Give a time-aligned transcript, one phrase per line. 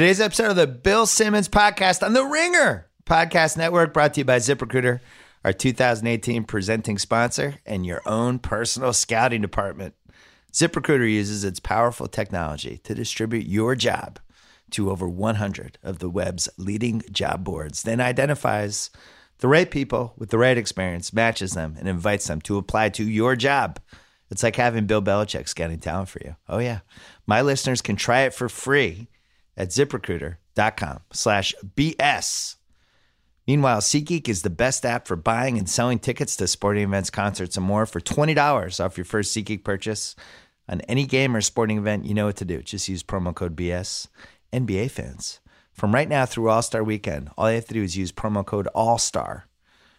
[0.00, 4.24] Today's episode of the Bill Simmons podcast on the Ringer Podcast Network brought to you
[4.24, 5.00] by ZipRecruiter,
[5.44, 9.94] our 2018 presenting sponsor and your own personal scouting department.
[10.54, 14.18] ZipRecruiter uses its powerful technology to distribute your job
[14.70, 18.88] to over 100 of the web's leading job boards, then identifies
[19.40, 23.04] the right people with the right experience, matches them, and invites them to apply to
[23.04, 23.78] your job.
[24.30, 26.36] It's like having Bill Belichick scouting talent for you.
[26.48, 26.78] Oh, yeah.
[27.26, 29.06] My listeners can try it for free
[29.60, 32.56] at ziprecruiter.com slash BS.
[33.46, 37.58] Meanwhile, SeatGeek is the best app for buying and selling tickets to sporting events, concerts,
[37.58, 40.16] and more for $20 off your first SeatGeek purchase
[40.66, 42.06] on any game or sporting event.
[42.06, 42.62] You know what to do.
[42.62, 44.06] Just use promo code BS.
[44.52, 45.40] NBA fans,
[45.72, 48.44] from right now through All Star Weekend, all you have to do is use promo
[48.44, 49.46] code All Star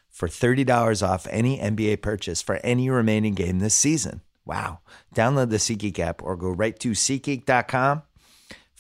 [0.09, 4.21] for $30 off any NBA purchase for any remaining game this season.
[4.43, 4.80] Wow.
[5.16, 8.02] Download the SeatGeek app or go right to SeatGeek.com.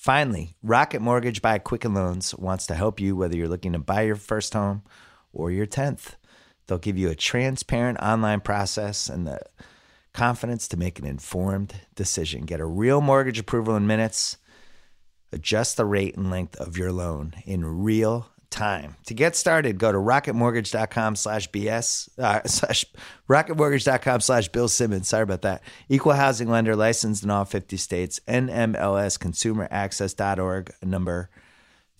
[0.01, 4.01] Finally, Rocket Mortgage by Quicken Loans wants to help you whether you're looking to buy
[4.01, 4.81] your first home
[5.31, 6.15] or your 10th.
[6.65, 9.41] They'll give you a transparent online process and the
[10.11, 12.47] confidence to make an informed decision.
[12.47, 14.37] Get a real mortgage approval in minutes.
[15.31, 18.95] Adjust the rate and length of your loan in real time.
[19.07, 22.85] To get started, go to rocketmortgage.com slash BS, uh, slash
[23.27, 25.07] rocketmortgage.com slash Bill Simmons.
[25.07, 25.63] Sorry about that.
[25.89, 28.19] Equal housing lender licensed in all 50 states.
[28.27, 31.29] NMLS consumeraccess.org number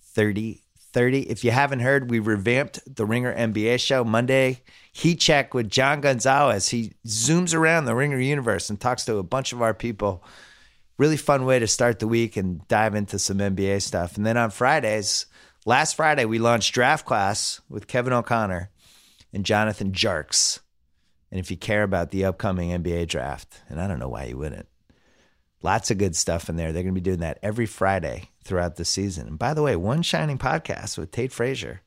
[0.02, 1.30] 3030.
[1.30, 4.60] If you haven't heard, we revamped the Ringer NBA show Monday.
[4.92, 6.68] Heat check with John Gonzalez.
[6.68, 10.22] He zooms around the Ringer universe and talks to a bunch of our people.
[10.98, 14.16] Really fun way to start the week and dive into some NBA stuff.
[14.18, 15.26] And then on Fridays,
[15.64, 18.68] Last Friday, we launched Draft Class with Kevin O'Connor
[19.32, 20.58] and Jonathan Tjarks.
[21.30, 24.36] And if you care about the upcoming NBA draft, and I don't know why you
[24.36, 24.66] wouldn't,
[25.62, 26.72] lots of good stuff in there.
[26.72, 29.28] They're going to be doing that every Friday throughout the season.
[29.28, 31.82] And by the way, One Shining Podcast with Tate Frazier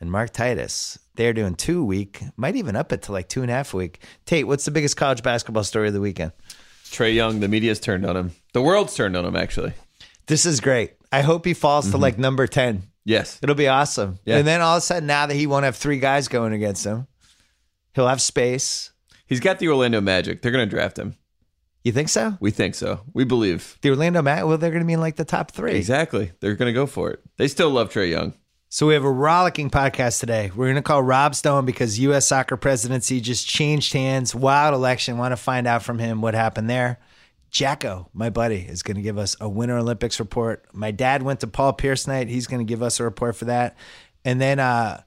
[0.00, 0.96] and Mark Titus.
[1.16, 3.74] They're doing two a week, might even up it to like two and a half
[3.74, 4.04] a week.
[4.24, 6.30] Tate, what's the biggest college basketball story of the weekend?
[6.84, 8.30] Trae Young, the media's turned on him.
[8.52, 9.72] The world's turned on him, actually.
[10.26, 10.94] This is great.
[11.12, 12.02] I hope he falls to mm-hmm.
[12.02, 12.82] like number 10.
[13.04, 13.38] Yes.
[13.42, 14.18] It'll be awesome.
[14.24, 14.38] Yeah.
[14.38, 16.84] And then all of a sudden, now that he won't have three guys going against
[16.84, 17.06] him,
[17.94, 18.92] he'll have space.
[19.26, 20.42] He's got the Orlando Magic.
[20.42, 21.16] They're going to draft him.
[21.82, 22.38] You think so?
[22.40, 23.00] We think so.
[23.12, 23.78] We believe.
[23.82, 25.74] The Orlando Magic, well, they're going to be in like the top three.
[25.74, 26.32] Exactly.
[26.40, 27.20] They're going to go for it.
[27.36, 28.32] They still love Trae Young.
[28.70, 30.50] So we have a rollicking podcast today.
[30.52, 32.26] We're going to call Rob Stone because U.S.
[32.26, 34.34] soccer presidency just changed hands.
[34.34, 35.18] Wild election.
[35.18, 36.98] Want to find out from him what happened there.
[37.54, 40.66] Jacko, my buddy, is going to give us a Winter Olympics report.
[40.72, 42.28] My dad went to Paul Pierce night.
[42.28, 43.76] He's going to give us a report for that.
[44.24, 45.02] And then uh,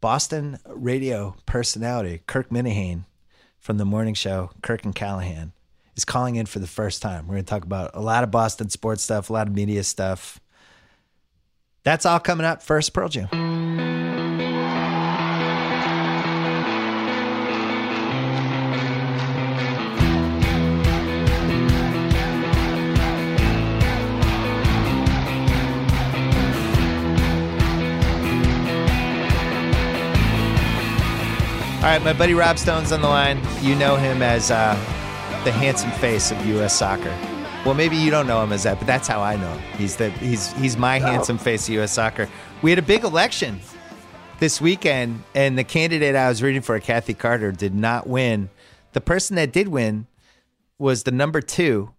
[0.00, 3.04] Boston radio personality Kirk Minihane
[3.58, 5.52] from the morning show, Kirk and Callahan,
[5.94, 7.26] is calling in for the first time.
[7.26, 9.84] We're going to talk about a lot of Boston sports stuff, a lot of media
[9.84, 10.40] stuff.
[11.84, 13.28] That's all coming up first, Pearl Jam.
[31.80, 33.40] All right, my buddy Rob Stone's on the line.
[33.62, 34.74] You know him as uh,
[35.44, 36.76] the handsome face of U.S.
[36.76, 37.08] soccer.
[37.64, 39.78] Well, maybe you don't know him as that, but that's how I know him.
[39.78, 41.92] He's the he's he's my handsome face of U.S.
[41.92, 42.28] soccer.
[42.60, 43.60] We had a big election
[44.40, 48.50] this weekend, and the candidate I was reading for, Kathy Carter, did not win.
[48.92, 50.06] The person that did win
[50.78, 51.92] was the number two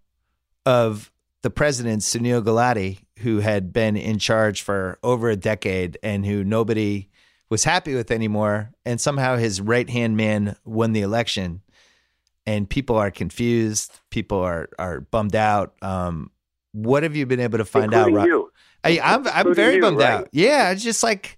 [0.64, 1.12] of
[1.42, 6.44] the president, Sunil Gulati, who had been in charge for over a decade and who
[6.44, 7.10] nobody
[7.52, 8.72] was happy with anymore.
[8.86, 11.62] And somehow his right hand man won the election.
[12.48, 14.00] And people are confused.
[14.10, 15.76] People are are bummed out.
[15.84, 16.32] Um,
[16.72, 18.26] what have you been able to find Including out?
[18.26, 18.52] You.
[18.84, 20.10] I, I'm I'm very you, bummed right.
[20.10, 20.30] out.
[20.32, 21.38] Yeah, it's just like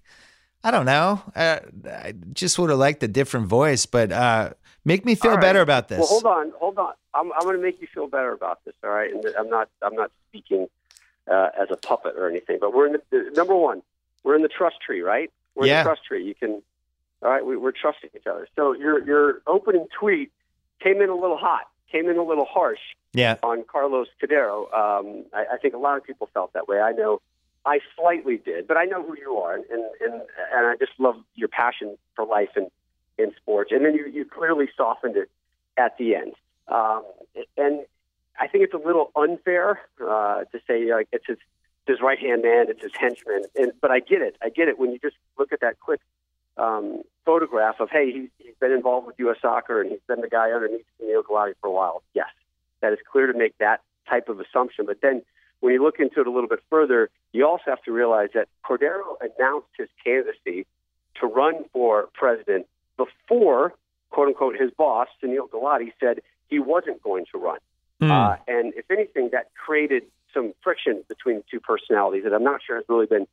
[0.62, 1.20] I don't know.
[1.36, 4.54] Uh, I just would have liked a different voice, but uh,
[4.86, 5.40] make me feel right.
[5.40, 5.98] better about this.
[5.98, 6.94] Well, hold on, hold on.
[7.12, 8.74] I'm, I'm going to make you feel better about this.
[8.82, 10.68] All right, and I'm not I'm not speaking
[11.30, 13.82] uh, as a puppet or anything, but we're in the number one.
[14.22, 15.30] We're in the trust tree, right?
[15.54, 15.82] We're Yeah.
[15.82, 16.24] the trust tree.
[16.24, 16.62] You can.
[17.22, 18.46] All right, we, we're trusting each other.
[18.54, 20.30] So your your opening tweet
[20.80, 22.80] came in a little hot, came in a little harsh
[23.14, 24.64] Yeah, on Carlos Cordero.
[24.74, 26.80] Um, I, I think a lot of people felt that way.
[26.80, 27.22] I know
[27.64, 30.14] I slightly did, but I know who you are, and and, and,
[30.54, 32.66] and I just love your passion for life and
[33.16, 33.70] in sports.
[33.72, 35.30] And then you, you clearly softened it
[35.78, 36.34] at the end.
[36.68, 37.04] Um,
[37.56, 37.86] and
[38.38, 41.38] I think it's a little unfair uh, to say like it's his
[41.86, 43.44] his right hand man, it's his henchman.
[43.56, 44.36] And but I get it.
[44.42, 46.00] I get it when you just look at that quick
[46.56, 49.36] um, photograph of hey, he's, he's been involved with U.S.
[49.42, 52.02] Soccer and he's been the guy underneath Neil Gulati for a while.
[52.14, 52.28] Yes,
[52.80, 54.86] that is clear to make that type of assumption.
[54.86, 55.22] But then
[55.60, 58.48] when you look into it a little bit further, you also have to realize that
[58.64, 60.66] Cordero announced his candidacy
[61.20, 62.66] to run for president
[62.96, 63.74] before,
[64.10, 67.58] quote unquote, his boss, Sunil Gulati, said he wasn't going to run.
[68.00, 68.10] Mm.
[68.10, 70.04] Uh, and if anything, that created
[70.34, 73.26] some friction between the two personalities that I'm not sure has really been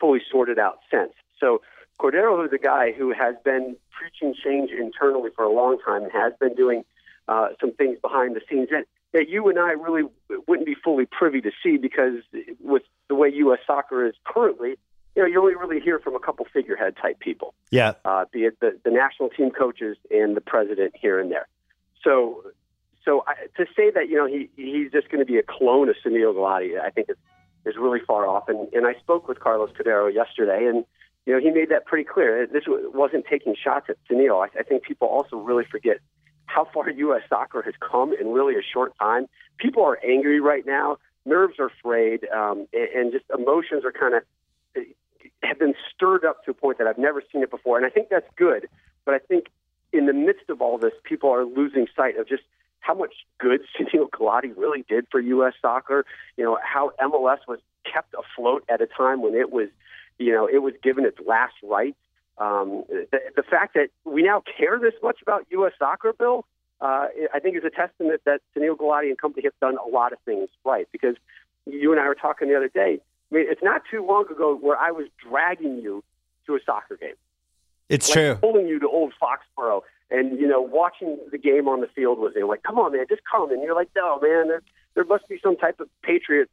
[0.00, 1.12] fully sorted out since.
[1.38, 1.62] So
[1.98, 6.12] Cordero is a guy who has been preaching change internally for a long time and
[6.12, 6.84] has been doing
[7.28, 10.08] uh, some things behind the scenes that, that you and I really
[10.48, 12.14] wouldn't be fully privy to see because
[12.58, 13.60] with the way U.S.
[13.66, 14.76] soccer is currently,
[15.14, 17.94] you know, you only really hear from a couple figurehead type people, yeah.
[18.04, 21.48] uh, be it the, the national team coaches and the president here and there.
[22.02, 22.42] So,
[23.04, 25.88] so I, to say that you know he he's just going to be a clone
[25.88, 27.16] of Sunil Gulati, I think is
[27.66, 28.48] is really far off.
[28.48, 30.84] And and I spoke with Carlos Cordero yesterday, and
[31.26, 32.46] you know he made that pretty clear.
[32.46, 34.44] This wasn't taking shots at Sunil.
[34.44, 35.98] I, I think people also really forget
[36.46, 37.22] how far U.S.
[37.28, 39.26] soccer has come in really a short time.
[39.58, 40.98] People are angry right now.
[41.26, 44.22] Nerves are frayed, um, and, and just emotions are kind of
[45.42, 47.76] have been stirred up to a point that I've never seen it before.
[47.76, 48.68] And I think that's good.
[49.04, 49.46] But I think
[49.92, 52.42] in the midst of all this, people are losing sight of just
[52.80, 55.54] how much good Sunil Gulati really did for U.S.
[55.60, 56.04] soccer.
[56.36, 57.60] You know how MLS was
[57.90, 59.68] kept afloat at a time when it was,
[60.18, 61.96] you know, it was given its last rites.
[62.38, 65.72] Um, the, the fact that we now care this much about U.S.
[65.78, 66.46] soccer, Bill,
[66.80, 70.12] uh, I think is a testament that Sunil Gulati and company have done a lot
[70.12, 70.88] of things right.
[70.90, 71.16] Because
[71.66, 73.00] you and I were talking the other day.
[73.30, 76.02] I mean, it's not too long ago where I was dragging you
[76.46, 77.14] to a soccer game.
[77.88, 78.34] It's like true.
[78.36, 82.32] Pulling you to Old Foxborough and you know watching the game on the field was
[82.34, 82.46] there.
[82.46, 83.50] Like, come on, man, just come.
[83.52, 84.62] And you're like, no, man, there,
[84.94, 86.50] there must be some type of Patriots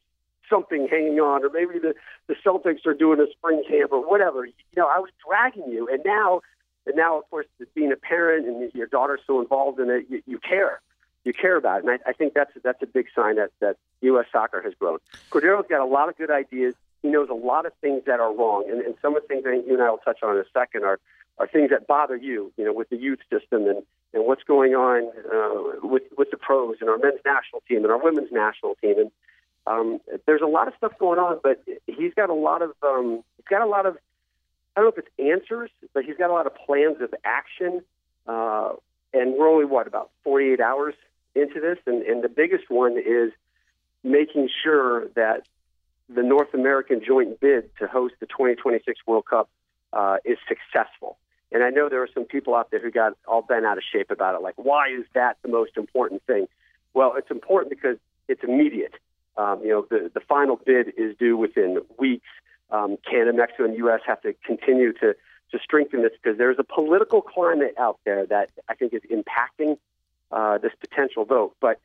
[0.48, 1.94] something hanging on, or maybe the
[2.26, 4.46] the Celtics are doing a spring camp or whatever.
[4.46, 6.40] You know, I was dragging you, and now,
[6.86, 10.22] and now, of course, being a parent and your daughter's so involved in it, you,
[10.26, 10.80] you care.
[11.24, 13.76] You care about it, and I, I think that's that's a big sign that that
[14.02, 14.26] U.S.
[14.32, 14.98] soccer has grown.
[15.30, 16.74] Cordero's got a lot of good ideas.
[17.02, 19.44] He knows a lot of things that are wrong, and, and some of the things
[19.46, 20.98] I think you and I will touch on in a second are
[21.38, 23.82] are things that bother you, you know, with the youth system and,
[24.12, 27.92] and what's going on uh, with with the pros and our men's national team and
[27.92, 28.98] our women's national team.
[28.98, 29.10] And
[29.66, 33.22] um, there's a lot of stuff going on, but he's got a lot of um,
[33.36, 33.96] he's got a lot of
[34.76, 37.82] I don't know if it's answers, but he's got a lot of plans of action.
[38.26, 38.72] Uh,
[39.14, 40.94] and we're only what about 48 hours
[41.34, 43.32] into this, and, and the biggest one is
[44.04, 45.46] making sure that
[46.08, 49.48] the North American joint bid to host the 2026 World Cup
[49.92, 51.18] uh, is successful.
[51.50, 53.84] And I know there are some people out there who got all bent out of
[53.90, 54.42] shape about it.
[54.42, 56.46] Like, why is that the most important thing?
[56.94, 57.96] Well, it's important because
[58.28, 58.94] it's immediate.
[59.36, 62.26] Um, you know, the, the final bid is due within weeks.
[62.70, 64.00] Um, Canada, Mexico, and U.S.
[64.06, 65.14] have to continue to,
[65.52, 69.78] to strengthen this because there's a political climate out there that I think is impacting
[70.30, 71.56] uh, this potential vote.
[71.60, 71.80] But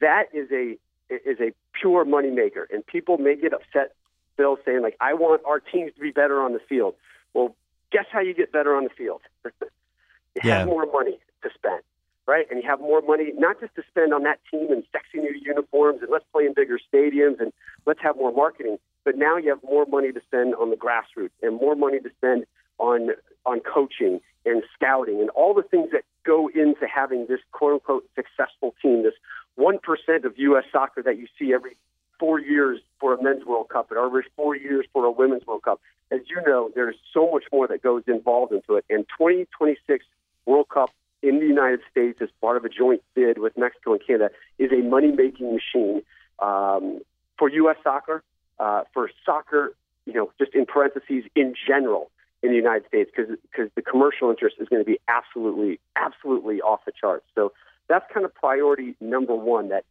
[0.00, 0.76] that is a
[1.08, 3.94] is a pure moneymaker, and people may get upset,
[4.36, 6.96] Bill, saying like, "I want our teams to be better on the field."
[7.32, 7.54] Well,
[7.92, 9.22] guess how you get better on the field?
[9.44, 10.58] you Yeah.
[10.58, 11.82] have more money to spend,
[12.26, 12.46] right?
[12.50, 15.32] And you have more money not just to spend on that team and sexy new
[15.32, 17.52] uniforms and let's play in bigger stadiums and
[17.86, 21.30] let's have more marketing, but now you have more money to spend on the grassroots
[21.42, 22.44] and more money to spend
[22.78, 23.10] on
[23.46, 28.04] on coaching and scouting and all the things that go into having this quote unquote
[28.14, 29.14] successful team, this
[29.54, 31.76] one percent of US soccer that you see every
[32.18, 35.62] four years for a men's World Cup and every four years for a women's World
[35.62, 35.80] Cup.
[36.10, 38.84] As you know, there's so much more that goes involved into it.
[38.88, 40.04] And 2026
[40.46, 40.90] World Cup
[41.22, 44.70] in the United States as part of a joint bid with Mexico and Canada is
[44.72, 46.02] a money-making machine
[46.38, 47.00] um,
[47.38, 47.76] for U.S.
[47.82, 48.22] soccer,
[48.58, 52.10] uh, for soccer, you know, just in parentheses, in general
[52.42, 56.80] in the United States, because the commercial interest is going to be absolutely, absolutely off
[56.84, 57.24] the charts.
[57.34, 57.52] So
[57.88, 59.84] that's kind of priority number one, that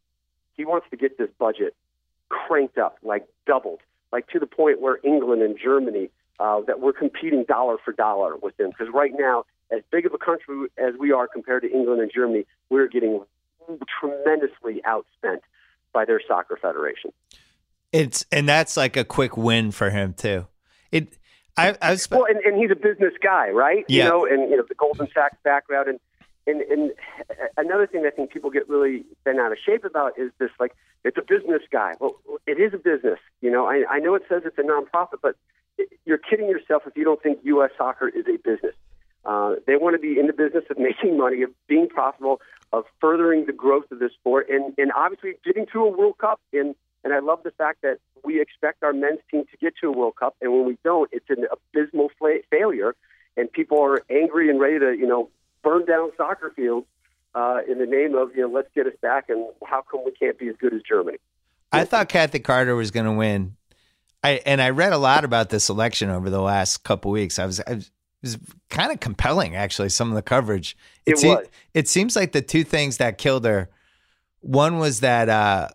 [0.53, 1.75] he wants to get this budget
[2.29, 3.79] cranked up, like doubled,
[4.11, 8.35] like to the point where England and Germany, uh, that we're competing dollar for dollar
[8.35, 8.69] with them.
[8.69, 12.11] Because right now, as big of a country as we are compared to England and
[12.13, 13.21] Germany, we're getting
[13.99, 15.39] tremendously outspent
[15.93, 17.11] by their soccer federation.
[17.91, 20.47] It's and that's like a quick win for him too.
[20.91, 21.17] It
[21.57, 23.85] I I was Well, and, and he's a business guy, right?
[23.87, 24.03] Yeah.
[24.03, 25.99] You know, and you know the Goldman Sachs background, and
[26.45, 26.91] and and
[27.57, 30.75] another thing I think people get really bent out of shape about is this like
[31.05, 31.93] it's a business guy.
[31.99, 32.15] Well,
[32.47, 33.19] it is a business.
[33.39, 35.35] You know, I, I know it says it's a nonprofit, but
[36.03, 37.69] you're kidding yourself if you don't think U.S.
[37.77, 38.73] soccer is a business.
[39.23, 42.41] Uh, they want to be in the business of making money, of being profitable,
[42.73, 46.41] of furthering the growth of this sport, and and obviously getting to a World Cup.
[46.51, 49.89] And and I love the fact that we expect our men's team to get to
[49.89, 52.95] a World Cup, and when we don't, it's an abysmal fa- failure,
[53.37, 55.29] and people are angry and ready to you know
[55.61, 56.87] burn down soccer fields
[57.35, 60.11] uh, in the name of you know let's get us back, and how come we
[60.11, 61.17] can't be as good as Germany?
[61.71, 63.57] I thought Kathy Carter was going to win.
[64.23, 67.37] I and I read a lot about this election over the last couple weeks.
[67.37, 67.91] I was, I was
[68.23, 68.37] it was
[68.69, 70.75] kind of compelling actually some of the coverage.
[71.05, 71.45] It se- was.
[71.73, 73.69] it seems like the two things that killed her
[74.39, 75.69] one was that uh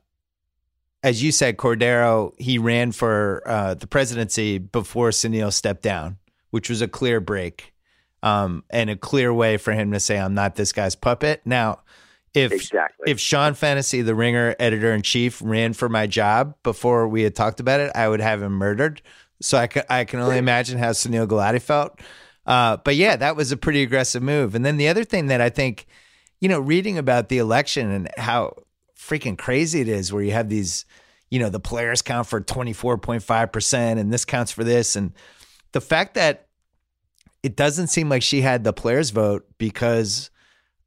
[1.03, 6.19] as you said Cordero he ran for uh the presidency before Sunil stepped down,
[6.51, 7.70] which was a clear break.
[8.23, 11.43] Um and a clear way for him to say I'm not this guy's puppet.
[11.45, 11.81] Now,
[12.35, 13.11] if Exactly.
[13.11, 17.35] if Sean Fennessey, the Ringer editor in chief, ran for my job before we had
[17.35, 19.03] talked about it, I would have him murdered.
[19.43, 21.99] So I can, I can only imagine how Sunil Gulati felt.
[22.47, 24.55] Uh, but yeah, that was a pretty aggressive move.
[24.55, 25.87] And then the other thing that I think,
[26.41, 28.55] you know, reading about the election and how
[28.97, 30.85] freaking crazy it is, where you have these,
[31.31, 34.95] you know, the players count for 24.5% and this counts for this.
[34.95, 35.13] And
[35.73, 36.49] the fact that
[37.43, 40.31] it doesn't seem like she had the players vote because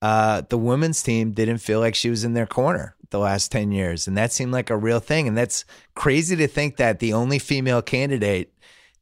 [0.01, 3.72] uh, the women's team didn't feel like she was in their corner the last 10
[3.72, 4.07] years.
[4.07, 5.27] And that seemed like a real thing.
[5.27, 8.53] And that's crazy to think that the only female candidate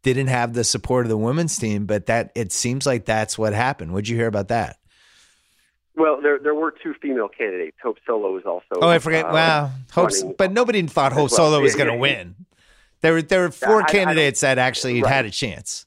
[0.04, 3.54] didn't have the support of the women's team, but that it seems like that's what
[3.54, 3.92] happened.
[3.94, 4.78] What'd you hear about that?
[5.96, 7.78] well, there there were two female candidates.
[7.84, 8.66] Hope Solo was also.
[8.82, 9.26] Oh, I forget.
[9.26, 9.72] uh, wow.
[9.92, 11.38] Hope, but nobody thought Hope well.
[11.52, 12.36] Solo was going to win.
[13.02, 15.12] There were there were four I- I candidates that actually Right.
[15.12, 15.86] had a chance.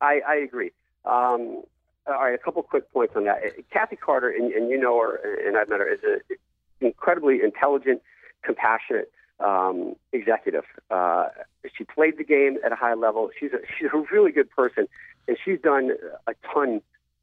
[0.00, 0.72] I, I agree.
[1.04, 1.62] Um,
[2.06, 3.42] all right, a couple quick points on that.
[3.70, 5.16] Kathy Carter, and, and you know her,
[5.46, 6.36] and I've met her, is an
[6.80, 8.02] incredibly intelligent,
[8.42, 10.64] compassionate um, executive.
[10.90, 11.28] Uh,
[11.76, 13.30] she played the game at a high level.
[13.38, 14.86] She's a, she's a really good person,
[15.28, 15.92] and she's done
[16.26, 16.80] a ton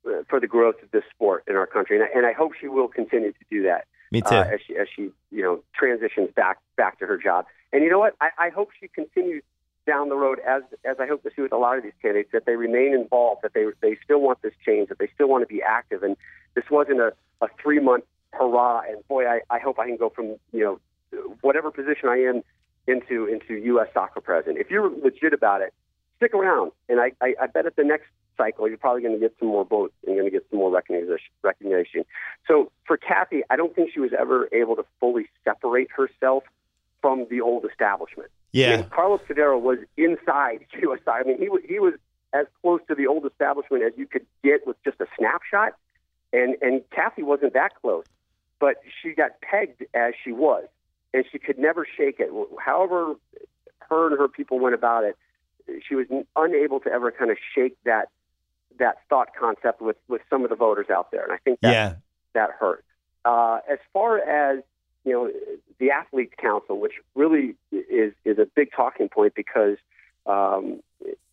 [0.08, 1.98] uh, for the growth of this sport in our country.
[1.98, 4.36] And I, and I hope she will continue to do that Me too.
[4.36, 7.46] uh, as she as she you know transitions back back to her job.
[7.74, 8.16] And you know what?
[8.22, 9.44] I, I hope she continues
[9.88, 12.30] down the road as as I hope to see with a lot of these candidates
[12.34, 15.42] that they remain involved, that they they still want this change, that they still want
[15.42, 16.04] to be active.
[16.04, 16.16] And
[16.54, 18.04] this wasn't a, a three month
[18.34, 18.82] hurrah.
[18.88, 20.80] And boy, I, I hope I can go from you know
[21.42, 22.44] whatever position I am
[22.86, 23.88] into into U.S.
[23.94, 24.60] soccer president.
[24.60, 25.74] If you're legit about it,
[26.18, 26.74] stick around.
[26.90, 29.48] And I I, I bet at the next cycle you're probably going to get some
[29.48, 31.18] more votes and going to get some more recognition.
[31.42, 32.06] Recognition.
[32.48, 36.44] So for Kathy, I don't think she was ever able to fully separate herself
[37.02, 38.30] from the old establishment.
[38.54, 38.78] I yeah.
[38.78, 41.02] mean, Carlos Cordero was inside USI.
[41.08, 41.94] I mean, he was he was
[42.34, 45.74] as close to the old establishment as you could get with just a snapshot,
[46.34, 48.06] and and Kathy wasn't that close,
[48.60, 50.66] but she got pegged as she was,
[51.14, 52.30] and she could never shake it.
[52.60, 53.16] However,
[53.90, 55.18] her and her people went about it,
[55.88, 58.10] she was unable to ever kind of shake that
[58.80, 61.72] that thought concept with with some of the voters out there, and I think that
[61.72, 61.96] Yeah.
[62.34, 62.84] that hurt.
[63.26, 64.64] Uh, as far as
[65.08, 65.32] you know,
[65.80, 69.78] the athletes council, which really is is a big talking point because
[70.26, 70.82] um,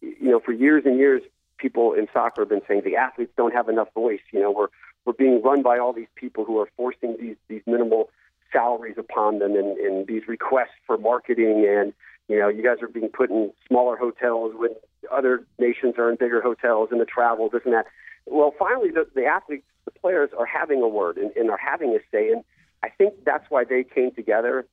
[0.01, 1.23] you know for years and years
[1.59, 4.21] people in soccer have been saying the athletes don't have enough voice.
[4.33, 4.69] You know, we're
[5.05, 8.11] we're being run by all these people who are forcing these these minimal
[8.53, 11.67] salaries upon them and, and these requests for marketing.
[11.69, 11.93] And
[12.29, 14.71] you know you guys are being put in smaller hotels when
[15.11, 17.87] other nations are in bigger hotels and the travel this and that.
[18.27, 21.91] Well finally the, the athletes the players are having a word and, and are having
[21.91, 22.31] a say.
[22.31, 22.45] And
[22.85, 24.67] i think that's why they came together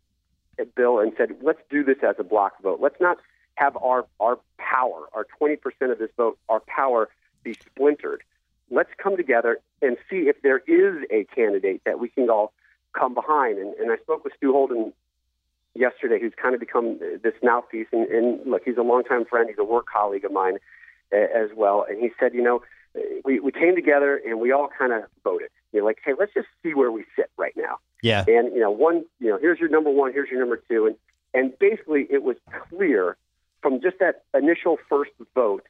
[0.76, 3.18] bill and said let's do this as a block vote let's not
[3.56, 5.58] have our our power our 20%
[5.92, 7.10] of this vote our power
[7.44, 8.24] be splintered
[8.70, 12.54] let's come together and see if there is a candidate that we can all
[12.98, 13.60] come behind.
[13.60, 14.94] And, and I spoke with Stu Holden
[15.76, 17.88] yesterday, who's kind of become this mouthpiece.
[17.92, 19.50] And, and look, he's a longtime friend.
[19.50, 20.58] He's a work colleague of mine
[21.12, 21.86] as well.
[21.88, 22.62] And he said, you know,
[23.24, 25.50] we, we came together and we all kind of voted.
[25.72, 27.78] You know, like, hey, let's just see where we sit right now.
[28.02, 28.24] Yeah.
[28.28, 30.96] And you know, one, you know, here's your number one, here's your number two, and
[31.34, 32.36] and basically it was
[32.70, 33.18] clear
[33.62, 35.66] from just that initial first vote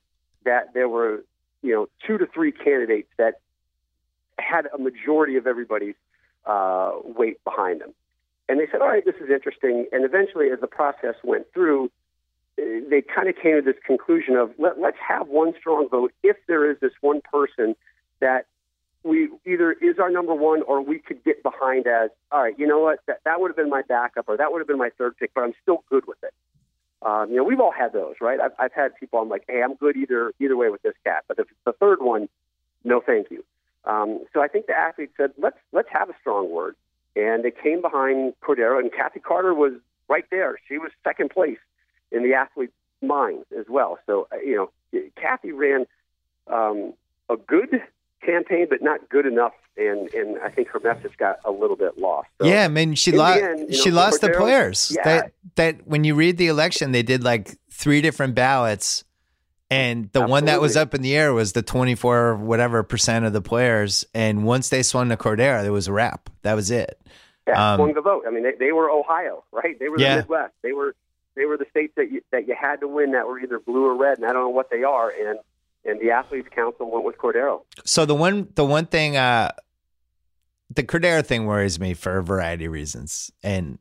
[0.46, 1.24] that there were,
[1.62, 3.36] you know, two to three candidates that
[4.40, 5.96] had a majority of everybody's
[6.46, 7.94] uh, weight behind them.
[8.50, 9.86] And they said, all right, this is interesting.
[9.92, 11.92] And eventually, as the process went through,
[12.58, 16.38] they kind of came to this conclusion of Let, let's have one strong vote if
[16.48, 17.76] there is this one person
[18.20, 18.48] that
[19.04, 22.68] we either is our number one or we could get behind as, all right, you
[22.68, 24.92] know what, that, that would have been my backup or that would have been my
[24.98, 26.34] third pick, but I'm still good with it.
[27.04, 28.40] Um, you know, we've all had those, right?
[28.40, 29.20] I've, I've had people.
[29.20, 31.74] I'm like, hey, I'm good either either way with this cat, but if it's the
[31.74, 32.30] third one,
[32.84, 33.44] no, thank you.
[33.86, 36.76] Um, so I think the athletes said, let's let's have a strong word,
[37.16, 39.74] and they came behind Cordero, and Kathy Carter was
[40.08, 40.60] right there.
[40.68, 41.58] She was second place
[42.12, 43.98] in the athletes' minds as well.
[44.06, 45.88] So uh, you know, Kathy ran
[46.46, 46.94] um,
[47.30, 47.82] a good
[48.26, 51.98] campaign, but not good enough, and and I think her message got a little bit
[51.98, 52.30] lost.
[52.42, 53.42] So, yeah, I mean, she the lost.
[53.42, 54.92] end, you know, she lost the players.
[54.96, 55.04] Yeah.
[55.04, 59.04] That that when you read the election, they did like three different ballots,
[59.70, 63.26] and the one that was up in the air was the twenty four whatever percent
[63.26, 64.06] of the players.
[64.14, 66.30] And once they swung to Cordero, there was a wrap.
[66.44, 67.00] That was it.
[67.48, 68.24] Yeah, Um, swung the vote.
[68.28, 69.80] I mean, they, they were Ohio, right?
[69.80, 70.16] They were the Yeah.
[70.18, 70.54] Midwest.
[70.62, 70.96] They were
[71.36, 73.86] they were the states that you, that you had to win that were either blue
[73.86, 75.10] or red, and I don't know what they are.
[75.10, 75.40] And
[75.86, 77.62] and the athletes council went with Cordero.
[77.86, 79.52] So the one the one thing uh
[80.74, 83.32] the Cordero thing worries me for a variety of reasons.
[83.44, 83.80] And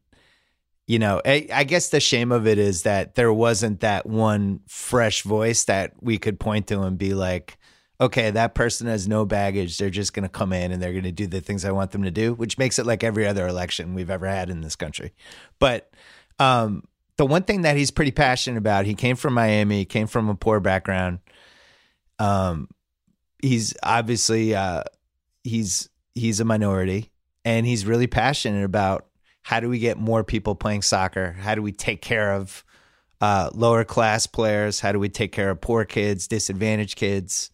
[0.86, 4.60] you know, I, I guess the shame of it is that there wasn't that one
[4.66, 7.58] fresh voice that we could point to and be like,
[8.00, 9.78] okay, that person has no baggage.
[9.78, 11.92] They're just going to come in and they're going to do the things I want
[11.92, 14.74] them to do, which makes it like every other election we've ever had in this
[14.74, 15.12] country.
[15.60, 15.92] But
[16.40, 16.82] um,
[17.18, 20.34] the one thing that he's pretty passionate about, he came from Miami, came from a
[20.34, 21.20] poor background.
[22.20, 22.68] Um,
[23.42, 24.84] he's obviously uh,
[25.42, 27.10] he's he's a minority,
[27.44, 29.06] and he's really passionate about
[29.42, 31.32] how do we get more people playing soccer?
[31.32, 32.64] How do we take care of
[33.20, 34.80] uh, lower class players?
[34.80, 37.50] How do we take care of poor kids, disadvantaged kids?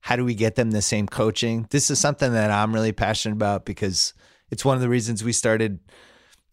[0.00, 1.66] How do we get them the same coaching?
[1.70, 4.14] This is something that I'm really passionate about because
[4.50, 5.80] it's one of the reasons we started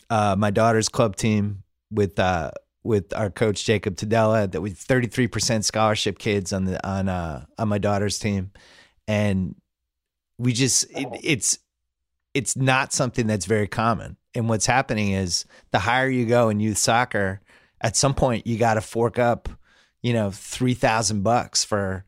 [0.10, 2.52] uh, my daughter's club team with uh,
[2.84, 4.52] with our coach Jacob Tadella.
[4.52, 8.52] That we 33 percent scholarship kids on the on uh, on my daughter's team,
[9.08, 9.56] and
[10.38, 11.60] we just it, it's
[12.34, 14.18] it's not something that's very common.
[14.36, 17.42] And what's happening is the higher you go in youth soccer,
[17.82, 19.50] at some point you got to fork up,
[20.02, 22.06] you know, three thousand bucks for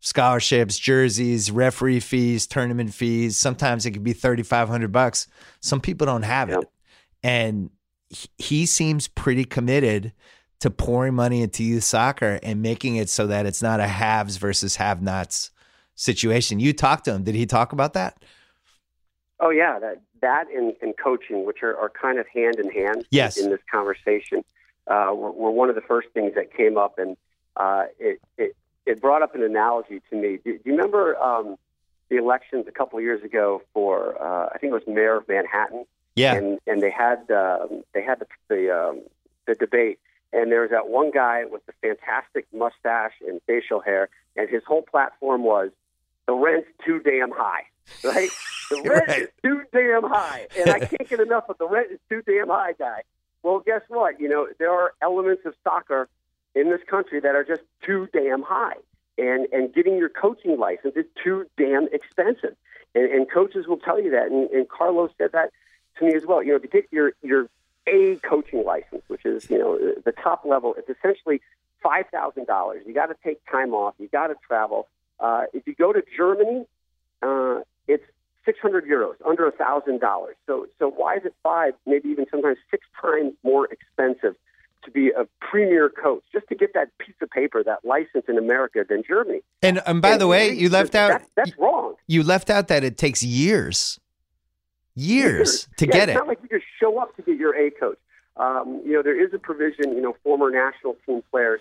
[0.00, 3.36] scholarships, jerseys, referee fees, tournament fees.
[3.36, 5.28] Sometimes it could be thirty five hundred bucks.
[5.60, 6.64] Some people don't have it,
[7.22, 7.70] and
[8.38, 10.12] he- seems pretty committed
[10.60, 14.36] to pouring money into youth soccer and making it so that it's not a haves
[14.36, 15.50] versus have nots
[15.94, 16.60] situation.
[16.60, 17.22] You talked to him.
[17.22, 18.22] Did he talk about that?
[19.38, 23.06] Oh yeah, that that and, and coaching, which are, are kind of hand in hand
[23.10, 23.38] Yes.
[23.38, 24.44] in this conversation,
[24.86, 27.16] uh, were, were one of the first things that came up, and
[27.56, 30.38] uh, it, it it brought up an analogy to me.
[30.44, 31.56] Do, do you remember um,
[32.10, 35.26] the elections a couple of years ago for uh, I think it was mayor of
[35.28, 35.86] Manhattan?
[36.20, 36.34] Yeah.
[36.34, 39.02] and and they had um, they had the the, um,
[39.46, 39.98] the debate,
[40.32, 44.62] and there was that one guy with the fantastic mustache and facial hair, and his
[44.66, 45.70] whole platform was
[46.26, 47.62] the rent's too damn high,
[48.02, 48.30] right?
[48.70, 49.22] The rent Right.
[49.22, 52.48] is too damn high, and I can't get enough of the rent is too damn
[52.48, 53.02] high guy.
[53.42, 54.20] Well, guess what?
[54.20, 56.08] You know there are elements of soccer
[56.54, 58.76] in this country that are just too damn high,
[59.18, 62.54] and and getting your coaching license is too damn expensive,
[62.94, 65.50] and, and coaches will tell you that, and, and Carlos said that
[65.98, 66.42] to me as well.
[66.42, 67.48] You know, to get your your
[67.86, 71.40] A coaching license, which is you know the top level, it's essentially
[71.82, 72.82] five thousand dollars.
[72.86, 73.94] You got to take time off.
[73.98, 74.86] You got to travel.
[75.18, 76.66] Uh, if you go to Germany,
[77.22, 78.04] uh, it's
[78.44, 80.36] six hundred euros, under a thousand dollars.
[80.46, 84.34] So so why is it five, maybe even sometimes six times more expensive
[84.84, 88.38] to be a premier coach just to get that piece of paper, that license in
[88.38, 89.40] America than Germany?
[89.60, 91.96] And and by And the way, you left out that's, that's wrong.
[92.06, 94.00] you left out that it takes years,
[94.94, 96.14] years to Yeah, get it's it.
[96.14, 97.98] not like you just show up to get your A coach.
[98.36, 99.92] Um, you know, there is a provision.
[99.94, 101.60] You know, former national team players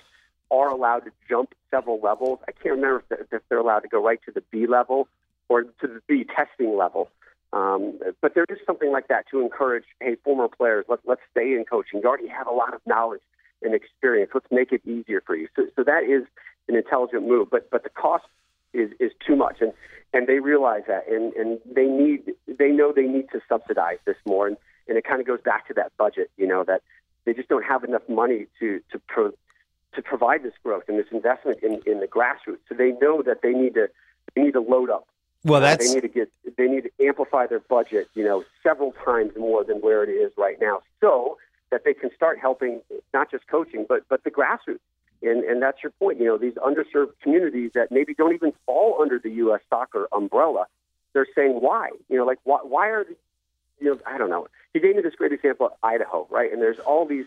[0.52, 2.40] are allowed to jump several levels.
[2.48, 5.08] I can't remember if they're, if they're allowed to go right to the B level
[5.48, 7.10] or to the B testing level.
[7.52, 11.54] Um, but there is something like that to encourage, hey, former players, let, let's stay
[11.54, 12.00] in coaching.
[12.04, 13.22] You already have a lot of knowledge
[13.64, 14.32] and experience.
[14.34, 15.48] Let's make it easier for you.
[15.56, 16.24] So, so that is
[16.68, 17.50] an intelligent move.
[17.50, 18.26] But but the cost
[18.74, 19.74] is is too much, and
[20.14, 24.18] and they realize that, and and they need they know they need to subsidize this
[24.26, 26.82] more, and and it kind of goes back to that budget, you know, that
[27.26, 29.32] they just don't have enough money to to pro,
[29.94, 32.60] to provide this growth and this investment in in the grassroots.
[32.68, 33.90] So they know that they need to
[34.36, 35.08] they need to load up.
[35.44, 38.44] Well, Uh, that's they need to get they need to amplify their budget, you know,
[38.64, 41.38] several times more than where it is right now, so
[41.72, 42.82] that they can start helping
[43.14, 44.80] not just coaching but but the grassroots.
[45.22, 46.20] And and that's your point.
[46.20, 49.62] You know, these underserved communities that maybe don't even fall under the U.S.
[49.70, 50.68] soccer umbrella.
[51.14, 51.90] They're saying why?
[52.08, 53.06] You know, like why why are
[53.80, 54.48] you know I don't know.
[54.74, 56.52] He gave me this great example of Idaho, right?
[56.52, 57.26] And there's all these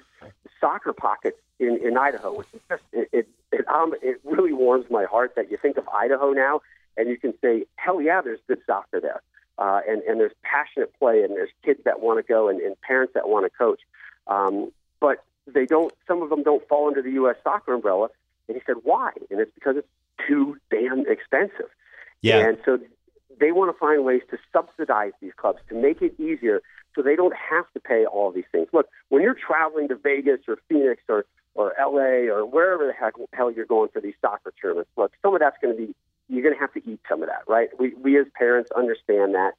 [0.61, 4.87] soccer pockets in in Idaho, which is just it it it, um, it really warms
[4.91, 6.61] my heart that you think of Idaho now
[6.97, 9.23] and you can say, hell yeah, there's good soccer there.
[9.59, 12.81] Uh, and, and there's passionate play, and there's kids that want to go, and, and
[12.81, 13.81] parents that want to coach.
[14.27, 15.93] Um, but they don't.
[16.07, 17.37] Some of them don't fall under the U.S.
[17.43, 18.09] soccer umbrella.
[18.49, 19.13] And he said, why?
[19.31, 19.89] And it's because it's
[20.29, 21.71] too damn expensive.
[22.21, 22.39] yeah.
[22.39, 22.79] And so
[23.41, 26.61] they want to find ways to subsidize these clubs to make it easier,
[26.95, 28.69] so they don't have to pay all these things.
[28.73, 31.25] Look, when you're traveling to Vegas or Phoenix or
[31.55, 32.29] or L.A.
[32.31, 35.57] or wherever the heck hell you're going for these soccer tournaments, look, some of that's
[35.61, 35.95] going to be
[36.29, 37.69] you're going to have to eat some of that, right?
[37.79, 39.53] We, we as parents understand that.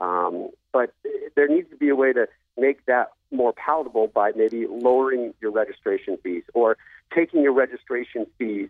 [0.00, 0.94] Um, but
[1.34, 5.50] there needs to be a way to make that more palatable by maybe lowering your
[5.50, 6.76] registration fees or
[7.14, 8.68] taking your registration fees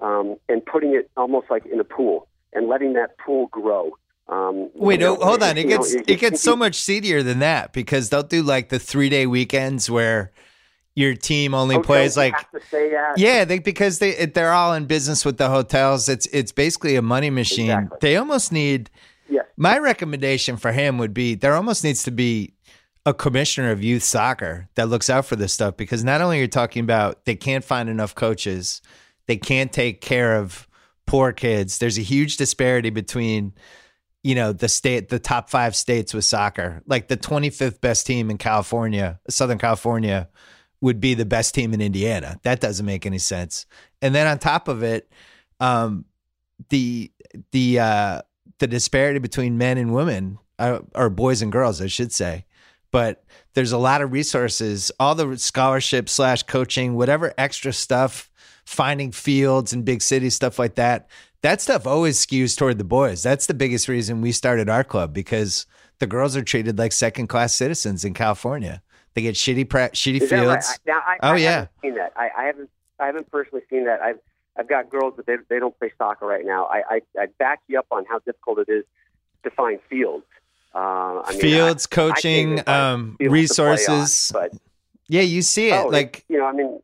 [0.00, 3.92] um, and putting it almost like in a pool and letting that pool grow
[4.28, 5.58] Um, Wait, you know, oh, hold on.
[5.58, 8.68] It you know, gets it gets so much seedier than that because they'll do like
[8.68, 10.30] the three day weekends where
[10.94, 13.18] your team only hotels plays like have to stay at.
[13.18, 16.08] yeah, they because they they're all in business with the hotels.
[16.08, 17.70] It's it's basically a money machine.
[17.70, 17.98] Exactly.
[18.00, 18.90] They almost need.
[19.28, 19.46] Yes.
[19.56, 22.54] My recommendation for him would be there almost needs to be
[23.04, 26.42] a commissioner of youth soccer that looks out for this stuff because not only are
[26.42, 28.80] you talking about they can't find enough coaches,
[29.26, 30.68] they can't take care of
[31.06, 31.78] poor kids.
[31.78, 33.54] There's a huge disparity between
[34.22, 36.82] you know the state the top 5 states with soccer.
[36.86, 40.28] Like the 25th best team in California, Southern California
[40.80, 42.38] would be the best team in Indiana.
[42.42, 43.66] That doesn't make any sense.
[44.00, 45.10] And then on top of it,
[45.60, 46.04] um,
[46.68, 47.10] the
[47.50, 48.22] the uh,
[48.58, 52.44] the disparity between men and women, uh, or boys and girls, I should say.
[52.92, 53.24] But
[53.54, 58.30] there's a lot of resources, all the scholarship slash coaching, whatever extra stuff,
[58.64, 61.08] finding fields in big cities, stuff like that.
[61.40, 63.22] That stuff always skews toward the boys.
[63.22, 65.66] That's the biggest reason we started our club because
[65.98, 68.80] the girls are treated like second class citizens in California.
[69.14, 70.62] They get shitty pra- shitty Is that right?
[70.62, 70.78] fields.
[70.86, 71.50] I, now, I, Oh, I yeah.
[71.50, 72.12] haven't seen that.
[72.16, 72.70] I, I haven't.
[73.00, 74.00] I haven't personally seen that.
[74.00, 74.18] I've
[74.56, 76.66] I've got girls, but they they don't play soccer right now.
[76.66, 78.84] I I, I back you up on how difficult it is
[79.42, 80.24] to find fields.
[80.74, 84.30] Uh, I mean, Fields, I- I coaching, find um, play on, resources.
[84.32, 84.52] but
[85.08, 85.74] Yeah, you see it.
[85.84, 86.80] oh, like, you know, I mean,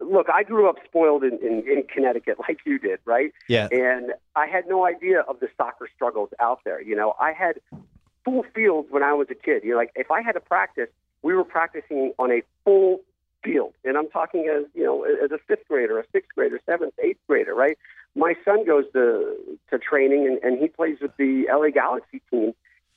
[0.00, 3.32] look, I grew up spoiled in, in in Connecticut, like you did, right?
[3.48, 6.80] yeah, and I had no idea of the soccer struggles out there.
[6.82, 7.60] You know, I had
[8.24, 9.64] full fields when I was a kid.
[9.64, 10.88] You know, like if I had to practice,
[11.22, 13.00] we were practicing on a full
[13.42, 16.94] field, and I'm talking as you know, as a fifth grader, a sixth grader, seventh,
[17.02, 17.78] eighth grader, right?
[18.14, 19.36] My son goes to
[19.70, 22.52] to training, and, and he plays with the LA Galaxy team,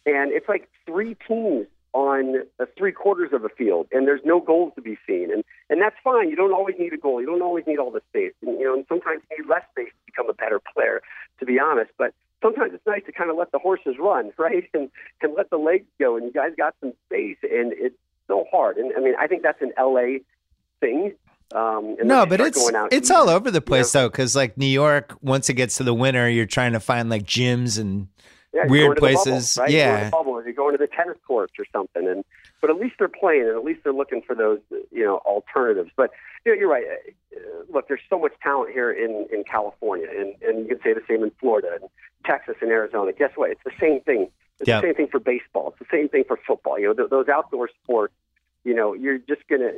[0.05, 4.41] and it's like three teams on uh, three quarters of a field, and there's no
[4.41, 6.29] goals to be seen, and and that's fine.
[6.29, 7.21] You don't always need a goal.
[7.21, 9.63] You don't always need all the space, and, you know, and sometimes you need less
[9.71, 11.01] space to become a better player,
[11.39, 11.91] to be honest.
[11.97, 14.89] But sometimes it's nice to kind of let the horses run, right, and
[15.21, 17.95] and let the legs go, and you guys got some space, and it's
[18.27, 18.75] so hard.
[18.77, 20.19] And I mean, I think that's an LA
[20.81, 21.13] thing.
[21.53, 22.59] Um, and no, but it's
[22.91, 25.93] it's all over the place though, because like New York, once it gets to the
[25.93, 28.07] winter, you're trying to find like gyms and
[28.55, 29.55] Yeah, weird going to the places.
[29.55, 29.73] Bubble, right?
[29.73, 30.09] Yeah.
[30.09, 32.07] bubble, or you're going to the tennis courts or something.
[32.07, 32.23] And
[32.61, 34.59] but at least they're playing, and at least they're looking for those
[34.91, 35.91] you know alternatives.
[35.97, 36.11] But
[36.45, 36.85] you know, you're right.
[36.85, 37.39] Uh,
[37.69, 41.01] Look, there's so much talent here in in California, and and you can say the
[41.07, 41.89] same in Florida and
[42.25, 43.11] Texas and Arizona.
[43.11, 43.51] Guess what?
[43.51, 44.29] It's the same thing.
[44.61, 44.79] It's Yeah.
[44.79, 45.69] the same thing for baseball.
[45.71, 46.79] It's the same thing for football.
[46.79, 48.13] You know, th- those outdoor sports.
[48.63, 49.71] You know, you're just gonna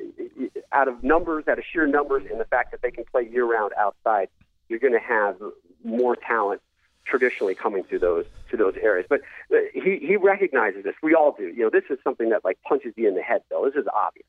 [0.72, 3.44] out of numbers, out of sheer numbers, and the fact that they can play year
[3.46, 4.30] round outside,
[4.70, 5.36] you're gonna have
[5.84, 6.62] more talent
[7.08, 9.08] traditionally coming to those to those areas.
[9.10, 10.96] But uh, he he recognizes this.
[11.02, 11.48] We all do.
[11.48, 13.42] You know, this is something that like punches you in the head.
[13.50, 14.26] Though this is obvious.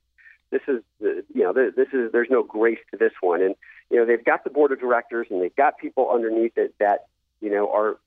[0.50, 3.42] This is uh, you know this, this is there's no grace to this one.
[3.42, 3.54] And
[3.90, 7.06] you know they've got the board of directors and they've got people underneath it that
[7.40, 7.98] you know are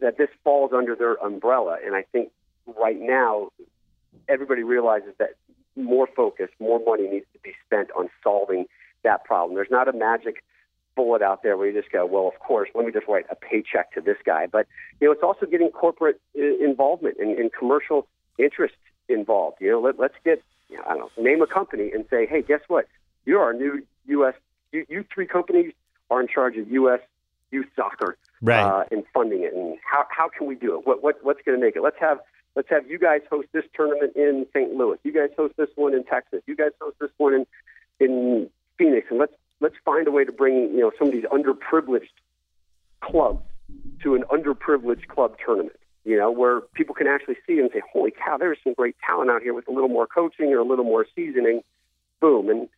[0.00, 1.78] that this falls under their umbrella.
[1.84, 2.30] And I think
[2.66, 3.50] right now
[4.28, 5.34] everybody realizes that
[5.76, 8.66] more focus, more money needs to be spent on solving
[9.04, 9.54] that problem.
[9.54, 10.42] There's not a magic
[10.98, 13.36] bullet out there where you just go, well, of course, let me just write a
[13.36, 14.46] paycheck to this guy.
[14.46, 14.66] But
[15.00, 18.74] you know, it's also getting corporate uh, involvement and, and commercial interest
[19.08, 19.58] involved.
[19.60, 22.26] You know, let, let's get, you know, I don't know, name a company and say,
[22.26, 22.88] hey, guess what?
[23.26, 24.34] You're our new U.S.
[24.72, 25.72] You, you three companies
[26.10, 27.00] are in charge of U.S.
[27.52, 28.60] youth soccer right.
[28.60, 29.54] uh, and funding it.
[29.54, 30.84] And how how can we do it?
[30.84, 31.82] What what what's going to make it?
[31.82, 32.18] Let's have
[32.56, 34.74] let's have you guys host this tournament in St.
[34.74, 34.98] Louis.
[35.04, 36.42] You guys host this one in Texas.
[36.46, 37.46] You guys host this one in
[38.00, 39.06] in Phoenix.
[39.10, 42.08] And let's let's find a way to bring you know some of these underprivileged
[43.00, 43.42] clubs
[44.02, 45.76] to an underprivileged club tournament.
[46.04, 49.30] You know, where people can actually see and say, "Holy cow, there's some great talent
[49.30, 51.62] out here with a little more coaching or a little more seasoning."
[52.20, 52.68] Boom, and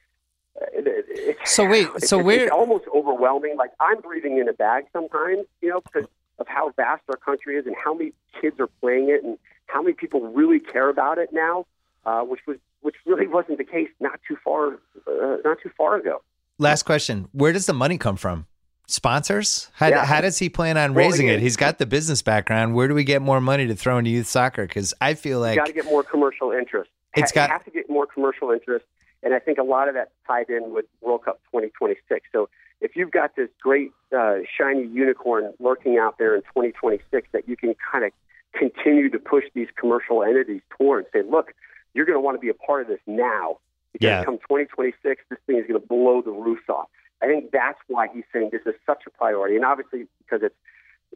[0.60, 3.56] uh, it, it, So wait, it's, so it's almost overwhelming.
[3.56, 7.56] Like I'm breathing in a bag sometimes, you know, because of how vast our country
[7.56, 11.18] is and how many kids are playing it and how many people really care about
[11.18, 11.66] it now,
[12.06, 15.96] uh, which was which really wasn't the case not too far uh, not too far
[15.96, 16.22] ago.
[16.60, 18.46] Last question: Where does the money come from?
[18.86, 19.70] Sponsors?
[19.74, 20.04] How, Yeah.
[20.04, 21.42] how does he plan on Well, raising again- it?
[21.42, 22.74] He's got the business background.
[22.74, 24.66] Where do we get more money to throw into youth soccer?
[24.66, 25.54] Because I feel like.
[25.54, 26.90] you got to get more commercial interest.
[27.16, 28.84] It's got- you have to get more commercial interest,
[29.22, 32.26] and I think a lot of that's tied in with World Cup 2026.
[32.30, 32.50] So
[32.82, 37.56] if you've got this great uh, shiny unicorn lurking out there in 2026 that you
[37.56, 38.10] can kind of
[38.52, 41.54] continue to push these commercial entities toward, say, look,
[41.94, 43.58] you're going to want to be a part of this now
[43.92, 44.24] because Yeah.
[44.24, 46.88] come 2026, this thing is going to blow the roof off.
[47.22, 50.54] I think that's why he's saying this is such a priority, and obviously because it's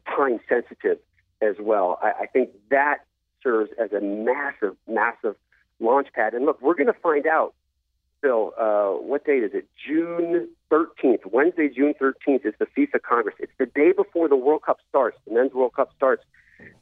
[0.05, 0.99] time sensitive
[1.41, 1.99] as well.
[2.01, 3.05] I, I think that
[3.41, 5.35] serves as a massive, massive
[5.79, 6.33] launch pad.
[6.33, 7.53] And look, we're going to find out,
[8.21, 9.67] Phil, uh, what date is it?
[9.87, 11.25] June 13th.
[11.31, 13.35] Wednesday, June 13th is the FIFA Congress.
[13.39, 16.23] It's the day before the World Cup starts, the Men's World Cup starts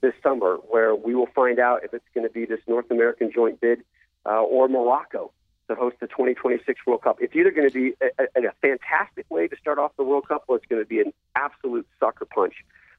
[0.02, 3.32] this summer, where we will find out if it's going to be this North American
[3.34, 3.84] joint bid
[4.26, 5.32] uh, or Morocco
[5.74, 7.18] to host the 2026 World Cup.
[7.22, 10.28] It's either going to be a, a, a fantastic way to start off the World
[10.28, 12.54] Cup, or it's going to be an absolute sucker punch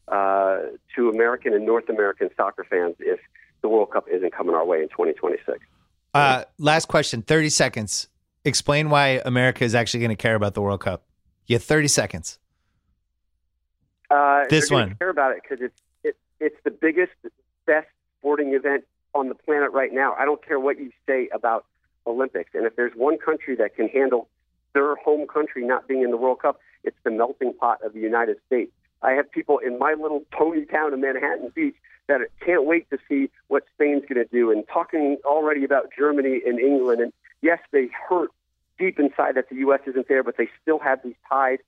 [0.09, 0.59] uh,
[0.97, 3.21] to American and North American soccer fans if
[3.63, 5.59] the World Cup isn't coming our way in 2026.
[6.13, 8.09] Uh, last question, 30 seconds.
[8.45, 11.03] Explain why America is actually going to care about the World Cup.
[11.47, 12.39] You have 30 seconds.
[14.11, 14.95] Uh, This one.
[14.97, 17.13] care about it because it's it, it's the biggest,
[17.67, 18.85] best sporting event
[19.15, 20.15] on the planet right now.
[20.19, 21.65] I don't care what you say about
[22.07, 24.29] Olympics, and if there's one country that can handle
[24.73, 28.01] their home country not being in the World Cup, it's the melting pot of the
[28.01, 28.73] United States.
[29.03, 32.99] I have people in my little pony town of Manhattan Beach that can't wait to
[33.09, 37.01] see what Spain's going to do, and talking already about Germany and England.
[37.01, 38.31] And yes, they hurt
[38.79, 39.81] deep inside that the U.S.
[39.87, 41.59] isn't there, but they still have these ties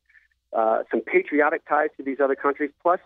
[0.53, 2.71] uh, some patriotic ties to these other countries.
[2.83, 3.01] Plus,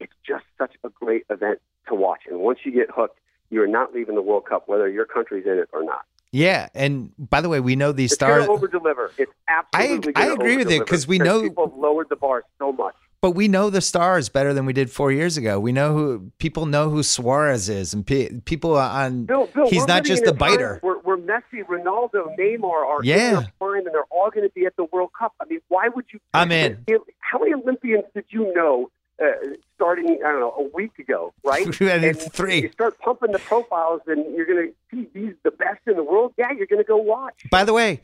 [0.00, 2.22] it's just such a great event to watch.
[2.28, 3.18] And once you get hooked,
[3.48, 6.04] you're not leaving the World Cup, whether your country's in it or not.
[6.36, 9.10] Yeah, and by the way, we know these It's stars, over deliver.
[9.16, 10.12] It's absolutely.
[10.16, 12.94] I gonna agree with it, because we know- people have lowered the bar so much.
[13.22, 15.58] but we know the stars better than we did four years ago.
[15.58, 19.24] We know who people know who Suarez is, and pe- people on.
[19.24, 20.78] Bill, Bill, he's not just a biter.
[20.82, 23.38] we're, Messi, Ronaldo, Neymar are Yeah.
[23.40, 25.32] in prime, and they're all going to be at the World Cup.
[25.40, 26.20] I mean, why would you?
[26.34, 26.84] I'm in.
[27.20, 28.90] How many Olympians did you know
[29.22, 29.26] uh,
[29.74, 30.18] starting?
[30.24, 31.66] I don't know, a week ago, right?
[31.80, 32.62] And and three.
[32.62, 36.04] You start pumping the profiles, and you're going to see these the best in the
[36.04, 36.34] world.
[36.36, 37.46] Yeah, you're going to go watch.
[37.50, 38.02] By the way,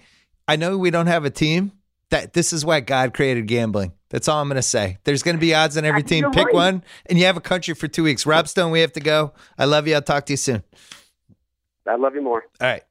[0.48, 1.72] I know we don't have a team.
[2.10, 3.94] That this is why God created gambling.
[4.10, 4.98] That's all I'm going to say.
[5.04, 6.30] There's going to be odds on every team.
[6.32, 6.54] Pick right.
[6.54, 8.26] one, and you have a country for two weeks.
[8.26, 9.32] Rob Stone, we have to go.
[9.56, 9.94] I love you.
[9.94, 10.62] I'll talk to you soon.
[11.86, 12.44] I love you more.
[12.60, 12.82] All right.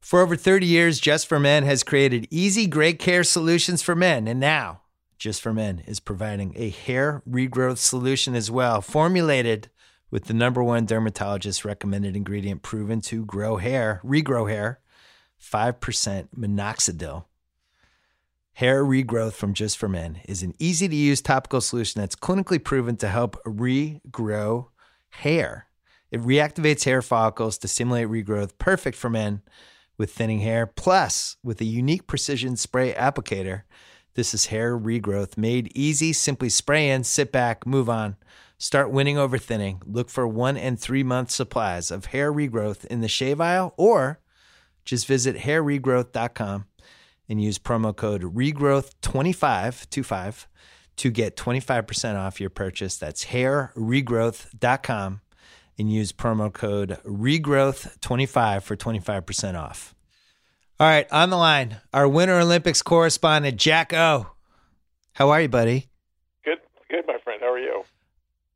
[0.00, 4.26] For over 30 years, Just for Men has created easy, great care solutions for men.
[4.28, 4.81] And now,
[5.22, 9.70] Just for Men is providing a hair regrowth solution as well, formulated
[10.10, 14.80] with the number one dermatologist recommended ingredient proven to grow hair, regrow hair,
[15.40, 17.26] 5% minoxidil.
[18.54, 22.62] Hair regrowth from Just for Men is an easy to use topical solution that's clinically
[22.62, 24.70] proven to help regrow
[25.10, 25.68] hair.
[26.10, 29.42] It reactivates hair follicles to stimulate regrowth, perfect for men
[29.96, 30.66] with thinning hair.
[30.66, 33.62] Plus, with a unique precision spray applicator,
[34.14, 36.12] this is hair regrowth made easy.
[36.12, 38.16] Simply spray in, sit back, move on.
[38.58, 39.80] Start winning over thinning.
[39.86, 44.20] Look for one and three month supplies of hair regrowth in the shave aisle or
[44.84, 46.66] just visit hairregrowth.com
[47.28, 50.46] and use promo code regrowth2525
[50.96, 52.96] to get 25% off your purchase.
[52.96, 55.20] That's hairregrowth.com
[55.78, 59.94] and use promo code regrowth25 for 25% off.
[60.80, 64.26] All right, on the line, our Winter Olympics correspondent, JackO.
[65.12, 65.88] How are you, buddy?
[66.44, 66.58] Good,
[66.90, 67.40] good, my friend.
[67.40, 67.84] How are you?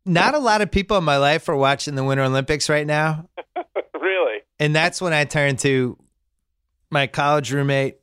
[0.05, 3.29] Not a lot of people in my life are watching the Winter Olympics right now.
[3.95, 4.41] really?
[4.59, 5.99] And that's when I turn to
[6.91, 7.97] my college roommate,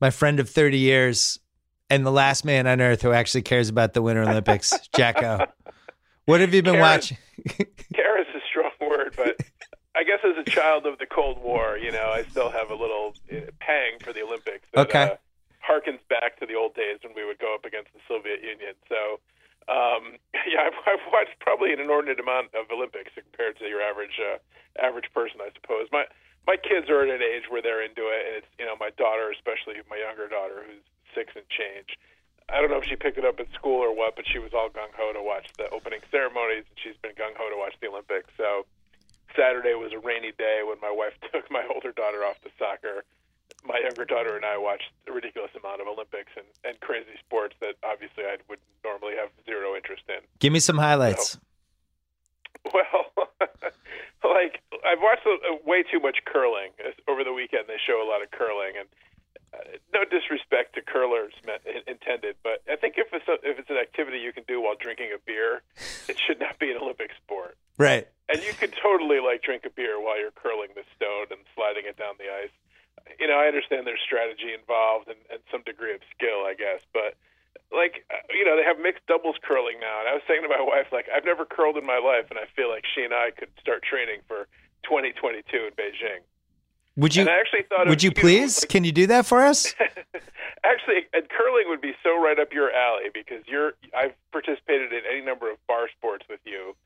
[0.00, 1.38] my friend of 30 years,
[1.90, 5.46] and the last man on earth who actually cares about the Winter Olympics, Jacko.
[6.24, 6.88] What have you been Karen.
[6.88, 7.18] watching?
[7.94, 9.40] Care is a strong word, but
[9.94, 12.74] I guess as a child of the Cold War, you know, I still have a
[12.74, 14.64] little uh, pang for the Olympics.
[14.72, 15.02] That, Okay.
[15.04, 15.16] Uh,
[15.62, 18.74] harkens back to the old days when we would go up against the Soviet Union.
[18.90, 19.22] So,
[19.70, 20.18] um,
[20.50, 24.42] yeah, I've, I've watched probably an inordinate amount of Olympics compared to your average uh,
[24.80, 25.86] average person, I suppose.
[25.92, 26.04] My
[26.46, 28.90] my kids are at an age where they're into it, and it's you know my
[28.98, 30.82] daughter, especially my younger daughter, who's
[31.14, 31.94] six and change.
[32.50, 34.52] I don't know if she picked it up at school or what, but she was
[34.52, 37.78] all gung ho to watch the opening ceremonies, and she's been gung ho to watch
[37.80, 38.28] the Olympics.
[38.36, 38.66] So
[39.36, 43.04] Saturday was a rainy day when my wife took my older daughter off to soccer.
[43.64, 47.54] My younger daughter and I watched a ridiculous amount of Olympics and, and crazy sports
[47.60, 50.18] that obviously I would normally have zero interest in.
[50.40, 51.38] Give me some highlights.
[52.64, 53.12] Well,
[54.24, 55.26] like I've watched
[55.66, 56.70] way too much curling
[57.08, 57.64] over the weekend.
[57.68, 58.88] They show a lot of curling, and
[59.92, 63.76] no disrespect to curlers meant, intended, but I think if it's a, if it's an
[63.76, 65.62] activity you can do while drinking a beer,
[66.08, 67.56] it should not be an Olympic sport.
[67.76, 68.08] Right.
[68.28, 71.84] And you could totally like drink a beer while you're curling the stone and sliding
[71.84, 72.54] it down the ice.
[73.18, 76.80] You know, I understand there's strategy involved and, and some degree of skill, I guess,
[76.92, 77.16] but
[77.72, 80.48] like uh, you know, they have mixed doubles curling now, and I was saying to
[80.48, 83.12] my wife, like I've never curled in my life, and I feel like she and
[83.12, 84.48] I could start training for
[84.84, 86.24] 2022 in Beijing.
[86.96, 88.62] Would you and I actually thought, would you please?
[88.62, 89.74] like- Can you do that for us?
[90.64, 93.72] Actually, and curling would be so right up your alley because you're.
[93.96, 96.76] I've participated in any number of bar sports with you,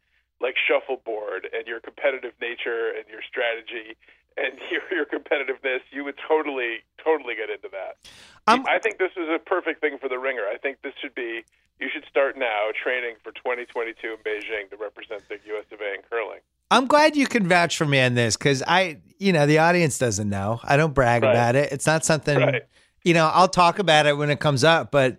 [0.40, 3.96] like shuffleboard, and your competitive nature and your strategy
[4.38, 5.80] and your your competitiveness.
[5.90, 7.98] You would totally, totally get into that.
[8.46, 10.46] I think this is a perfect thing for the ringer.
[10.50, 11.44] I think this should be
[11.78, 15.66] you should start now training for 2022 in Beijing to represent the U.S.
[15.70, 16.40] of A in curling.
[16.70, 19.98] I'm glad you can vouch for me on this because I, you know, the audience
[19.98, 20.60] doesn't know.
[20.64, 21.30] I don't brag Right.
[21.30, 21.72] about it.
[21.72, 22.62] It's not something, Right.
[23.04, 25.18] you know, I'll talk about it when it comes up, but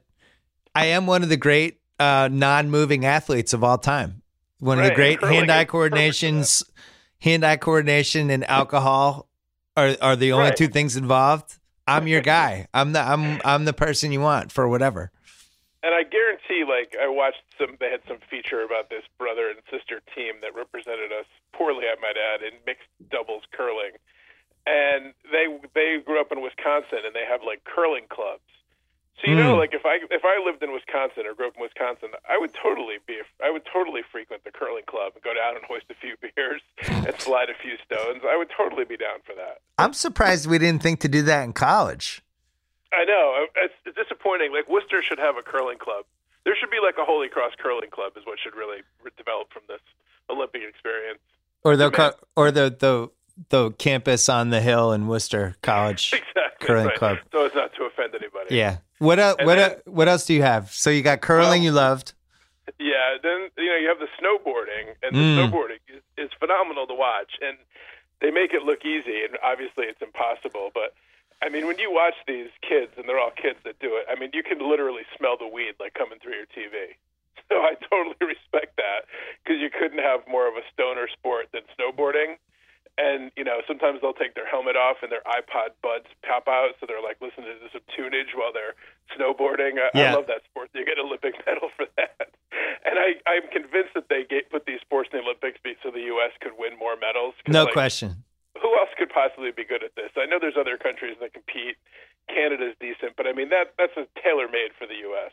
[0.76, 4.22] I am one of the great uh, non moving athletes of all time.
[4.60, 5.92] One of the great hand eye is perfect for that.
[5.92, 6.64] coordinations,
[7.22, 9.30] hand eye coordination and alcohol
[9.76, 10.58] are, are the only Right.
[10.58, 11.58] two things involved.
[11.88, 12.68] I'm your guy.
[12.74, 15.12] I'm the I'm I'm the person you want for whatever.
[15.84, 19.60] And I guarantee, like, I watched some, they had some feature about this brother and
[19.72, 21.26] sister team that represented us
[21.58, 23.98] poorly, I might add, in mixed doubles curling.
[24.66, 28.44] And they they grew up in Wisconsin, and they have like curling clubs.
[29.24, 29.60] So you know, Mm.
[29.64, 32.54] like if I if I lived in Wisconsin or grew up in Wisconsin, I would
[32.54, 35.96] totally be I would totally frequent the curling club and go down and hoist a
[35.96, 38.22] few beers and slide a few stones.
[38.28, 39.62] I would totally be down for that.
[39.80, 42.22] I'm surprised we didn't think to do that in college.
[42.94, 44.52] I know it's, it's disappointing.
[44.54, 46.06] Like Worcester should have a curling club.
[46.44, 48.14] There should be like a Holy Cross curling club.
[48.18, 49.82] Is what should really re- develop from this
[50.30, 51.20] Olympic experience.
[51.68, 53.10] Or the co- or the the
[53.50, 56.14] the campus on the hill in Worcester College.
[56.24, 56.68] Exactly.
[56.68, 56.98] Curling right.
[56.98, 57.18] club.
[57.32, 58.56] So as not to offend anybody.
[58.56, 58.78] Yeah.
[59.00, 60.72] What el- what then- el- what else do you have?
[60.74, 62.14] So you got curling Well- you loved.
[62.80, 63.18] Yeah.
[63.22, 65.36] Then you know you have the snowboarding, and the Mm.
[65.52, 67.58] snowboarding is, is phenomenal to watch, and
[68.22, 70.94] they make it look easy, and obviously it's impossible, but.
[71.40, 74.20] I mean, when you watch these kids, and they're all kids that do it, I
[74.20, 76.96] mean, you can literally smell the weed like coming through your TV.
[77.48, 79.08] So I totally respect that
[79.40, 82.36] because you couldn't have more of a stoner sport than snowboarding.
[82.98, 86.74] And you know, sometimes they'll take their helmet off and their iPod buds pop out,
[86.82, 88.76] so they're like listening to some tunage while they're
[89.16, 89.80] snowboarding.
[89.80, 90.12] I, Yeah.
[90.12, 90.74] I love that sport.
[90.74, 92.36] You get an Olympic medal for that.
[92.84, 96.10] And I, I'm convinced that they get, put these sports in the Olympics so the
[96.18, 96.34] U.S.
[96.42, 97.36] could win more medals.
[97.48, 98.24] No like, question.
[98.60, 100.10] Who else could possibly be good at this?
[100.18, 101.78] I know there's other countries that compete.
[102.28, 105.32] Canada's decent, but I mean that that's a tailor made for the U.S.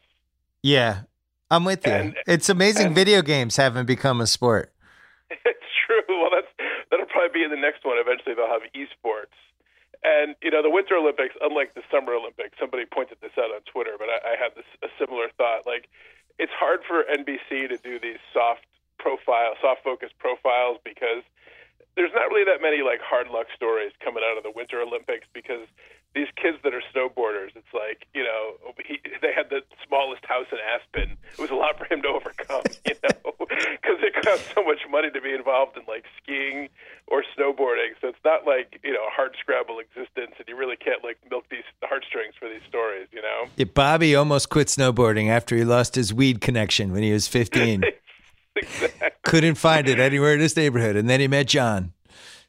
[0.63, 1.03] Yeah.
[1.55, 1.93] I'm with you.
[1.93, 4.73] And- it's amazing and- video games haven't become a sport.
[5.45, 6.03] It's true.
[6.09, 6.49] Well, that's
[6.91, 7.97] that'll probably be in the next one.
[7.99, 9.37] Eventually, they'll have esports.
[10.03, 13.61] And you know, the Winter Olympics, unlike the Summer Olympics, somebody pointed this out on
[13.71, 15.67] Twitter, but I, I had this a similar thought.
[15.67, 15.89] Like,
[16.39, 18.65] it's hard for NBC to do these soft
[18.99, 21.25] profile, soft focus profiles because
[21.97, 25.27] there's not really that many like hard luck stories coming out of the Winter Olympics
[25.33, 25.67] because
[26.15, 30.47] these kids that are snowboarders, it's like you know he, they had the smallest house
[30.51, 31.19] in Aspen.
[31.33, 34.83] It was a lot for him to overcome, you know, because it costs so much
[34.91, 36.69] money to be involved in like skiing
[37.07, 37.99] or snowboarding.
[38.01, 41.19] So it's not like you know a hard scrabble existence, and you really can't like
[41.31, 43.51] milk these heartstrings for these stories, you know.
[43.57, 47.85] Yeah, Bobby almost quit snowboarding after he lost his weed connection when he was 15.
[48.57, 48.94] exactly.
[49.35, 51.93] Couldn't find it anywhere in this neighborhood, and then he met John.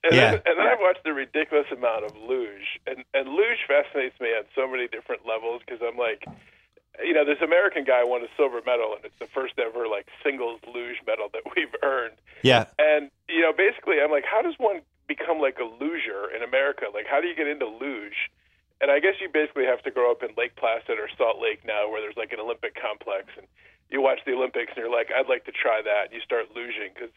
[0.04, 0.32] And Yeah.
[0.38, 4.30] then, and then I've watched a ridiculous amount of luge, and and luge fascinates me
[4.38, 6.24] on so many different levels because I'm like,
[7.04, 10.06] you know, this American guy won a silver medal, and it's the first ever like
[10.22, 12.18] singles luge medal that we've earned.
[12.44, 12.66] Yeah.
[12.78, 16.86] And you know, basically, I'm like, how does one become like a luger in America?
[16.94, 18.30] Like, how do you get into luge?
[18.80, 21.66] And I guess you basically have to grow up in Lake Placid or Salt Lake
[21.66, 23.48] now, where there's like an Olympic complex, and
[23.90, 26.06] you watch the Olympics, and you're like, I'd like to try that.
[26.10, 27.12] And you start luging because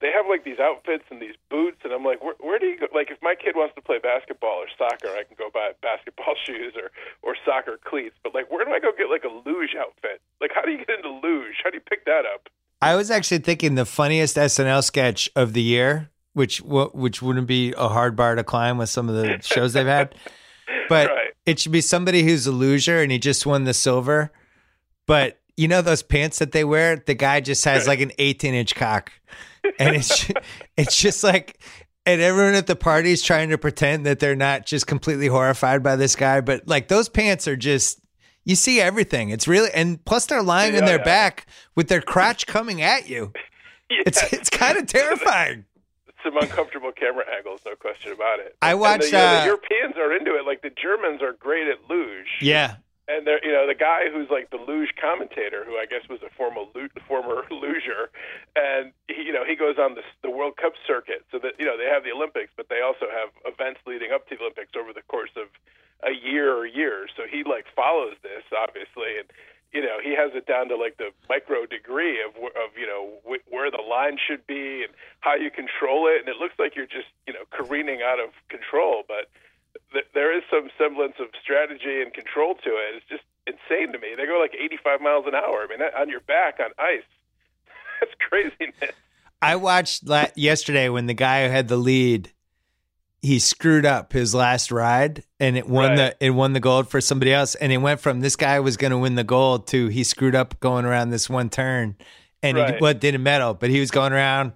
[0.00, 2.78] they have like these outfits and these boots, and I'm like, where, where do you
[2.78, 2.86] go?
[2.94, 6.34] Like, if my kid wants to play basketball or soccer, I can go buy basketball
[6.46, 6.90] shoes or
[7.22, 8.16] or soccer cleats.
[8.22, 10.20] But like, where do I go get like a luge outfit?
[10.40, 11.56] Like, how do you get into luge?
[11.62, 12.48] How do you pick that up?
[12.80, 17.74] I was actually thinking the funniest SNL sketch of the year, which which wouldn't be
[17.76, 20.14] a hard bar to climb with some of the shows they've had,
[20.88, 21.32] but Right.
[21.44, 24.30] it should be somebody who's a loser and he just won the silver.
[25.06, 28.54] But you know those pants that they wear, the guy just has like an 18
[28.54, 29.12] inch cock,
[29.78, 30.30] and it's
[30.76, 31.60] it's just like.
[32.06, 35.82] And everyone at the party is trying to pretend that they're not just completely horrified
[35.82, 38.00] by this guy, but like those pants are just
[38.44, 39.28] you see everything.
[39.28, 41.04] It's really and plus they're lying Yeah, their yeah.
[41.04, 43.34] back with their crotch coming at you.
[43.90, 45.66] It's it's kind of terrifying.
[46.24, 48.56] some uncomfortable camera angles, no question about it.
[48.62, 50.46] I And watched, the, uh, the Europeans are into it.
[50.46, 52.26] Like the Germans are great at luge.
[52.40, 52.76] Yeah.
[53.08, 56.20] And they're, you know, the guy who's like the luge commentator, who I guess was
[56.20, 58.12] a former lu- former luger,
[58.54, 61.24] and he, you know, he goes on the the World Cup circuit.
[61.32, 64.28] So that you know, they have the Olympics, but they also have events leading up
[64.28, 65.48] to the Olympics over the course of
[66.04, 67.10] a year or years.
[67.16, 69.26] So he like follows this obviously, and
[69.72, 73.24] you know, he has it down to like the micro degree of of you know
[73.24, 76.20] wh- where the line should be and how you control it.
[76.20, 79.32] And it looks like you're just you know careening out of control, but
[79.92, 82.96] th- there is some semblance of strategy and control to it.
[82.96, 84.08] It's just insane to me.
[84.16, 85.64] They go like 85 miles an hour.
[85.64, 87.02] I mean, that, on your back on ice.
[88.00, 88.94] That's craziness.
[89.40, 92.30] I watched la- yesterday when the guy who had the lead
[93.20, 96.16] he screwed up his last ride and it won Right.
[96.20, 98.76] the it won the gold for somebody else and it went from this guy was
[98.76, 101.96] going to win the gold to he screwed up going around this one turn
[102.44, 102.80] and he Right.
[102.80, 104.52] what didn't medal but he was going around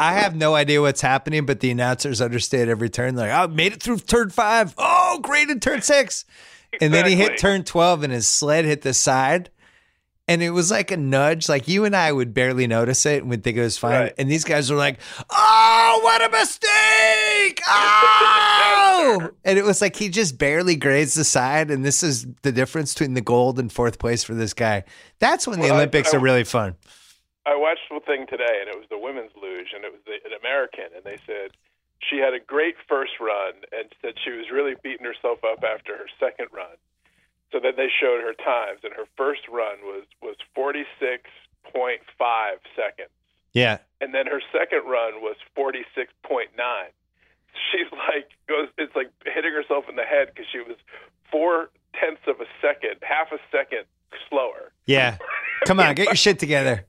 [0.00, 3.52] I have no idea what's happening but the announcers understand every turn They're like I
[3.52, 6.24] made it through turn 5 oh great in turn 6
[6.80, 9.50] and then he hit turn 12 and his sled hit the side
[10.30, 11.48] and it was like a nudge.
[11.48, 13.92] Like you and I would barely notice it and would think it was fine.
[13.92, 14.14] Right.
[14.18, 14.98] And these guys were like,
[15.30, 17.62] "Oh, what a mistake!
[17.66, 21.70] Oh!" and it was like he just barely grazed the side.
[21.70, 24.84] And this is the difference between the gold and fourth place for this guy.
[25.18, 26.76] That's when the Well, I- Olympics I- are really fun.
[27.48, 30.20] I watched the thing today, and it was the women's luge, and it was the,
[30.28, 31.56] an American, and they said
[32.04, 35.96] she had a great first run, and said she was really beating herself up after
[35.96, 36.76] her second run.
[37.50, 41.24] So then they showed her times, and her first run was was forty six
[41.72, 43.08] point five seconds,
[43.54, 46.92] Yeah, and then her second run was forty six point nine.
[47.72, 50.76] She's like goes, it's like hitting herself in the head because she was
[51.32, 53.84] four tenths of a second, half a second
[54.28, 54.70] slower.
[54.86, 55.16] yeah.
[55.66, 56.84] Come on, get your shit together.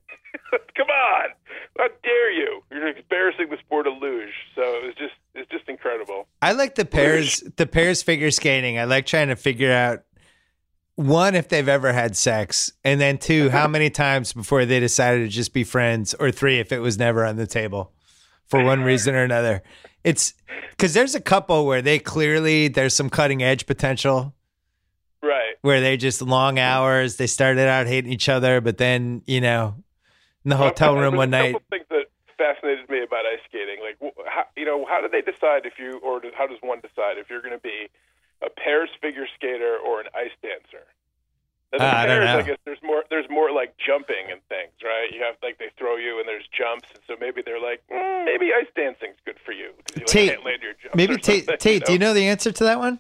[0.76, 1.30] Come on!
[1.78, 2.62] How dare you?
[2.72, 4.30] You're embarrassing the sport of luge.
[4.56, 6.28] So it was just it's just incredible.
[6.50, 8.80] I like the pairs the pairs figure skating.
[8.80, 10.00] I like trying to figure out
[10.96, 15.20] one if they've ever had sex, and then two how many times before they decided
[15.22, 17.94] to just be friends, or three if it was never on the table
[18.48, 19.62] for one reason or another.
[20.04, 20.34] It's
[20.72, 24.34] because there's a couple where they clearly there's some cutting edge potential
[25.22, 25.54] Right.
[25.62, 27.18] where they just long hours.
[27.18, 29.76] They started out hating each other, but then you know
[30.44, 31.56] in the hotel room one night.
[31.70, 31.86] things
[32.60, 33.98] fascinated me about ice skating, like
[34.28, 37.30] how, you know, how do they decide if you, or how does one decide if
[37.30, 37.88] you're going to be
[38.42, 40.86] a pairs figure skater or an ice dancer?
[41.72, 42.40] Now, the Uh, I don't pairs, know.
[42.40, 43.04] I guess there's more.
[43.10, 45.08] There's more like jumping and things, right?
[45.14, 48.26] You have like they throw you and there's jumps, and so maybe they're like, mm,
[48.26, 50.96] maybe ice dancing's good for you because you like, Tate, can't land your jumps.
[50.96, 51.46] Maybe or Tate.
[51.46, 53.00] something, Tate, do you know the answer to that one?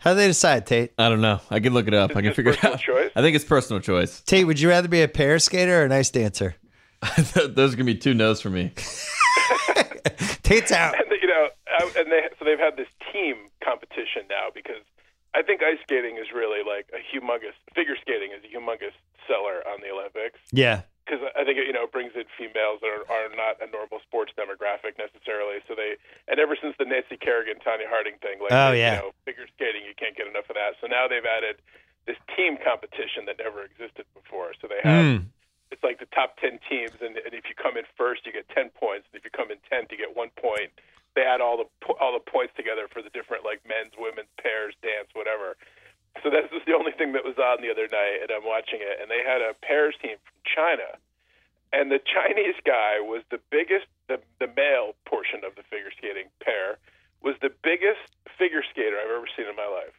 [0.00, 0.92] How do they decide, Tate?
[0.98, 1.40] I don't know.
[1.50, 2.16] I can look it up.
[2.16, 2.80] I can figure it out.
[2.80, 3.10] choice?
[3.14, 4.22] I think it's personal choice.
[4.22, 6.56] Tate, would you rather be a pair skater or an ice dancer?
[7.34, 8.72] Those are gonna be two no's for me.
[10.42, 10.94] Tate's out.
[10.98, 14.82] and you know, I- and they so they've had this team competition now because
[15.34, 18.94] I think ice skating is really like a humongous figure skating is a humongous
[19.28, 20.82] seller on the Olympics Yeah.
[21.06, 23.70] because I think it, you know it brings in females that are, are not a
[23.70, 25.62] normal sports demographic necessarily.
[25.68, 25.96] So they
[26.28, 29.00] and ever since the Nancy Kerrigan Tonya Harding thing, like Oh, you yeah.
[29.00, 30.74] know, figure skating you can't get enough of that.
[30.82, 31.62] So now they've added
[32.10, 34.52] this team competition that never existed before.
[34.60, 35.24] So they have Mm.
[35.70, 38.48] It's like the top 10 teams and, and if you come in first you get
[38.50, 40.70] 10 points and if you come in 10th you get one point.
[41.18, 41.66] They add all the
[41.98, 45.58] all the points together for the different like men's women's pairs dance whatever.
[46.22, 48.82] So this is the only thing that was on the other night and i'm watching
[48.82, 50.98] it and they had a pairs team from china
[51.72, 56.26] and the chinese guy was the biggest the, the male portion of the figure skating
[56.42, 56.78] pair
[57.22, 59.94] was the biggest figure skater i've ever seen in my life.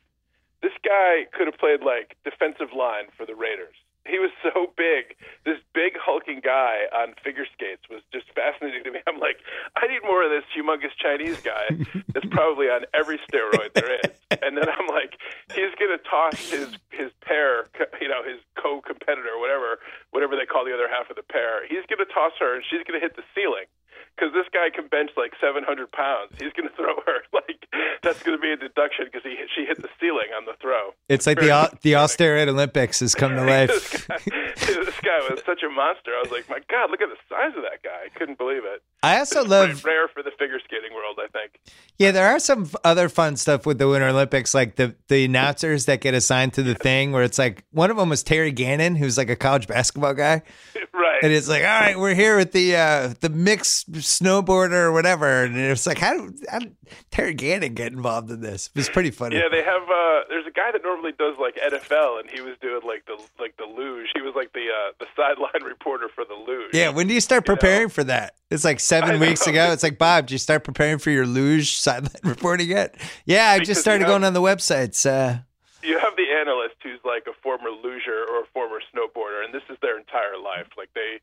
[0.61, 3.75] This guy could have played like defensive line for the Raiders.
[4.05, 5.15] He was so big.
[5.45, 8.99] This big hulking guy on figure skates was just fascinating to me.
[9.07, 9.37] I'm like,
[9.77, 11.69] I need more of this humongous Chinese guy
[12.13, 14.17] that's probably on every steroid there is.
[14.41, 15.17] And then I'm like,
[15.53, 17.69] he's gonna toss his his pair,
[18.01, 19.79] you know, his co-competitor, whatever,
[20.11, 21.67] whatever they call the other half of the pair.
[21.67, 23.69] He's gonna toss her, and she's gonna hit the ceiling
[24.15, 26.31] because this guy can bench like 700 pounds.
[26.39, 27.65] He's going to throw her like
[28.03, 30.91] that's going to be a deduction because he she hit the ceiling on the throw.
[31.09, 31.49] It's like the
[31.81, 34.25] the all steroid Olympics has come to this, life.
[34.25, 36.11] guy, this guy was such a monster.
[36.15, 38.05] I was like, my God, look at the size of that guy.
[38.05, 38.81] I couldn't believe it.
[39.03, 39.83] I also It's love.
[39.85, 41.59] rare for the figure skating world, I think.
[41.97, 45.85] Yeah, there are some other fun stuff with the Winter Olympics, like the the announcers
[45.85, 48.95] that get assigned to the thing, where it's like one of them was Terry Gannon,
[48.95, 50.41] who's like a college basketball guy,
[50.93, 51.19] right.
[51.23, 55.43] and it's like, all right, we're here with the uh, the mixed snowboarder or whatever,
[55.43, 56.75] and it's like, how, do- how did
[57.11, 58.67] Terry Gannon get involved in this?
[58.67, 59.35] It was pretty funny.
[59.37, 59.83] Yeah, they have.
[59.83, 63.17] uh There's a guy that normally does like NFL, and he was doing like the
[63.39, 64.07] like the luge.
[64.13, 66.71] He was like the uh the sideline reporter for the luge.
[66.73, 68.35] Yeah, when do you start preparing for that?
[68.49, 69.53] It's like seven weeks know.
[69.53, 69.71] ago.
[69.71, 72.95] It's like Bob, did you start preparing for your luge sideline reporting yet?
[73.25, 75.05] Yeah, I Because just you started going on the websites.
[75.05, 75.39] Uh,
[75.81, 79.63] you have the analyst who's like a former luger or a former snowboarder, and this
[79.69, 80.67] is their entire life.
[80.77, 81.19] Like they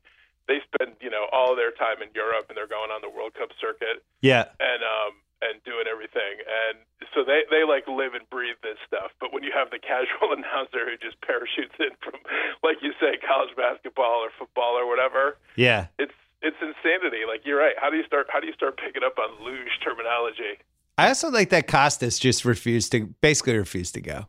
[0.47, 3.33] they spend you know all their time in Europe, and they're going on the World
[3.35, 6.83] Cup circuit yeah, and um and doing everything, and
[7.15, 9.11] so they they like live and breathe this stuff.
[9.19, 12.19] But when you have the casual announcer who just parachutes in from,
[12.63, 15.87] like you say, college basketball or football or whatever, yeah.
[15.97, 17.23] it's it's insanity.
[17.27, 17.75] Like you're right.
[17.79, 18.27] How do you start?
[18.31, 20.59] How do you start picking up on luge terminology?
[20.97, 24.27] I also like that Costas just refused to, basically refused to go.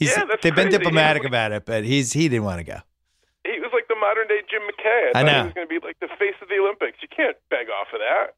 [0.00, 2.64] He's, Yeah, that's they've been diplomatic He's- about it, but he's he didn't want to
[2.64, 2.80] go.
[3.44, 5.12] He was like the modern day Jim McKay.
[5.14, 5.38] I, I know.
[5.40, 6.98] he was going to be like the face of the Olympics.
[7.02, 8.36] You can't beg off of that.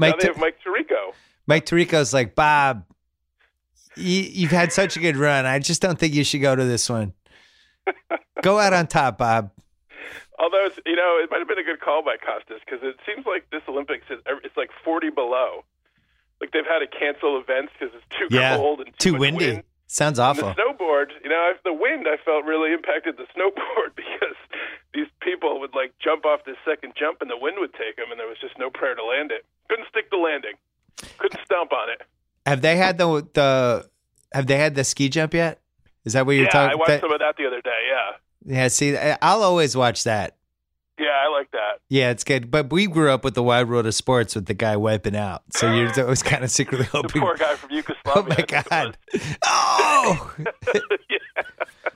[0.00, 1.12] Mike, now they have Mike Tirico.
[1.46, 2.84] Mike Tirico's like, Bob,
[3.96, 5.46] you, you've had such a good run.
[5.46, 7.12] I just don't think you should go to this one.
[8.42, 9.50] Go out on top, Bob.
[10.38, 12.96] Although it's, you know, it might have been a good call by Costas because it
[13.04, 15.64] seems like this Olympics is er, it's like 40 below.
[16.40, 19.46] Like they've had to cancel events because it's too Yeah, cold and too, too windy.
[19.52, 19.62] wind.
[19.90, 20.48] Sounds And awful.
[20.54, 24.36] the snowboard, you know, the wind I felt really impacted the snowboard because
[24.94, 28.06] these people would like jump off this second jump and the wind would take them
[28.10, 29.44] and there was just no prayer to land it.
[29.68, 30.54] Couldn't stick the landing.
[31.18, 32.02] Couldn't stomp on it.
[32.46, 33.88] Have they had the the
[34.32, 35.60] Have they had the ski jump yet?
[36.04, 36.74] Is that what you're yeah, talking?
[36.74, 36.74] About?
[36.74, 37.80] I watched that- some of that the other day.
[37.90, 38.68] Yeah, yeah.
[38.68, 40.36] See, I'll always watch that.
[41.00, 41.80] Yeah, I like that.
[41.88, 42.50] Yeah, it's good.
[42.50, 45.42] But we grew up with the wide world of sports with the guy wiping out.
[45.54, 47.22] So you're always kind of secretly The hoping.
[47.22, 48.00] poor guy from Yugoslavia.
[48.16, 48.98] Oh my it god!
[49.46, 51.18] Oh, yeah.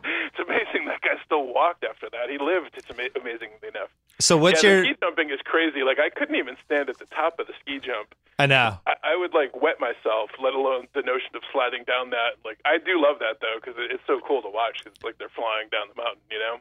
[0.04, 2.28] It's amazing that guy still walked after that.
[2.30, 2.72] He lived.
[2.76, 3.88] It's ama- amazingly enough.
[4.20, 4.80] so what's yeah, your?
[4.82, 5.82] the ski jumping is crazy.
[5.82, 8.14] Like I couldn't even stand at the top of the ski jump.
[8.38, 8.78] I know.
[8.86, 12.36] I, I would like wet myself, let alone the notion of sliding down that.
[12.44, 14.82] Like I do love that though because it's so cool to watch.
[14.84, 16.58] 'cause it's like they're flying down the mountain, you know.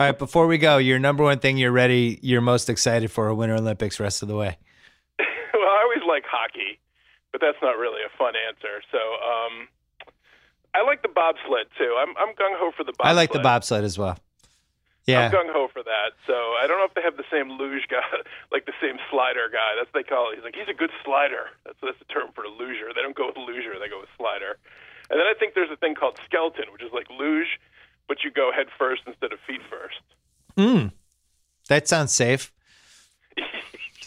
[0.00, 3.28] All right, before we go, your number one thing you're ready, you're most excited for
[3.28, 4.56] a Winter Olympics rest of the way.
[5.18, 6.80] well, I always like hockey,
[7.30, 8.82] but that's not really a fun answer.
[8.90, 9.68] So um,
[10.74, 11.96] I like the bobsled too.
[12.00, 13.12] I'm I'm gung ho for the bobsled.
[13.12, 14.18] I like the bobsled as well.
[15.06, 15.26] Yeah.
[15.26, 16.16] I'm gung ho for that.
[16.26, 18.06] So I don't know if they have the same luge guy,
[18.52, 19.76] like the same slider guy.
[19.76, 20.40] That's what they call it.
[20.40, 21.52] He's like he's a good slider.
[21.68, 22.90] That's that's the term for a luger.
[22.96, 23.76] They don't go with luger.
[23.76, 24.56] They go with slider.
[25.10, 27.60] And then I think there's a thing called skeleton, which is like luge,
[28.08, 30.00] but you go head first instead of feet first.
[30.56, 30.92] Mm.
[31.68, 32.52] That sounds safe.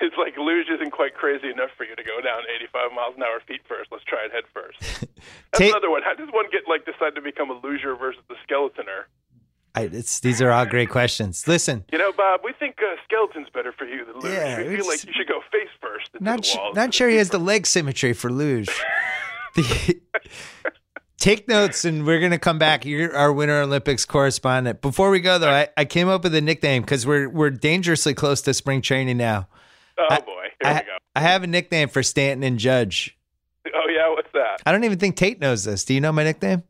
[0.00, 3.22] it's like luge isn't quite crazy enough for you to go down 85 miles an
[3.22, 3.90] hour feet first.
[3.92, 4.80] Let's try it head first.
[5.52, 6.02] That's Ta- another one.
[6.02, 9.04] How does one get like decide to become a luger versus the skeletoner?
[9.76, 11.48] I, it's, these are all great questions.
[11.48, 14.32] Listen, You know, Bob, we think uh, skeleton's better for you than luge.
[14.32, 16.76] Yeah, we feel like you should go face first not walls.
[16.76, 18.68] not sure he has the leg symmetry for luge.
[19.56, 20.00] The-
[21.24, 22.84] take notes, and we're gonna come back.
[22.84, 24.82] You're our Winter Olympics correspondent.
[24.82, 28.14] Before we go, though, I, I came up with a nickname because we're we're dangerously
[28.14, 29.48] close to spring training now.
[29.98, 30.96] Oh I- boy, here I, we go.
[31.16, 33.16] I have a nickname for Stanton and Judge.
[33.74, 34.60] Oh yeah, what's that?
[34.66, 35.84] I don't even think Tate knows this.
[35.84, 36.62] Do you know my nickname?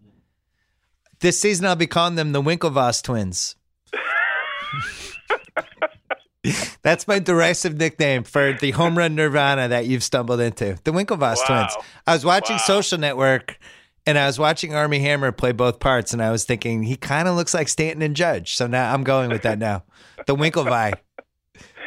[1.21, 3.57] This season, I'll be calling them the Winklevoss twins.
[6.83, 10.77] That's my derisive nickname for the home run nirvana that you've stumbled into.
[10.85, 11.69] The Winklevoss Wow.
[11.69, 11.77] twins.
[12.07, 12.63] I was watching Wow.
[12.67, 13.59] Social Network
[14.07, 17.29] and I was watching Armie Hammer play both parts, and I was thinking he kind
[17.29, 18.57] of looks like Stanton and Judge.
[18.57, 19.85] So now I'm going with that now.
[20.27, 20.95] The Winklevi.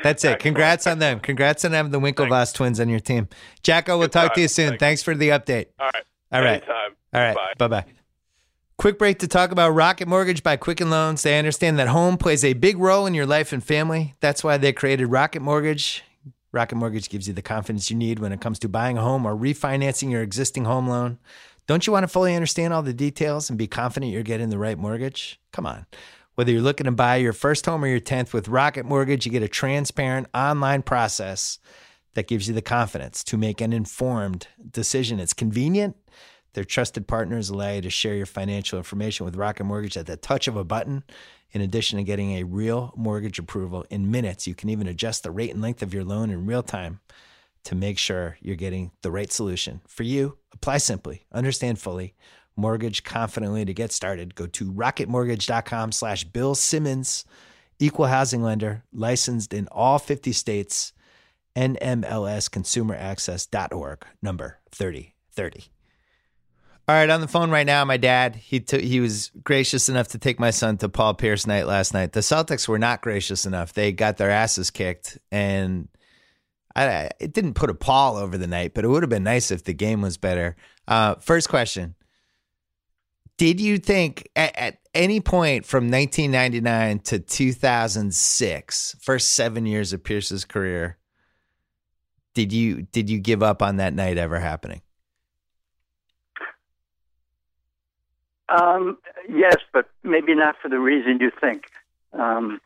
[0.04, 0.40] That's it.
[0.40, 1.20] Congrats on them.
[1.20, 3.28] Congrats on having the Winklevoss twins on your team.
[3.64, 4.70] JackO, we'll talk to you soon.
[4.70, 4.80] Thanks.
[4.80, 5.68] Thanks for the update.
[5.80, 6.04] All right.
[6.32, 6.64] All right.
[6.64, 6.96] Anytime.
[7.14, 7.58] All right.
[7.58, 7.86] Bye bye.
[8.78, 11.24] Quick break to talk about Rocket Mortgage by Quicken Loans.
[11.24, 14.14] They understand that home plays a big role in your life and family.
[14.20, 16.04] That's why they created Rocket Mortgage.
[16.52, 19.26] Rocket Mortgage gives you the confidence you need when it comes to buying a home
[19.26, 21.18] or refinancing your existing home loan.
[21.68, 24.58] Don't you want to fully understand all the details and be confident you're getting the
[24.58, 25.38] right mortgage?
[25.52, 25.86] Come on.
[26.36, 29.34] Whether you're looking to buy your first home or your 10th with Rocket Mortgage, you
[29.34, 31.60] get a transparent online process
[32.14, 35.20] that gives you the confidence to make an informed decision.
[35.20, 35.98] It's convenient.
[36.54, 40.16] Their trusted partners allow you to share your financial information with Rocket Mortgage at the
[40.16, 41.04] touch of a button.
[41.52, 45.32] In addition to getting a real mortgage approval in minutes, you can even adjust the
[45.32, 47.02] rate and length of your loan in real time
[47.66, 49.82] to make sure you're getting the right solution.
[49.88, 52.16] For you, apply simply, understand fully,
[52.56, 54.36] mortgage confidently to get started.
[54.36, 57.26] Go to rocketmortgage.com slash Bill Simmons,
[57.80, 60.94] equal housing lender, licensed in all 50 states,
[61.56, 65.64] NMLS NMLSconsumeraccess.org, number 3030.
[66.90, 68.38] All right, on the phone right now, my dad.
[68.38, 68.80] He took.
[68.80, 72.14] He was gracious enough to take my son to Paul Pierce night last night.
[72.14, 73.74] The Celtics were not gracious enough.
[73.74, 75.90] They got their asses kicked, and
[76.78, 78.74] I, it didn't put a pall over the night.
[78.74, 80.56] But it would have been nice if the game was better.
[80.88, 81.96] Uh, first question:
[83.38, 90.04] Did you think at, at any point from 1999 to 2006, first seven years of
[90.04, 90.98] Pierce's career,
[92.34, 94.82] did you did you give up on that night ever happening?
[98.50, 98.98] Um,
[99.28, 101.66] yes, but maybe not for the reason you think.
[102.14, 102.62] Um,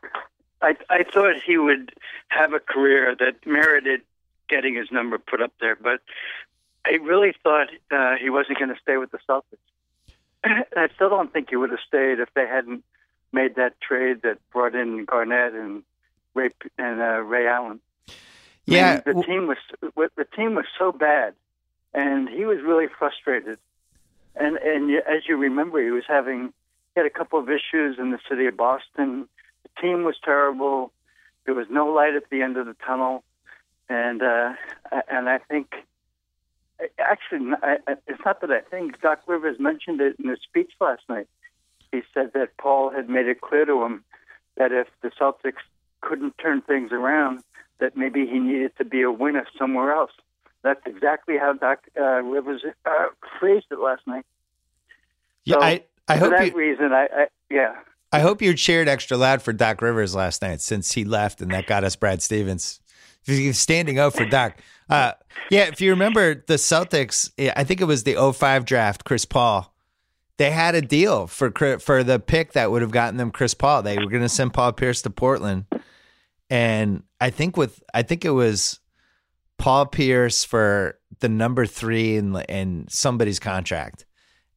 [0.61, 1.93] I, I thought he would
[2.29, 4.01] have a career that merited
[4.47, 6.01] getting his number put up there, but
[6.85, 9.57] I really thought uh, he wasn't going to stay with the Celtics.
[10.75, 12.83] I still don't think he would have stayed if they hadn't
[13.31, 15.83] made that trade that brought in Garnett and
[16.33, 17.79] Ray and uh, Ray Allen.
[18.65, 21.33] Yeah, the team was the team was so bad,
[21.93, 23.57] and he was really frustrated.
[24.35, 26.53] And and as you remember, he was having
[26.93, 29.27] he had a couple of issues in the city of Boston.
[29.75, 30.91] The team was terrible.
[31.45, 33.23] There was no light at the end of the tunnel,
[33.89, 34.53] and uh,
[35.09, 35.73] and I think
[36.99, 41.03] actually I, it's not that I think Doc Rivers mentioned it in his speech last
[41.09, 41.27] night.
[41.91, 44.03] He said that Paul had made it clear to him
[44.55, 45.63] that if the Celtics
[46.01, 47.43] couldn't turn things around,
[47.79, 50.11] that maybe he needed to be a winner somewhere else.
[50.63, 53.07] That's exactly how Doc uh, Rivers uh,
[53.39, 54.25] phrased it last night.
[55.43, 57.75] Yeah, So, I, I For hope that you, reason, I, I yeah.
[58.11, 61.51] I hope you cheered extra loud for Doc Rivers last night since he left and
[61.51, 62.79] that got us Brad Stevens.
[63.23, 64.57] Standing out for Doc.
[64.89, 65.13] Uh,
[65.49, 69.73] yeah, if you remember the Celtics, I think it was the 05 draft, Chris Paul.
[70.37, 73.83] They had a deal for for the pick that would have gotten them Chris Paul.
[73.83, 75.65] They were going to send Paul Pierce to Portland,
[76.49, 78.79] and I think with I think it was
[79.59, 84.07] Paul Pierce for the number three in in somebody's contract,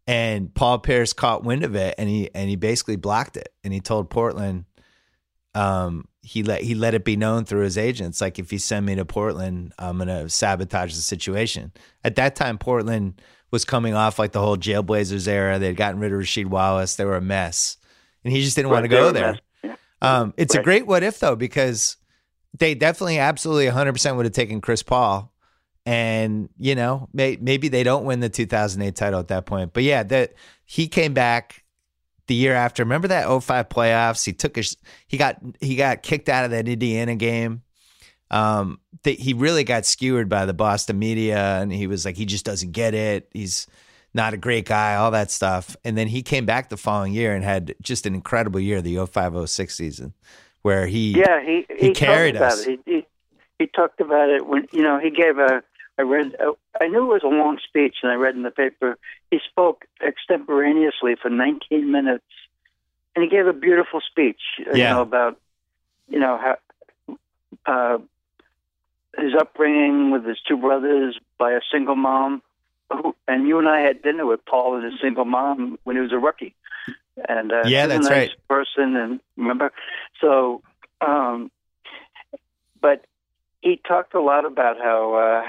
[0.06, 3.72] and Paul Pierce caught wind of it and he and he basically blocked it and
[3.72, 4.64] he told Portland
[5.54, 8.84] um he let he let it be known through his agents like if you send
[8.84, 11.72] me to Portland I'm going to sabotage the situation.
[12.02, 15.58] At that time Portland was coming off like the whole Jailblazers era.
[15.58, 16.96] They'd gotten rid of Rasheed Wallace.
[16.96, 17.76] They were a mess.
[18.24, 19.32] And he just didn't want to go they were a there.
[19.32, 19.78] mess.
[20.02, 21.96] Um, it's a great what if though because
[22.58, 25.32] they definitely absolutely 100% would have taken Chris Paul
[25.86, 29.72] and you know may, maybe they don't win the 2008 title at that point.
[29.72, 31.64] But yeah that he came back
[32.26, 32.82] the year after.
[32.82, 34.24] Remember that 05 playoffs?
[34.24, 34.76] He took his
[35.06, 37.62] he got he got kicked out of that Indiana game.
[38.30, 42.24] Um that he really got skewered by the Boston media and he was like he
[42.24, 43.28] just doesn't get it.
[43.32, 43.66] He's
[44.14, 45.76] not a great guy all that stuff.
[45.84, 48.96] And then he came back the following year and had just an incredible year the
[48.96, 50.14] 0506 season
[50.62, 52.64] where he Yeah, he He he, carried us.
[52.64, 53.06] He, he
[53.58, 55.62] he talked about it when you know he gave a.
[55.98, 56.34] I read.
[56.40, 58.98] uh, I knew it was a long speech, and I read in the paper
[59.30, 62.24] he spoke extemporaneously for 19 minutes,
[63.14, 64.40] and he gave a beautiful speech.
[64.66, 64.90] uh, You Yeah.
[64.94, 65.38] know about
[66.08, 66.56] you know how
[67.66, 67.98] uh,
[69.16, 72.42] his upbringing with his two brothers by a single mom.
[72.92, 76.02] Who, and you and I had dinner with Paul and his single mom when he
[76.02, 76.54] was a rookie.
[77.28, 78.30] And uh, Yeah, that's a nice right.
[78.48, 79.72] Person and remember,
[80.20, 80.62] so
[81.00, 81.50] um,
[82.80, 83.06] but
[83.62, 85.48] he talked a lot about how uh,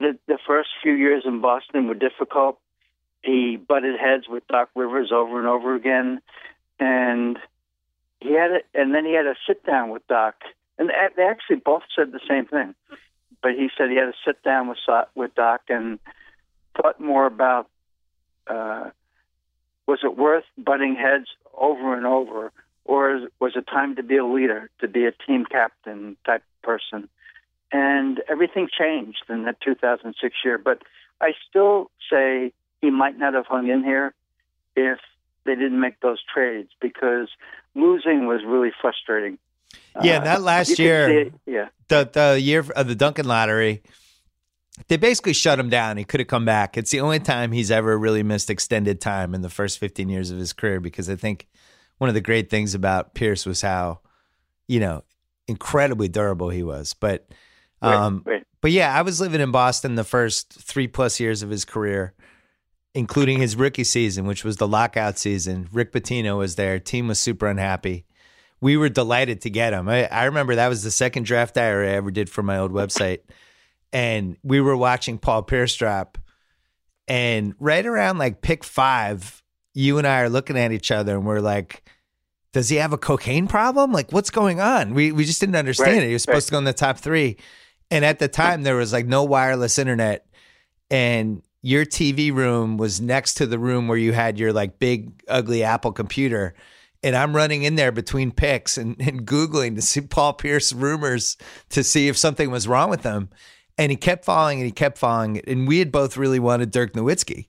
[0.00, 2.58] the the first few years in Boston were difficult.
[3.22, 6.20] He butted heads with Doc Rivers over and over again,
[6.78, 7.38] and
[8.20, 10.36] he had a, and then he had a sit down with Doc,
[10.78, 12.74] and they actually both said the same thing.
[13.42, 14.78] But he said he had a sit down with
[15.14, 15.98] with Doc and
[16.76, 17.68] thought more about
[18.46, 18.90] uh,
[19.86, 21.26] was it worth butting heads
[21.56, 22.52] over and over,
[22.84, 27.08] or was it time to be a leader, to be a team captain type person?
[27.72, 30.58] And everything changed in that 2006 year.
[30.58, 30.82] But
[31.20, 34.14] I still say he might not have hung in here
[34.76, 34.98] if
[35.44, 37.28] they didn't make those trades because
[37.74, 39.38] losing was really frustrating.
[40.02, 41.68] Yeah, Uh, that last year- yeah.
[41.88, 43.82] the the year of the Duncan lottery,
[44.88, 45.96] they basically shut him down.
[45.96, 46.76] He could have come back.
[46.76, 50.30] It's the only time he's ever really missed extended time in the first 15 years
[50.30, 51.46] of his career because I think
[51.98, 54.00] one of the great things about Pierce was how,
[54.66, 55.04] you know,
[55.46, 56.94] incredibly durable he was.
[56.94, 57.28] But
[57.82, 58.46] um right, right.
[58.60, 62.14] but yeah, I was living in Boston the first 3 plus years of his career.
[62.92, 65.68] Including his rookie season, which was the lockout season.
[65.70, 66.80] Rick Pitino was there.
[66.80, 68.04] Team was super unhappy
[68.60, 69.88] we were delighted to get him.
[69.88, 72.72] I, I remember that was the second draft diary I ever did for my old
[72.72, 73.20] website.
[73.92, 76.18] And we were watching Paul Pierce drop.
[77.08, 79.42] And right around like pick five,
[79.74, 81.82] you and I are looking at each other and we're like,
[82.52, 83.92] does he have a cocaine problem?
[83.92, 84.94] Like, what's going on?
[84.94, 86.08] We, we just didn't understand Right, it.
[86.08, 87.36] He was supposed to go in the top three.
[87.90, 90.26] And at the time, there was like no wireless internet.
[90.90, 95.22] And your TV room was next to the room where you had your like big,
[95.28, 96.54] ugly Apple computer
[97.02, 101.36] and I'm running in there between picks and, and Googling to see Paul Pierce rumors
[101.70, 103.30] to see if something was wrong with him.
[103.78, 105.40] And he kept falling and he kept falling.
[105.46, 107.46] And we had both really wanted Dirk Nowitzki.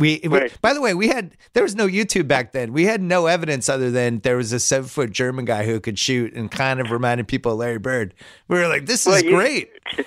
[0.00, 0.60] We, we- Right.
[0.60, 2.72] by the way, we had there was no YouTube back then.
[2.72, 5.98] We had no evidence other than there was a seven foot German guy who could
[5.98, 8.14] shoot and kind of reminded people of Larry Bird.
[8.48, 9.70] We were like, this is Well, you- great.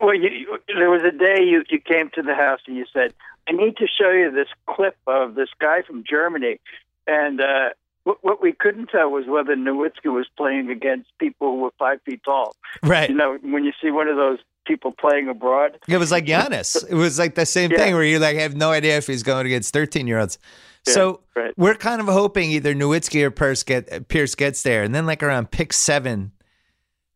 [0.00, 2.84] Well, you, you, there was a day you, you came to the house and you
[2.92, 3.14] said,
[3.48, 6.58] I need to show you this clip of this guy from Germany.
[7.06, 7.70] And uh,
[8.02, 12.02] what, what we couldn't tell was whether Nowitzki was playing against people who were five
[12.02, 12.54] feet tall.
[12.82, 13.08] Right.
[13.08, 15.78] You know, when you see one of those people playing abroad.
[15.88, 16.84] It was like Giannis.
[16.88, 17.78] It was like the same Yeah.
[17.78, 20.38] thing where you like have no idea if he's going against 13 year olds.
[20.86, 21.52] so right.
[21.56, 24.82] we're kind of hoping either Nowitzki or Pierce, get, Pierce gets there.
[24.82, 26.32] And then like around pick seven,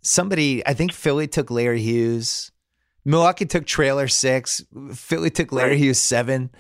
[0.03, 2.51] somebody, I think Philly took Larry Hughes.
[3.05, 4.65] Milwaukee took Traylor six.
[4.95, 5.79] Philly took Larry Right.
[5.79, 6.51] Hughes seven.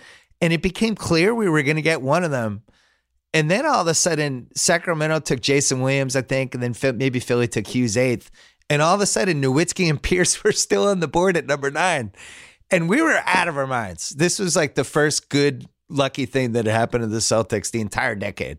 [0.40, 2.62] And it became clear we were going to get one of them.
[3.34, 7.20] And then all of a sudden, Sacramento took Jason Williams, I think, and then maybe
[7.20, 8.30] Philly took Hughes eighth.
[8.70, 11.70] And all of a sudden, Nowitzki and Pierce were still on the board at number
[11.70, 12.12] nine.
[12.70, 14.10] And we were out of our minds.
[14.10, 17.80] This was like the first good, lucky thing that had happened to the Celtics the
[17.80, 18.58] entire decade.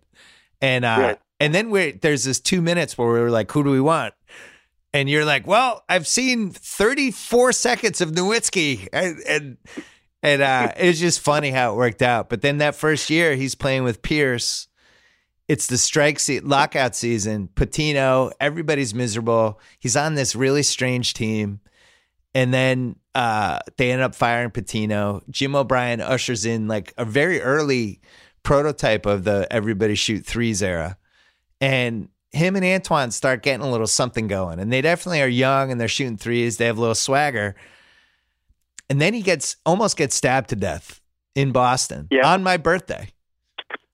[0.61, 3.69] And uh, and then we there's this two minutes where we were like, who do
[3.69, 4.13] we want?
[4.93, 8.87] And you're like, well, I've seen 34 seconds of Nowitzki.
[8.91, 9.57] And and,
[10.23, 12.29] and uh, it's just funny how it worked out.
[12.29, 14.67] But then that first year, he's playing with Pierce.
[15.49, 17.49] It's the strike se- lockout season.
[17.55, 19.59] Pitino, everybody's miserable.
[19.79, 21.59] He's on this really strange team.
[22.35, 25.23] And then uh, they end up firing Pitino.
[25.29, 27.99] Jim O'Brien ushers in like a very early
[28.43, 30.97] prototype of the everybody shoot threes era.
[31.59, 34.59] And him and Antoine start getting a little something going.
[34.59, 36.57] And they definitely are young and they're shooting threes.
[36.57, 37.55] They have a little swagger.
[38.87, 41.01] And then he gets almost gets stabbed to death
[41.33, 42.31] in Boston Yeah.
[42.31, 43.09] on my birthday.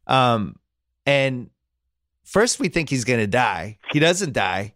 [0.08, 0.58] Um,
[1.06, 1.50] and
[2.24, 3.80] first we think he's going to die.
[3.92, 4.76] He doesn't die.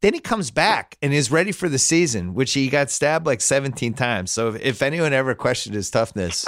[0.00, 3.40] Then he comes back and is ready for the season, which he got stabbed like
[3.40, 4.30] 17 times.
[4.30, 6.46] So if, if anyone ever questioned his toughness,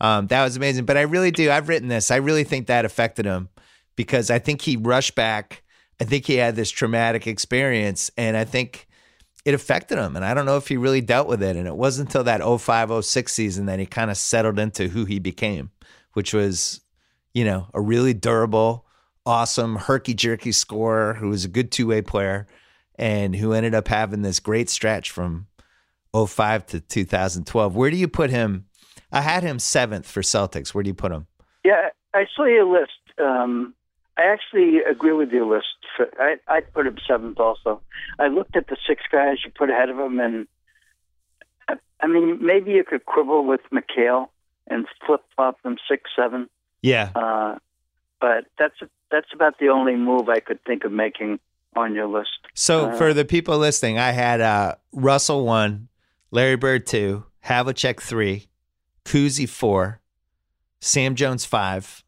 [0.00, 0.86] um, that was amazing.
[0.86, 1.50] But I really do.
[1.50, 2.10] I've written this.
[2.10, 3.50] I really think that affected him
[3.96, 5.62] because I think he rushed back.
[6.00, 8.86] I think he had this traumatic experience, and I think
[9.46, 10.16] it affected him.
[10.16, 11.56] And I don't know if he really dealt with it.
[11.56, 15.04] And it wasn't until that 05 06 season that he kind of settled into who
[15.04, 15.70] he became,
[16.14, 16.80] which was,
[17.36, 18.86] you know, a really durable,
[19.26, 22.46] awesome, herky jerky scorer who was a good two way player
[22.98, 25.46] and who ended up having this great stretch from
[26.14, 27.76] 05 to 2012.
[27.76, 28.64] Where do you put him?
[29.12, 30.72] I had him seventh for Celtics.
[30.72, 31.26] Where do you put him?
[31.62, 32.92] Yeah, I saw your list.
[33.22, 33.74] Um,
[34.16, 35.66] I actually agree with your list.
[35.94, 37.82] For, I I put him seventh also.
[38.18, 40.46] I looked at the six guys you put ahead of him, and
[41.68, 44.28] I, I mean maybe you could quibble with McHale
[44.68, 46.48] and flip flop them six seven.
[46.86, 47.10] Yeah.
[47.16, 47.58] Uh,
[48.20, 48.76] but that's
[49.10, 51.40] that's about the only move I could think of making
[51.74, 52.30] on your list.
[52.54, 55.88] So Uh, for the people listening, I had uh, Russell one,
[56.30, 58.48] Larry Bird two, Havlicek three,
[59.04, 60.00] Cousy four,
[60.80, 62.04] Sam Jones five,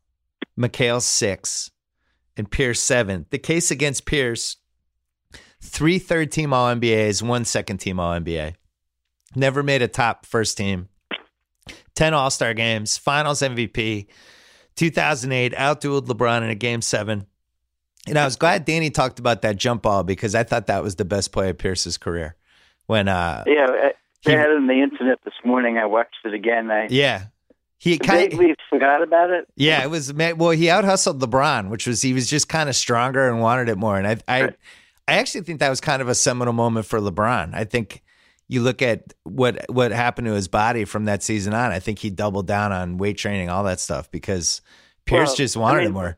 [0.57, 1.72] McHale six,
[2.37, 3.26] and Pierce seven.
[3.31, 4.59] The case against Pierce:
[5.61, 8.55] three third team All NBAs, one second team All NBA.
[9.35, 10.89] Never made a top first team.
[11.97, 14.07] Ten All Star games, Finals MVP.
[14.79, 17.26] 2008 outdueled LeBron in a game seven.
[18.07, 20.95] And I was glad Danny talked about that jump ball because I thought that was
[20.97, 22.37] the best play of Pierce's career.
[22.87, 23.93] When uh Yeah, I-
[24.24, 25.79] they He- had it on the internet this morning.
[25.79, 26.70] I watched it again.
[26.70, 27.24] I yeah.
[27.81, 29.47] He kind of forgot about it.
[29.55, 32.74] yeah, it was well he out hustled LeBron, which was he was just kind of
[32.76, 33.99] stronger and wanted it more.
[33.99, 34.49] And I I.
[35.07, 37.55] I actually think that was kind of a seminal moment for LeBron.
[37.55, 38.03] I think
[38.49, 41.70] you look at what what happened to his body from that season on.
[41.70, 44.62] I think he doubled down on weight training, all that stuff because
[45.05, 46.16] Pierce Well, just I wanted mean, it more.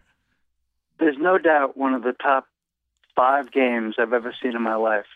[0.99, 2.47] There's no doubt one of the top
[3.17, 5.07] five games I've ever seen in my life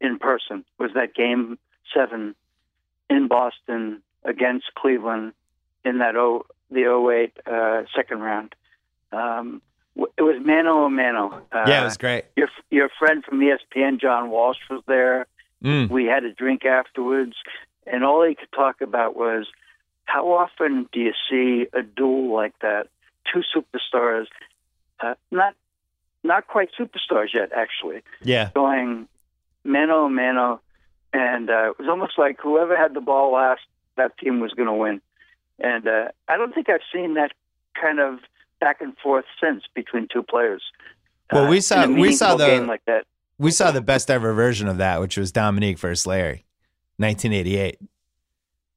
[0.00, 1.58] in person was that game
[1.94, 2.34] seven
[3.10, 5.32] in Boston against Cleveland
[5.84, 8.54] in that oh the 08 uh, second round.
[9.12, 9.62] Um,
[9.96, 11.42] it was mano a mano.
[11.52, 12.24] Uh, yeah, it was great.
[12.36, 15.26] your your friend from ESPN, John Walsh, was there.
[15.62, 15.88] Mm.
[15.90, 17.34] We had a drink afterwards,
[17.86, 19.46] and all he could talk about was
[20.04, 22.88] how often do you see a duel like that?
[23.32, 24.26] Two superstars,
[25.00, 25.54] uh, not
[26.22, 28.50] not quite superstars yet, actually, Yeah.
[28.54, 29.08] going
[29.64, 30.60] mano mano,
[31.12, 33.62] and uh, it was almost like whoever had the ball last,
[33.96, 35.00] that team was going to win.
[35.58, 37.32] And uh, I don't think I've seen that
[37.80, 38.18] kind of
[38.60, 40.62] back and forth since between two players.
[41.32, 43.06] Well, uh, we saw- in a we saw the- game like that.
[43.38, 46.44] We saw the best ever version of that, which was Dominique versus Larry,
[46.98, 47.78] 1988.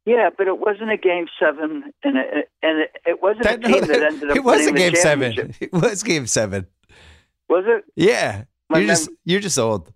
[0.06, 3.68] Yeah, but it wasn't a game seven, and it, and it, it wasn't That- a
[3.68, 5.54] team that ended up it was a game seven.
[5.60, 6.66] It was game seven.
[7.50, 7.86] Was it?
[7.96, 9.92] Yeah, My you're just you're just old.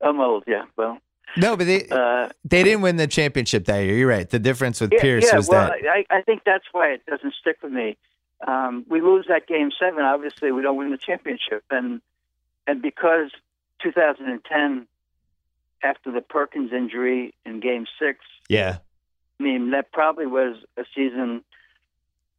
[0.00, 0.44] I'm old.
[0.46, 0.64] Yeah.
[0.76, 0.98] Well,
[1.36, 3.96] No, but they uh, they didn't win the championship that year.
[3.96, 4.28] You're right.
[4.28, 5.36] The difference with yeah, Pierce yeah.
[5.36, 7.96] was Well, that I, I think that's why it doesn't stick with me.
[8.46, 10.04] Um, we lose that game seven.
[10.04, 12.00] Obviously, we don't win the championship, and
[12.66, 13.30] and because
[13.82, 14.86] 2010,
[15.82, 18.18] after the Perkins injury in Game Six,
[18.48, 18.78] yeah,
[19.42, 21.42] I mean, that probably was a season.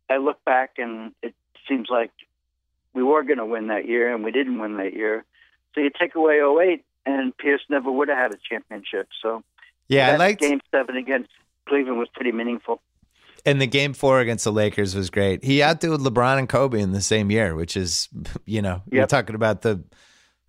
[0.10, 1.34] I look back and it
[1.68, 2.12] seems like
[2.94, 5.26] we were going to win that year and we didn't win that year.
[5.76, 9.10] So you take away 08 and Pierce never would have had a championship.
[9.22, 9.44] So
[9.90, 10.12] yeah.
[10.12, 11.30] I liked game seven against
[11.68, 12.82] Cleveland was pretty meaningful.
[13.46, 15.44] and the game four against the Lakers was great.
[15.44, 18.08] He outdid LeBron and Kobe in the same year, which is
[18.46, 19.84] you know you're talking about the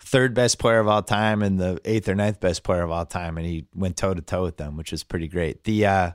[0.05, 3.07] third best player of all time and the eighth or ninth best player of all
[3.07, 5.65] time, and he went toe to toe with them, which is pretty great.
[5.65, 6.11] The uh,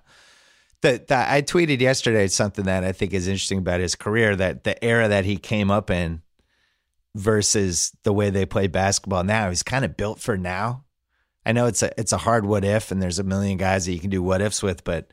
[0.81, 4.63] the, the I tweeted yesterday something that I think is interesting about his career that
[4.63, 6.21] the era that he came up in
[7.15, 9.49] versus the way they play basketball now.
[9.49, 10.85] He's kind of built for now.
[11.45, 13.93] I know it's a it's a hard what if, and there's a million guys that
[13.93, 15.11] you can do what ifs with, but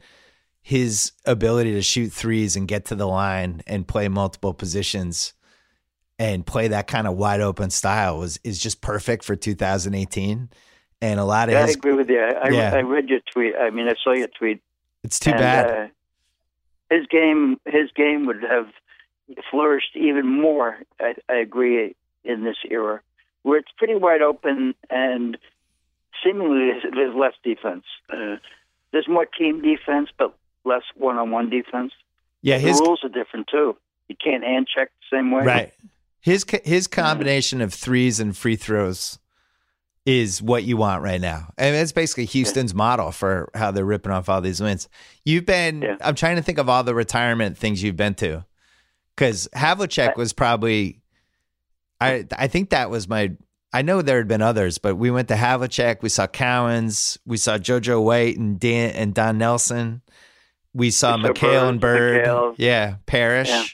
[0.60, 5.32] his ability to shoot threes and get to the line and play multiple positions
[6.18, 10.48] and play that kind of wide open style was is just perfect for 2018.
[11.02, 12.20] And a lot of Yeah, I agree with you.
[12.20, 12.74] I, Yeah.
[12.74, 13.54] I read your tweet.
[13.54, 14.62] I mean, I saw your tweet.
[15.02, 15.70] it's too and, bad.
[15.70, 15.86] Uh,
[16.90, 18.68] his game, his game would have
[19.50, 20.78] flourished even more.
[21.00, 21.94] I, I agree
[22.24, 23.00] in this era,
[23.42, 25.36] where it's pretty wide open and
[26.24, 27.84] seemingly there's, there's less defense.
[28.10, 28.36] Uh,
[28.92, 31.92] there's more team defense, but less one-on-one defense.
[32.42, 33.76] yeah, his the rules are different too.
[34.08, 35.44] You can't hand check the same way.
[35.44, 35.74] Right.
[36.26, 39.20] His his combination of threes and free throws
[40.04, 41.52] is what you want right now.
[41.56, 44.88] And it's basically Houston's model for how they're ripping off all these wins.
[45.24, 45.94] You've been Yeah.
[46.00, 48.44] I'm trying to think of all the retirement things you've been to.
[49.16, 51.00] Cuz Havlicek was probably
[52.00, 53.30] I I think that was my
[53.72, 57.36] I know there had been others, but we went to Havlicek, we saw Cowens, we
[57.36, 60.02] saw JoJo White and Dan and Don Nelson.
[60.74, 62.26] We saw McHale and Bird, Bird.
[62.26, 62.54] McHale.
[62.58, 63.48] Yeah, Parish.
[63.48, 63.64] Yeah.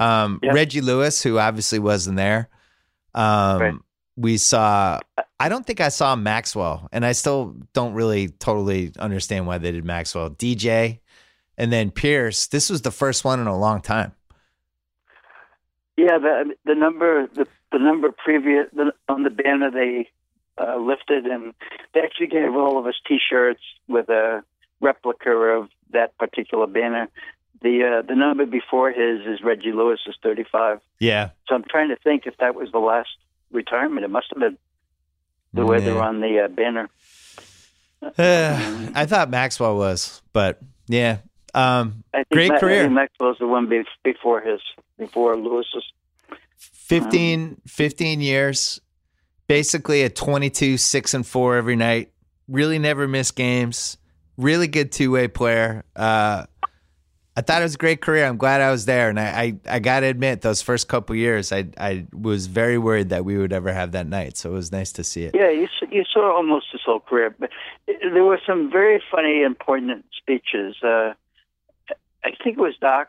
[0.00, 0.52] Um, Yeah.
[0.52, 2.48] Reggie Lewis, who obviously wasn't there.
[3.14, 3.74] Um, Right.
[4.16, 4.98] We saw,
[5.38, 9.72] I don't think I saw Maxwell, and I still don't really totally understand why they
[9.72, 10.28] did Maxwell.
[10.28, 11.00] DJ,
[11.56, 12.46] and then Pierce.
[12.46, 14.12] This was the first one in a long time.
[15.96, 20.08] Yeah, the the number the, the number previous the, on the banner they
[20.58, 21.54] uh, lifted, and
[21.94, 24.42] they actually gave all of us T-shirts with a
[24.80, 27.08] replica of that particular banner.
[27.62, 30.80] The uh, the number before his is Reggie Lewis is thirty five.
[30.98, 31.30] Yeah.
[31.48, 33.10] So I'm trying to think if that was the last
[33.52, 34.04] retirement.
[34.04, 34.56] It must have been
[35.52, 36.88] the way they're on the uh, banner.
[38.18, 41.18] I thought Maxwell was, but yeah.
[41.52, 42.88] Um, Great Ma- I career.
[42.88, 44.60] Maxwell's the one be- before his
[44.98, 45.84] before Lewis's.
[46.56, 48.80] 15, 15 years,
[49.46, 52.12] basically a 22, 6 and 4 every night.
[52.48, 53.96] Really never missed games.
[54.36, 55.84] Really good two way player.
[55.94, 56.46] Uh,
[57.36, 58.26] I thought it was a great career.
[58.26, 59.08] I'm glad I was there.
[59.08, 62.76] And I, I, I got to admit, those first couple years, I, I was very
[62.76, 64.36] worried that we would ever have that night.
[64.36, 65.34] So it was nice to see it.
[65.34, 67.34] Yeah, you saw, you saw almost his whole career.
[67.38, 67.50] But
[67.86, 70.76] there were some very funny and poignant speeches.
[70.82, 71.14] Uh,
[72.24, 73.08] I think it was Doc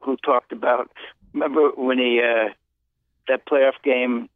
[0.00, 0.90] who talked about.
[1.32, 2.52] Remember when he uh,
[3.28, 4.28] that playoff game?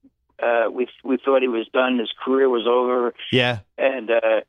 [0.42, 1.98] Uh, we we thought he was done.
[1.98, 4.40] His career was over, Yeah, and uh,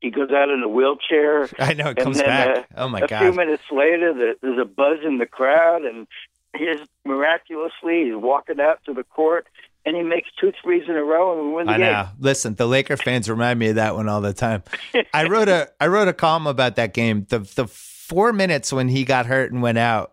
[0.00, 1.48] he goes out in a wheelchair.
[1.58, 2.58] I know it comes then, back.
[2.58, 6.06] uh, oh my a few minutes later, there- there's a buzz in the crowd, and
[6.56, 9.46] he's miraculously he's walking out to the court,
[9.86, 11.86] and he makes two threes in a row, and we win the I game.
[11.86, 12.08] know.
[12.18, 14.62] Listen, the Laker fans remind me of that one all the time.
[15.14, 17.26] I wrote a I wrote a column about that game.
[17.28, 20.12] The the four minutes when he got hurt and went out,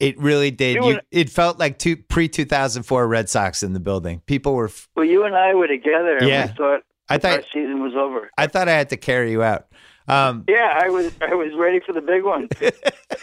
[0.00, 0.76] it really did.
[0.76, 4.20] You and- it felt like two pre two thousand four Red Sox in the building.
[4.26, 4.66] People were.
[4.68, 6.46] f- Well, you and I were together, and Yeah.
[6.46, 6.82] we thought
[7.12, 8.30] I thought first season was over.
[8.38, 9.66] I thought I had to carry you out.
[10.08, 12.48] Um, Yeah, I was I was ready for the big one.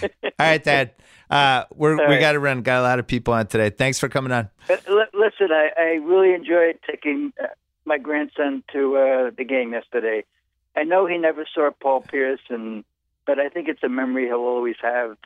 [0.02, 0.92] all right, Dad.
[1.30, 2.20] Uh, we're All we right.
[2.20, 2.62] got to run.
[2.62, 3.70] Got a lot of people on today.
[3.72, 4.50] Thanks for coming on.
[4.70, 7.48] Listen, I, I really enjoyed taking uh,
[7.86, 10.24] my grandson to uh, the game yesterday.
[10.76, 12.84] I know he never saw Paul Pierce, and
[13.26, 15.18] but I think it's a memory he'll always have.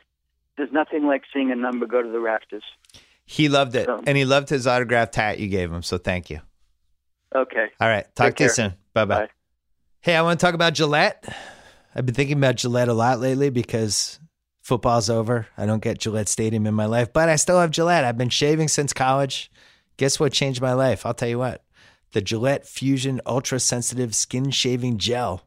[0.56, 2.64] There's nothing like seeing a number go to the rafters.
[3.26, 5.82] He loved it, So- and he loved his autographed hat you gave him.
[5.82, 6.40] So thank you.
[7.34, 7.66] Okay.
[7.80, 8.04] All right.
[8.14, 8.74] Talk Take to you soon.
[8.92, 9.14] Bye bye.
[9.20, 9.28] Bye.
[10.00, 11.24] Hey, I want to talk about Gillette.
[11.94, 14.18] I've been thinking about Gillette a lot lately because
[14.62, 15.46] football's over.
[15.56, 18.04] I don't get Gillette Stadium in my life, but I still have Gillette.
[18.04, 19.50] I've been shaving since college.
[19.96, 21.04] Guess what changed my life?
[21.04, 21.64] I'll tell you what.
[22.12, 25.42] The Gillette Fusion Ultra Sensitive Skin Shaving Gel.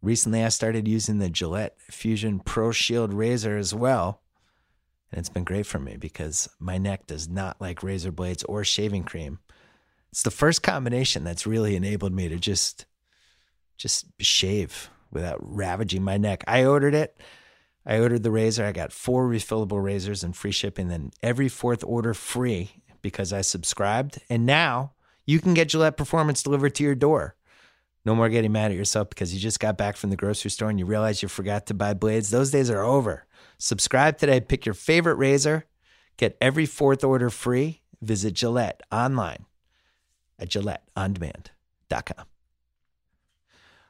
[0.00, 4.22] Recently, I started using the Gillette Fusion Pro Shield razor as well.
[5.10, 8.64] And it's been great for me because my neck does not like razor blades or
[8.64, 9.38] shaving cream.
[10.14, 12.86] It's the first combination that's really enabled me to just
[13.76, 16.44] just shave without ravaging my neck.
[16.46, 17.20] I ordered it.
[17.84, 18.64] I ordered the razor.
[18.64, 23.40] I got four refillable razors and free shipping, then every fourth order free because I
[23.40, 24.20] subscribed.
[24.30, 24.92] And now
[25.26, 27.34] you can get Gillette Performance delivered to your door.
[28.04, 30.70] No more getting mad at yourself because you just got back from the grocery store
[30.70, 32.30] and you realize you forgot to buy blades.
[32.30, 33.26] Those days are over.
[33.58, 34.40] Subscribe today.
[34.40, 35.66] Pick your favorite razor.
[36.18, 37.82] Get every fourth order free.
[38.00, 39.46] Visit Gillette online
[40.44, 42.26] at GilletteOnDemand.com.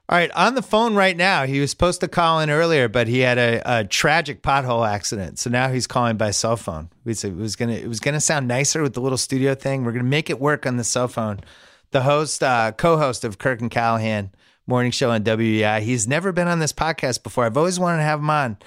[0.06, 1.46] All right, on the phone right now.
[1.46, 5.38] He was supposed to call in earlier, but he had a, a tragic pothole accident.
[5.38, 6.90] So now he's calling by cell phone.
[7.04, 9.82] We said It was gonna it was gonna sound nicer with the little studio thing.
[9.82, 11.40] We're gonna make it work on the cell phone.
[11.92, 14.30] The host, uh, co-host of Kirk and Callahan
[14.66, 15.80] morning show on WEEI.
[15.80, 17.44] He's never been on this podcast before.
[17.44, 18.58] I've always wanted to have him on.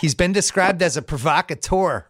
[0.00, 2.06] He's been described as a provocateur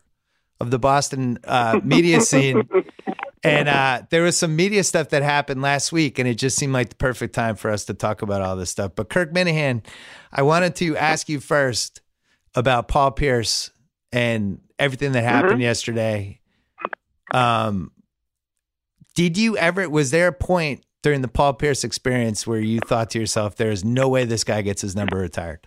[0.61, 2.69] of the Boston uh, media scene.
[3.43, 6.75] And uh, there was some media stuff that happened last week, and it just seemed
[6.75, 8.93] like the perfect time for us to talk about all this stuff.
[8.95, 9.83] But Kirk Minihane,
[10.31, 12.03] I wanted to ask you first
[12.55, 13.71] about Paul Pierce
[14.13, 15.61] and everything that happened Mm-hmm.
[15.63, 16.41] yesterday.
[17.33, 17.93] Um,
[19.15, 19.89] did you ever?
[19.89, 23.71] Was there a point during the Paul Pierce experience where you thought to yourself, "There
[23.71, 25.67] is no way this guy gets his number retired"?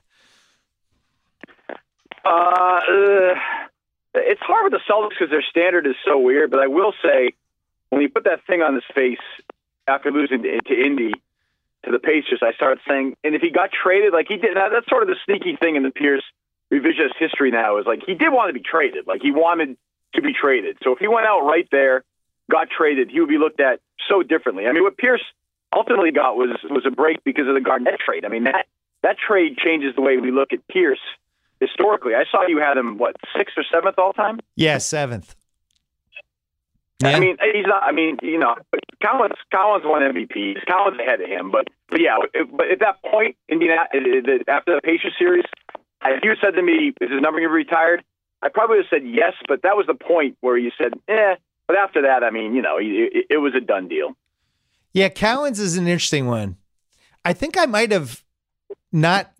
[2.26, 3.36] Uh, uh,
[4.16, 6.52] it's hard with the Celtics because their standard is so weird.
[6.52, 7.32] But I will say,
[7.94, 9.22] when he put that thing on his face
[9.88, 11.14] after losing to, to Indy
[11.86, 14.70] to the Pacers, I started saying, and if he got traded, like he did, that,
[14.72, 16.24] that's sort of the sneaky thing in the Pierce
[16.72, 19.78] revisionist history now is like he did want to be traded, like he wanted
[20.16, 20.78] to be traded.
[20.84, 22.04] So if he went out right there,
[22.50, 23.80] got traded, he would be looked at
[24.10, 24.66] so differently.
[24.66, 25.24] I mean, what Pierce
[25.76, 28.26] ultimately got was was a break because of the Garnett trade.
[28.26, 28.66] I mean that
[29.04, 31.00] that trade changes the way we look at Pierce
[31.60, 32.16] historically.
[32.16, 34.40] I saw you had him what sixth or seventh all time.
[34.56, 35.36] Yeah, seventh.
[37.04, 37.84] I mean, he's not.
[37.84, 38.56] I mean, you know,
[39.04, 40.66] Cowens Cowens won MVPs.
[40.70, 42.18] Cowens ahead of him, but but yeah,
[42.52, 43.82] but at that point, Indiana
[44.48, 45.44] after the Pacers series,
[46.06, 48.04] if you said to me, "Is his number going to be retired?"
[48.42, 51.36] I probably would have said yes, but that was the point where you said, "Eh."
[51.68, 54.16] But after that, I mean, you know, it, it was a done deal.
[54.92, 56.58] Yeah, Cowens is an interesting one.
[57.26, 58.24] I think I might have
[58.92, 59.32] not.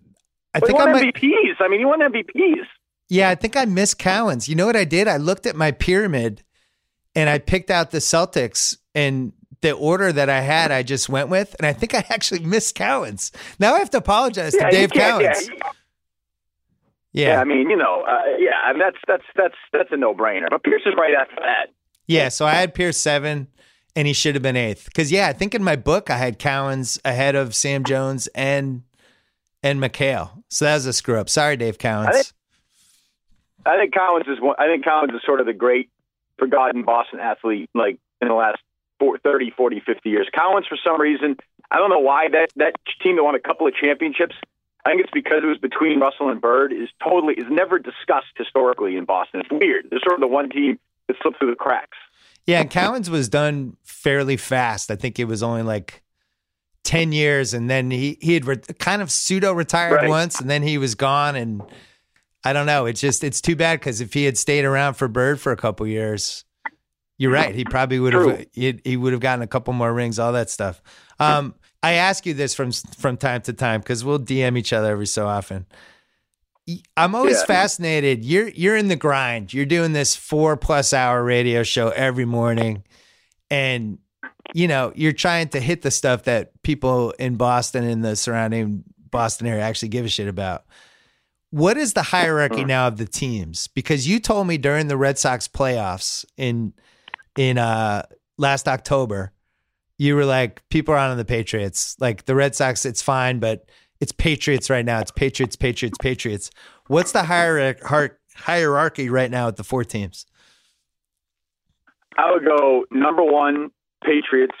[0.54, 1.14] I But think he I won might.
[1.14, 1.54] MVPs.
[1.60, 2.66] I mean, he won MVPs.
[3.08, 4.48] Yeah, I think I missed Cowens.
[4.48, 5.06] You know what I did?
[5.06, 6.42] I looked at my pyramid
[7.14, 11.28] and I picked out the Celtics and the order that I had, I just went
[11.30, 13.30] with, and I think I actually missed Cowens.
[13.58, 15.22] Now I have to apologize Yeah, to Dave Cowens.
[15.48, 15.70] yeah,
[17.12, 19.96] Yeah, Yeah, I mean, you know, uh, yeah, I mean, that's that's that's that's a
[19.96, 20.46] no-brainer.
[20.50, 21.68] But Pierce is right after that.
[22.06, 23.48] Yeah, so I had Pierce seven,
[23.96, 24.84] and he should have been eighth.
[24.86, 28.82] Because yeah, I think in my book I had Cowens ahead of Sam Jones and
[29.62, 30.42] and McHale.
[30.50, 31.30] So that was a screw up.
[31.30, 32.08] Sorry, Dave Cowens.
[32.08, 32.26] I think-
[33.66, 34.56] I think Cowens is one.
[34.58, 35.88] I think Cowens is sort of the great
[36.38, 38.58] forgotten Boston athlete, like in the last
[38.98, 40.28] four, 30, 40, 50 years.
[40.34, 41.36] Cowens, for some reason,
[41.70, 44.34] I don't know why that that team that won a couple of championships.
[44.86, 46.72] I think it's because it was between Russell and Bird.
[46.72, 49.40] Is totally is never discussed historically in Boston.
[49.40, 49.86] It's weird.
[49.90, 50.78] They're sort of the one team
[51.08, 51.96] that slipped through the cracks.
[52.46, 54.90] Yeah, and Cowens was done fairly fast.
[54.90, 56.02] I think it was only like
[56.82, 60.08] ten years, and then he he had re- kind of pseudo retired Right.
[60.08, 61.34] once, and then he was gone.
[61.36, 61.62] And
[62.44, 62.86] I don't know.
[62.86, 65.56] It's just it's too bad because if he had stayed around for Bird for a
[65.56, 66.44] couple years,
[67.18, 67.54] you're right.
[67.54, 70.50] He probably would have he, he would have gotten a couple more rings, all that
[70.50, 70.82] stuff.
[71.18, 74.90] Um, I ask you this from from time to time because we'll DM each other
[74.90, 75.66] every so often.
[76.96, 77.46] I'm always Yeah.
[77.46, 78.24] fascinated.
[78.24, 79.52] You're you're in the grind.
[79.52, 82.84] You're doing this four plus hour radio show every morning,
[83.50, 83.98] and
[84.54, 88.82] you know you're trying to hit the stuff that people in Boston and the surrounding
[89.10, 90.64] Boston area actually give a shit about.
[91.54, 93.68] What is the hierarchy now of the teams?
[93.68, 96.72] Because you told me during the Red Sox playoffs in
[97.38, 98.02] in uh
[98.38, 99.30] last October,
[99.96, 101.94] you were like, people are on the Patriots.
[102.00, 104.98] Like the Red Sox, it's fine, but it's Patriots right now.
[104.98, 106.50] It's Patriots, Patriots, Patriots.
[106.88, 110.26] What's the hierarchy hierarchy right now at the four teams?
[112.18, 113.70] I would go number one,
[114.02, 114.56] Patriots.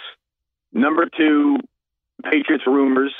[0.72, 1.56] Number two,
[2.22, 3.12] Patriots rumors.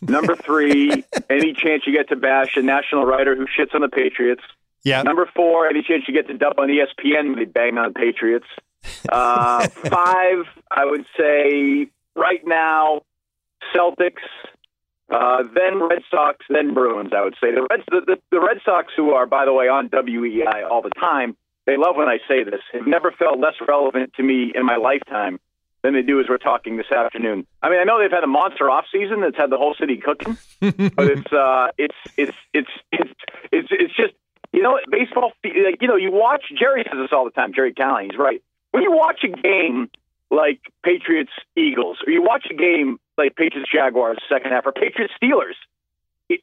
[0.00, 3.88] Number three, any chance you get to bash a national writer who shits on the
[3.88, 4.42] Patriots.
[4.84, 5.02] Yeah.
[5.02, 7.98] Number four, any chance you get to dump on ESPN when they bang on the
[7.98, 8.46] Patriots.
[9.08, 13.02] Uh, five, I would say right now,
[13.74, 14.22] Celtics,
[15.10, 17.10] uh, then Red Sox, then Bruins.
[17.16, 19.68] I would say the Red the, the, the Red Sox, who are by the way
[19.68, 22.60] on WEEI all the time, they love when I say this.
[22.72, 25.40] Have never felt less relevant to me in my lifetime
[25.82, 27.46] than they do as we're talking this afternoon.
[27.62, 29.96] I mean, I know they've had a monster off season that's had the whole city
[29.98, 33.12] cooking, but it's uh, it's it's it's it's
[33.52, 34.14] it's it's just
[34.52, 35.32] you know baseball.
[35.44, 37.52] Like, you know, you watch Jerry says this all the time.
[37.54, 38.42] Jerry Callahan, he's right.
[38.72, 39.88] When you watch a game
[40.30, 45.14] like Patriots Eagles, or you watch a game like Patriots Jaguars second half, or Patriots
[45.22, 45.56] Steelers,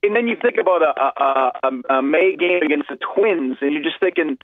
[0.02, 3.74] and then you think about a, a, a, a May game against the Twins, and
[3.74, 4.38] you're just thinking,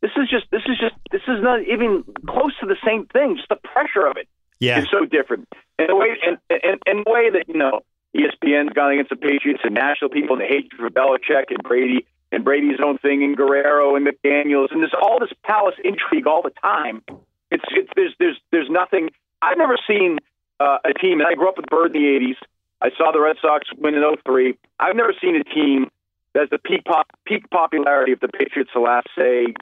[0.00, 3.36] this is just this is just this is not even close to the same thing.
[3.36, 4.28] Just the pressure of it
[4.58, 4.80] Yeah.
[4.80, 5.48] is so different.
[5.78, 7.80] And the way and, and, and the way that you know
[8.16, 12.06] ESPN's gone against the Patriots and national people and the hatred for Belichick and Brady
[12.32, 16.42] and Brady's own thing and Guerrero and McDaniels and there's all this palace intrigue all
[16.42, 17.02] the time.
[17.50, 19.10] It's it's there's there's there's nothing.
[19.42, 20.18] I've never seen
[20.60, 21.20] uh, a team.
[21.20, 22.36] And I grew up with Bird in the '80s.
[22.80, 24.56] I saw the Red Sox win in '03.
[24.78, 25.90] I've never seen a team
[26.34, 29.54] that's the peak pop, peak popularity of the Patriots the last say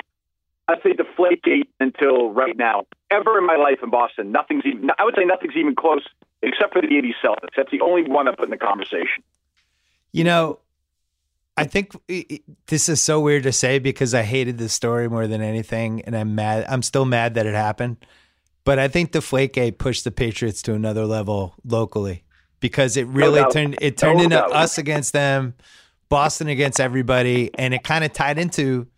[0.69, 2.87] I'd say Deflategate until right now.
[3.11, 4.91] Ever in my life in Boston, nothing's even.
[4.99, 6.05] I would say nothing's even close,
[6.43, 7.55] except for the '80s Celtics.
[7.57, 9.23] That's the only one I put in the conversation.
[10.12, 10.61] You know,
[11.57, 15.27] I think it, this is so weird to say because I hated the story more
[15.27, 16.65] than anything, and I'm mad.
[16.69, 17.99] I'm still mad that it happened,
[18.65, 22.25] but I think Deflategate pushed the Patriots to another level locally
[22.61, 23.53] because it really doubt.
[23.53, 24.53] turned it turned No into doubt.
[24.53, 25.55] us against them,
[26.09, 28.89] Boston against everybody, and it kind of tied into.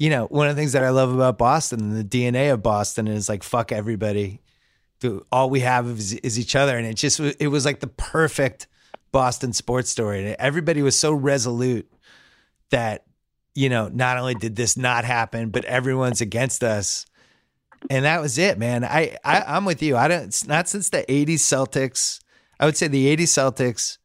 [0.00, 3.06] You know, one of the things that I love about Boston, the DNA of Boston
[3.06, 4.40] is like fuck everybody.
[5.30, 8.66] All we have is, is each other, and it just it was like the perfect
[9.12, 10.24] Boston sports story.
[10.24, 11.90] And everybody was so resolute
[12.70, 13.04] that,
[13.54, 17.04] you know, not only did this not happen, but everyone's against us.
[17.88, 18.84] And that was it, man.
[18.84, 19.96] I, I I'm with you.
[19.98, 22.20] I don't it's not since the 80s Celtics.
[22.58, 23.98] I would say the 80s Celtics,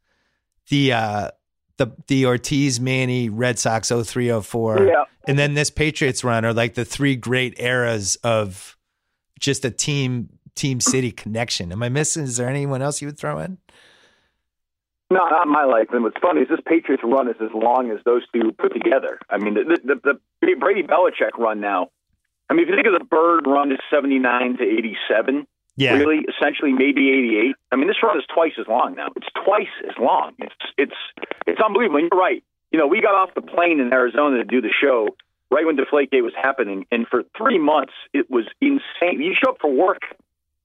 [0.68, 1.30] the uh
[1.76, 5.04] the the Ortiz Manny Red Sox 0304 Yeah.
[5.26, 8.76] And then this Patriots run are like the three great eras of
[9.38, 11.72] just a team team city connection.
[11.72, 12.24] Am I missing?
[12.24, 13.58] Is there anyone else you would throw in?
[15.10, 15.88] No, not my life.
[15.92, 19.18] And what's funny is this Patriots run is as long as those two put together.
[19.30, 21.90] I mean, the the, the Brady Belichick run now.
[22.48, 25.46] I mean, if you think of the Bird run is seventy nine to eighty seven.
[25.78, 25.92] Yeah.
[25.92, 27.54] Really, essentially, maybe eighty eight.
[27.70, 29.08] I mean, this run is twice as long now.
[29.14, 30.32] It's twice as long.
[30.38, 30.96] It's it's
[31.46, 32.00] it's unbelievable.
[32.00, 32.42] And you're right.
[32.72, 35.08] You know, we got off the plane in Arizona to do the show
[35.50, 39.22] right when Deflategate was happening, and for three months it was insane.
[39.22, 40.02] You show up for work.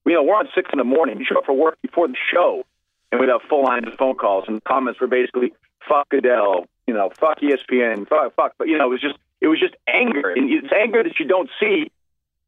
[0.04, 1.18] You know, we're on six in the morning.
[1.18, 2.64] You show up for work before the show,
[3.10, 5.52] and we'd have full lines of phone calls, and comments were basically
[5.88, 8.54] "fuck Goodell," you know, "fuck ESPN," "fuck," fuck.
[8.58, 11.26] But you know, it was just it was just anger, and it's anger that you
[11.26, 11.90] don't see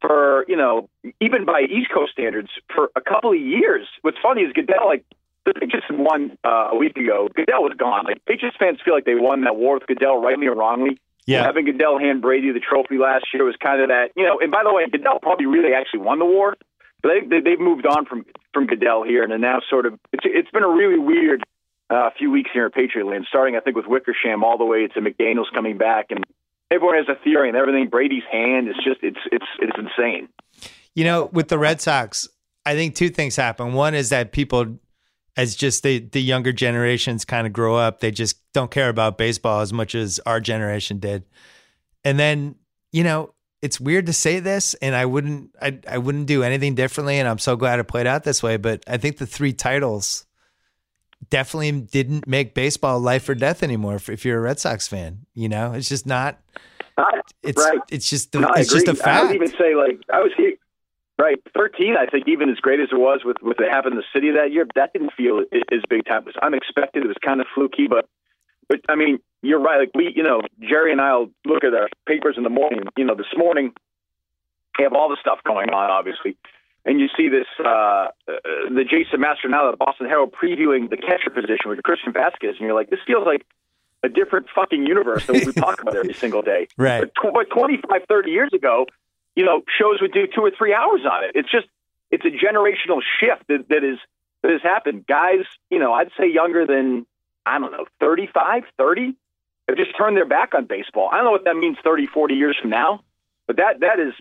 [0.00, 0.88] for you know
[1.20, 3.86] even by East Coast standards for a couple of years.
[4.02, 5.04] What's funny is Goodell like
[5.44, 7.28] the Patriots won uh, a week ago.
[7.34, 8.04] Goodell was gone.
[8.04, 10.98] Like Patriots fans feel like they won that war with Goodell, rightly or wrongly.
[11.26, 11.44] Yeah.
[11.44, 14.38] Having Goodell hand Brady the trophy last year was kind of that, you know.
[14.40, 16.54] And by the way, Goodell probably really actually won the war,
[17.02, 19.94] but they, they, they've moved on from from Goodell here, and are now sort of
[20.12, 21.44] it's it's been a really weird
[21.88, 24.86] uh, few weeks here in Patriot land, starting I think with Wickersham all the way
[24.88, 26.24] to McDaniels coming back, and
[26.70, 27.88] everyone has a theory and everything.
[27.88, 30.28] Brady's hand is just it's it's it's insane.
[30.94, 32.28] You know, with the Red Sox,
[32.66, 33.72] I think two things happen.
[33.72, 34.78] One is that people,
[35.36, 39.18] as just the the younger generations kind of grow up, they just don't care about
[39.18, 41.24] baseball as much as our generation did.
[42.04, 42.56] And then,
[42.92, 46.74] you know, it's weird to say this, and I wouldn't, I, I wouldn't do anything
[46.74, 47.18] differently.
[47.18, 48.58] And I'm so glad it played out this way.
[48.58, 50.26] But I think the three titles
[51.30, 53.94] definitely didn't make baseball life or death anymore.
[53.94, 56.40] If, if you're a Red Sox fan, you know, it's just not.
[57.42, 57.80] It's right.
[57.90, 59.02] it's just the, No, it's just a agree.
[59.04, 60.52] I would even say like I was here,
[61.18, 61.96] right thirteen.
[61.96, 64.32] I think even as great as it was with with it happened in the city
[64.32, 66.22] that year, that didn't feel as big time.
[66.22, 67.04] It was unexpected.
[67.04, 68.08] It was kind of fluky, but
[68.68, 69.78] but I mean, you're right.
[69.78, 72.80] Like we, you know, Jerry and I'll look at our papers in the morning.
[72.96, 73.72] You know, this morning
[74.78, 76.36] we have all the stuff going on, obviously.
[76.86, 78.08] And you see this, uh, uh,
[78.68, 82.74] the Jason Mastrodonato, the Boston Herald previewing the catcher position with Christian Vazquez, and you're
[82.74, 83.46] like, this feels like
[84.02, 86.68] a different fucking universe than what we talk about every single day.
[86.76, 87.00] Right.
[87.00, 88.84] But, tw- but 25, 30 years ago,
[89.36, 91.32] you know, shows would do two or three hours on it.
[91.34, 91.66] It's just,
[92.10, 93.98] it's a generational shift that, that is
[94.42, 95.06] that has happened.
[95.06, 97.06] Guys, you know, I'd say younger than
[97.46, 99.14] I don't know, 35, 30,
[99.68, 101.08] have just turned their back on baseball.
[101.10, 103.00] I don't know what that means 30, 40 years from now,
[103.46, 104.14] but that that is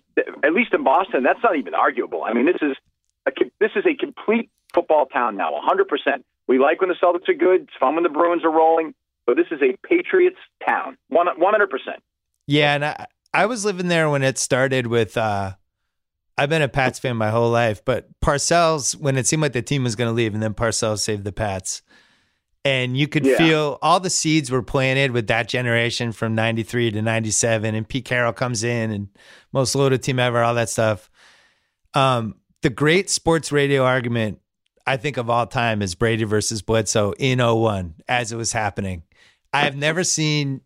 [0.43, 2.23] at least in Boston, that's not even arguable.
[2.23, 2.75] I mean, this is
[3.27, 6.23] a this is a complete football town now, 100%.
[6.47, 7.63] We like when the Celtics are good.
[7.63, 8.93] It's fun when the Bruins are rolling,
[9.25, 11.67] but this is a Patriots town, 100%.
[12.47, 15.53] Yeah, and I, I was living there when it started with uh
[16.37, 19.61] I've been a Pats fan my whole life, but Parcells when it seemed like the
[19.61, 21.83] team was going to leave and then Parcells saved the Pats.
[22.65, 23.37] And you could Yeah.
[23.37, 28.05] feel all the seeds were planted with that generation from 93 to 97 and Pete
[28.05, 29.09] Carroll comes in and
[29.51, 31.09] most loaded team ever, all that stuff.
[31.93, 34.39] Um the great sports radio argument
[34.87, 39.03] I think of all time is Brady versus Bledsoe in 01 as it was happening.
[39.53, 40.61] I have never seen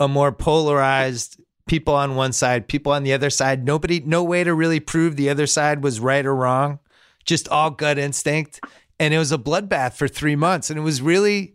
[0.00, 3.64] a more polarized people on one side, people on the other side.
[3.64, 6.78] Nobody, no way to really prove the other side was right or wrong.
[7.24, 8.60] Just all gut instinct,
[8.98, 10.70] and it was a bloodbath for three months.
[10.70, 11.54] And it was really,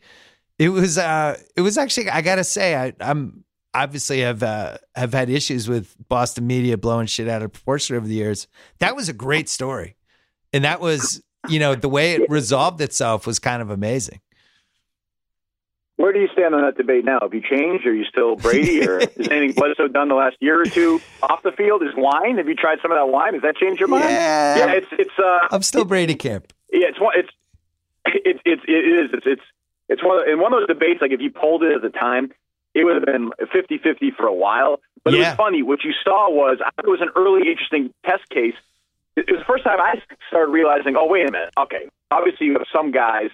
[0.57, 2.09] it was, uh, it was actually.
[2.09, 3.43] I gotta say, I, I'm
[3.73, 8.07] obviously have uh, have had issues with Boston media blowing shit out of proportion over
[8.07, 8.47] the years.
[8.79, 9.97] That was a great story,
[10.53, 14.21] and that was, you know, the way it resolved itself was kind of amazing.
[15.97, 17.17] Where do you stand on that debate now?
[17.21, 17.85] Have you changed?
[17.87, 18.87] Are you still Brady?
[18.87, 21.81] Or is anything Bledsoe done the last year or two off the field?
[21.81, 22.37] Is wine?
[22.37, 23.33] Have you tried some of that wine?
[23.33, 24.05] Has that changed your mind?
[24.05, 24.57] Yeah.
[24.57, 24.71] yeah.
[24.73, 26.53] It's it's uh, I'm still Brady camp.
[26.71, 27.13] yeah, it's one.
[27.17, 27.29] It's
[28.05, 29.41] it's it's it is it's it's
[29.89, 31.01] it's one of, in one of those debates.
[31.01, 32.31] Like if you polled it at the time,
[32.75, 34.79] it would have been 50-50 for a while.
[35.03, 35.63] But it was funny.
[35.63, 38.55] What you saw was I think it was an early interesting test case.
[39.15, 39.95] It it was the first time I
[40.27, 40.95] started realizing.
[40.95, 41.53] Oh wait a minute.
[41.57, 43.31] Okay, obviously you have some guys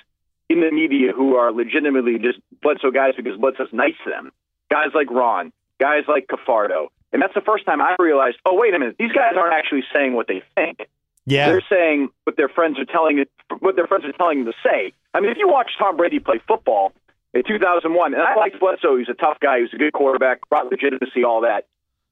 [0.50, 4.32] in the media who are legitimately just Bledsoe guys because Bledsoe's nice to them.
[4.70, 6.88] Guys like Ron, guys like Cafardo.
[7.12, 9.84] And that's the first time I realized, oh, wait a minute, these guys aren't actually
[9.94, 10.88] saying what they think.
[11.26, 11.50] Yeah.
[11.50, 13.24] They're saying what their friends are telling
[13.60, 14.94] what their friends are telling them to say.
[15.14, 16.92] I mean, if you watch Tom Brady play football
[17.34, 20.48] in 2001, and I liked Bledsoe, he's a tough guy, he was a good quarterback,
[20.50, 21.68] brought legitimacy, all that.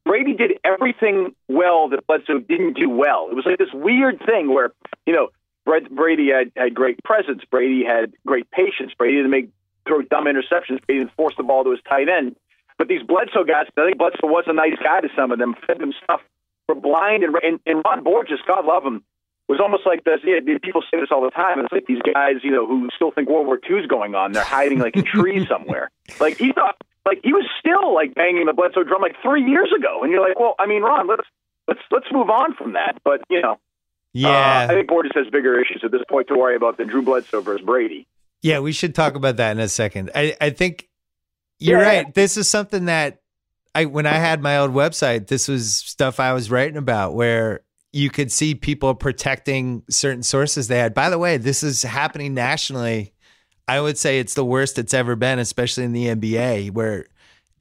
[0.05, 3.27] Brady did everything well that Bledsoe didn't do well.
[3.29, 4.71] It was like this weird thing where,
[5.05, 5.29] you know,
[5.65, 7.43] Brady had, had great presence.
[7.49, 8.93] Brady had great patience.
[8.97, 9.49] Brady didn't make
[9.87, 10.85] throw dumb interceptions.
[10.85, 12.35] Brady didn't force the ball to his tight end.
[12.77, 15.55] But these Bledsoe guys, I think Bledsoe was a nice guy to some of them,
[15.67, 16.21] fed them stuff,
[16.67, 17.23] were blind.
[17.23, 19.03] And, and, and Ron Borges, God love him,
[19.47, 20.19] was almost like this.
[20.23, 21.59] Yeah, people say this all the time.
[21.59, 24.31] It's like these guys, you know, who still think World War II is going on.
[24.31, 25.91] They're hiding like in trees somewhere.
[26.19, 29.71] Like he thought, like he was still like banging the Bledsoe drum like three years
[29.77, 30.03] ago.
[30.03, 31.27] And you're like, well, I mean, Ron, let's
[31.67, 32.97] let's let's move on from that.
[33.03, 33.59] But you know,
[34.13, 36.87] yeah, uh, I think Borges has bigger issues at this point to worry about than
[36.87, 38.07] Drew Bledsoe versus Brady.
[38.41, 40.11] Yeah, we should talk about that in a second.
[40.13, 40.89] I I think
[41.59, 41.85] you're yeah.
[41.85, 42.13] right.
[42.13, 43.21] This is something that
[43.73, 47.61] I when I had my old website, this was stuff I was writing about where
[47.93, 50.93] you could see people protecting certain sources they had.
[50.93, 53.13] By the way, this is happening nationally.
[53.67, 57.05] I would say it's the worst it's ever been, especially in the NBA, where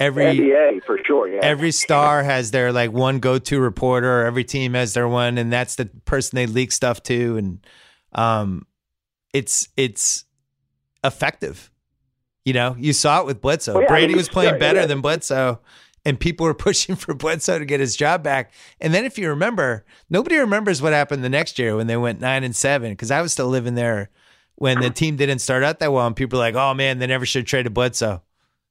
[0.00, 1.40] every NBA for sure, yeah.
[1.42, 4.24] Every star has their like one go-to reporter.
[4.24, 7.66] Every team has their one, and that's the person they leak stuff to, and
[8.12, 8.66] um,
[9.32, 10.24] it's it's
[11.04, 11.70] effective.
[12.44, 13.74] You know, you saw it with Bledsoe.
[13.74, 14.86] Oh, yeah, Brady I mean, was playing better yeah.
[14.86, 15.60] than Bledsoe,
[16.04, 18.52] and people were pushing for Bledsoe to get his job back.
[18.80, 22.20] And then, if you remember, nobody remembers what happened the next year when they went
[22.20, 24.10] nine and seven because I was still living there
[24.56, 27.06] when the team didn't start out that well, and people were like, "Oh man, they
[27.06, 28.22] never should have traded Bledsoe.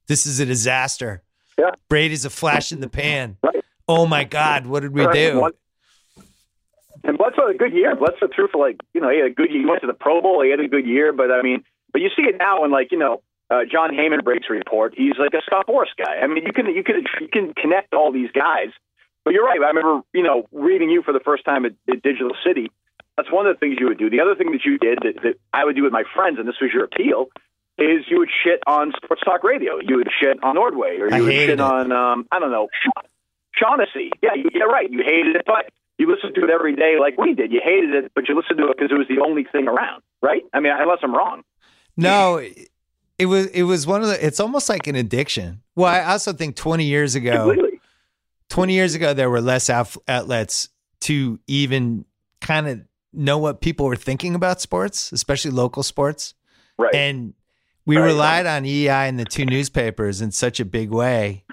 [0.06, 1.22] This is a disaster.
[1.58, 1.70] Yeah.
[1.88, 3.36] Brady's a flash in the pan.
[3.42, 3.64] Right.
[3.86, 5.50] Oh my God, what did we do?"
[7.02, 7.96] And Bledsoe had a good year.
[7.96, 9.60] Bledsoe threw for like you know he had a good year.
[9.60, 10.42] He went to the Pro Bowl.
[10.42, 12.92] He had a good year, but I mean, but you see it now when like
[12.92, 14.94] you know uh, Jon Heyman breaks a report.
[14.96, 16.16] He's like a Scott Boras guy.
[16.22, 18.68] I mean, you can you can you can connect all these guys.
[19.24, 19.60] But you're right.
[19.60, 22.70] I remember you know reading you for the first time at, at Digital City.
[23.16, 24.08] That's one of the things you would do.
[24.08, 26.48] The other thing that you did that, that I would do with my friends, and
[26.48, 27.26] this was your appeal,
[27.80, 29.78] is you would shit on sports talk radio.
[29.80, 31.60] You would shit on Ordway, or you would shit it.
[31.60, 32.68] on um, I don't know
[33.54, 34.10] Shaughnessy.
[34.22, 34.90] Yeah, you, yeah, right.
[34.90, 37.52] You hated it, but you listened to it every day like we did.
[37.52, 40.02] You hated it, but you listened to it because it was the only thing around,
[40.22, 40.42] right?
[40.52, 41.42] I mean, unless I'm wrong.
[41.96, 42.38] No,
[43.18, 44.24] it was it was one of the.
[44.24, 45.62] It's almost like an addiction.
[45.74, 47.80] Well, I also think twenty years ago, Completely.
[48.48, 50.68] twenty years ago, there were less outlets
[51.00, 52.04] to even
[52.40, 52.80] kind of
[53.12, 56.34] know what people were thinking about sports, especially local sports.
[56.78, 56.94] Right.
[56.94, 57.34] And
[57.86, 58.04] we right.
[58.04, 61.44] relied on EI and the two newspapers in such a big way.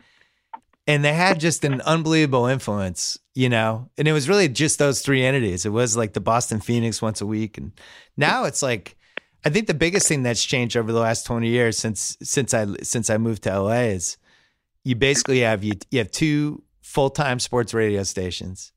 [0.86, 3.90] And they had just an unbelievable influence, you know.
[3.98, 5.66] And it was really just those three entities.
[5.66, 7.74] It was like the Boston Phoenix once a week, and
[8.16, 8.98] now it's like
[9.48, 12.66] I think the biggest thing that's changed over the last 20 years since since I
[12.84, 14.18] since I moved to LA is
[14.84, 18.72] you basically have you you have two full-time sports radio stations.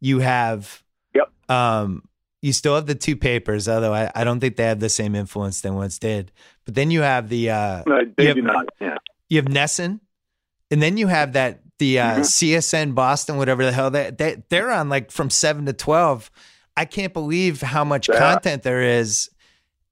[0.00, 0.82] You have
[1.14, 1.32] Yep.
[1.48, 2.02] Um
[2.42, 5.14] you still have the two papers, although I, I don't think they have the same
[5.14, 6.32] influence than once did.
[6.64, 8.66] But then you have the uh no, they have, do not.
[8.80, 8.96] Yeah.
[9.28, 10.00] You have NESN,
[10.70, 12.20] and then you have that the uh, mm-hmm.
[12.22, 16.30] CSN Boston, whatever the hell they, they they're on like from seven to twelve.
[16.76, 18.18] I can't believe how much yeah.
[18.18, 19.30] content there is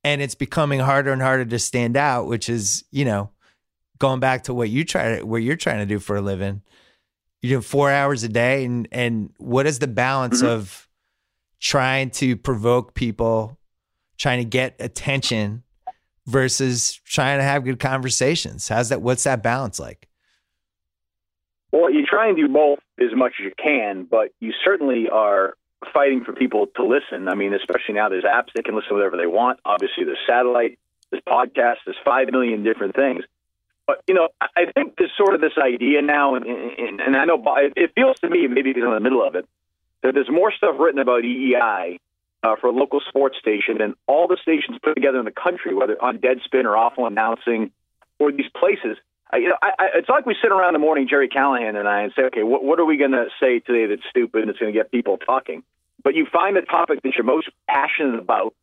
[0.05, 3.31] and it's becoming harder and harder to stand out, which is, you know,
[3.99, 6.63] going back to what you try to what you're trying to do for a living.
[7.43, 10.51] You do four hours a day and and what is the balance mm-hmm.
[10.51, 10.88] of
[11.61, 13.59] trying to provoke people,
[14.17, 15.63] trying to get attention
[16.27, 18.69] versus trying to have good conversations?
[18.69, 20.09] How's that what's that balance like?
[21.73, 25.55] Well, you try and do both as much as you can, but you certainly are
[25.93, 27.29] fighting for people to listen.
[27.29, 29.61] I mean, especially now there's apps they can listen to whatever they want.
[29.65, 30.79] Obviously, there's satellite,
[31.11, 33.25] there's podcasts, there's five million different things.
[33.87, 37.25] But you know, I think there's sort of this idea now, and, and, and I
[37.25, 37.43] know
[37.75, 39.49] it feels to me, maybe because I'm in the middle of it,
[40.03, 41.99] there's more stuff written about EEI
[42.43, 45.75] uh, for a local sports station than all the stations put together in the country,
[45.75, 47.73] whether on Deadspin or Awful Announcing
[48.19, 48.97] or these places.
[49.31, 51.77] I, you know, I, I, it's like we sit around in the morning, Jerry Callahan
[51.77, 54.43] and I, and say, okay, what, what are we going to say today that's stupid
[54.43, 55.63] and it's going to get people talking?
[56.03, 58.55] But you find the topic that you're most passionate about,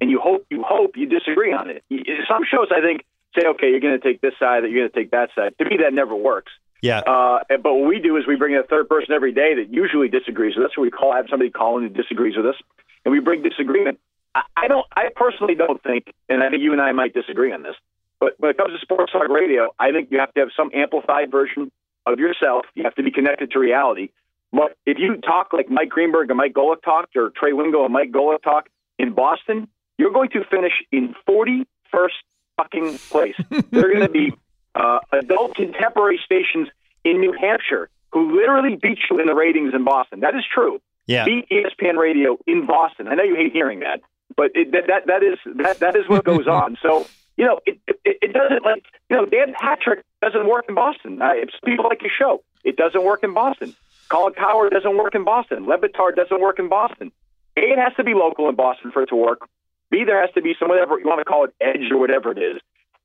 [0.00, 1.84] and you hope you hope you disagree on it.
[2.28, 3.04] Some shows, I think,
[3.38, 5.54] say, okay, you're going to take this side, that you're going to take that side.
[5.58, 6.52] To me, that never works.
[6.82, 7.00] Yeah.
[7.00, 9.72] Uh, but what we do is we bring in a third person every day that
[9.72, 10.72] usually disagrees with us.
[10.74, 12.56] So we call have somebody call in who disagrees with us,
[13.04, 13.98] and we bring disagreement.
[14.34, 14.86] I, I don't.
[14.94, 17.74] I personally don't think, and I think you and I might disagree on this.
[18.18, 20.70] But when it comes to sports talk radio, I think you have to have some
[20.74, 21.72] amplified version
[22.06, 22.66] of yourself.
[22.74, 24.10] You have to be connected to reality.
[24.52, 27.92] But if you talk like Mike Greenberg and Mike Golic talked, or Trey Wingo and
[27.92, 32.16] Mike Golic talk in Boston, you're going to finish in 40, first
[32.56, 33.36] fucking place.
[33.70, 34.32] there are going to be
[34.74, 36.68] uh, adult contemporary stations
[37.04, 40.20] in New Hampshire who literally beat you in the ratings in Boston.
[40.20, 40.80] That is true.
[41.06, 41.24] Yeah.
[41.24, 43.08] Beat ESPN Radio in Boston.
[43.08, 44.00] I know you hate hearing that,
[44.36, 46.76] but it, that, that that is that that is what goes on.
[46.82, 47.06] So
[47.36, 51.18] you know, it, it, it doesn't like you know Dan Patrick doesn't work in Boston.
[51.20, 52.42] It's people like your show.
[52.64, 53.74] It doesn't work in Boston.
[54.10, 55.66] Colin Cowherd doesn't work in Boston.
[55.66, 57.12] Le Batard doesn't work in Boston.
[57.56, 59.48] A, it has to be local in Boston for it to work.
[59.90, 62.30] B, there has to be some whatever you want to call it, edge or whatever
[62.32, 62.60] it is.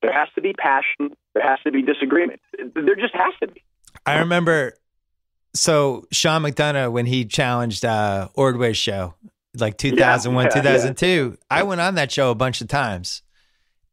[0.05, 1.15] There has to be passion.
[1.33, 2.39] There has to be disagreement.
[2.75, 3.63] There just has to be.
[4.05, 4.75] I remember.
[5.55, 9.15] So Sean McDonough, when he challenged uh, Ordway's show,
[9.57, 10.61] like 2001, yeah, yeah.
[10.61, 13.23] 2002, I went on that show a bunch of times,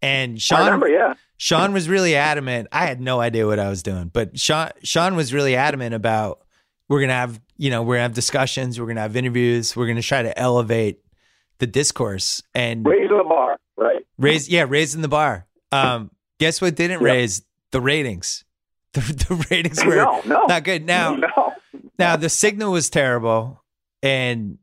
[0.02, 0.66] and Sean.
[0.66, 1.14] Remember, yeah.
[1.38, 2.68] Sean was really adamant.
[2.72, 6.44] I had no idea what I was doing, but Sean Sean was really adamant about
[6.88, 10.02] we're gonna have you know we're gonna have discussions, we're gonna have interviews, we're gonna
[10.02, 11.00] try to elevate
[11.58, 14.04] the discourse and raise the bar, right?
[14.18, 15.46] raise yeah raising the bar.
[15.72, 17.02] Um, guess what didn't Yep.
[17.02, 18.44] raise the ratings?
[18.94, 20.42] The, the ratings were No, no.
[20.44, 20.84] not good.
[20.84, 21.54] Now no.
[21.98, 23.64] now the signal was terrible,
[24.02, 24.58] and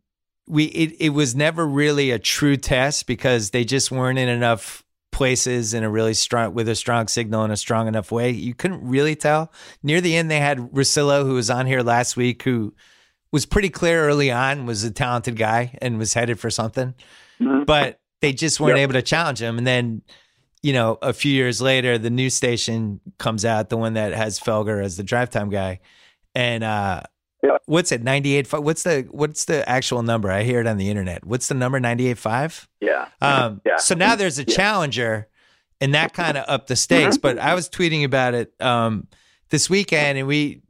[0.48, 4.84] we it, it was never really a true test because they just weren't in enough
[5.12, 8.30] places in a really strong with a strong signal in a strong enough way.
[8.30, 9.52] You couldn't really tell.
[9.82, 12.76] Near the end, they had Rosillo, who was on here last week, who
[13.32, 16.94] was pretty clear early on was a talented guy and was headed for something,
[17.42, 17.66] Mhm.
[17.66, 18.84] but they just weren't Yep.
[18.84, 19.58] able to challenge him.
[19.58, 20.04] And then
[20.62, 24.40] you know, a few years later, the new station comes out, the one that has
[24.40, 25.80] Felger as the drive time guy.
[26.36, 27.02] And uh
[27.44, 27.58] Yeah.
[27.66, 30.30] what's it, 98 what's the what's the actual number?
[30.32, 31.26] I hear it on the internet.
[31.26, 32.68] What's the number 98.5?
[32.82, 33.08] Yeah.
[33.22, 33.78] Um Yeah.
[33.78, 35.28] so now there's a challenger
[35.82, 37.16] and that kind of upped the stakes.
[37.18, 37.22] Mm-hmm.
[37.22, 39.08] But I was tweeting about it um
[39.50, 40.62] this weekend and we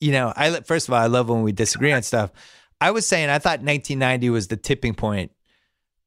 [0.00, 2.30] you know, I first of all, I love when we disagree on stuff.
[2.80, 5.32] I was saying I thought 1990 was the tipping point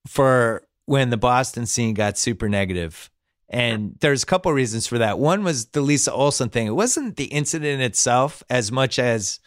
[0.07, 3.09] for when the Boston scene got super negative.
[3.52, 5.19] And there's a couple of reasons for that.
[5.19, 6.68] One was the Lisa Olson thing.
[6.68, 9.41] It wasn't the incident itself as much as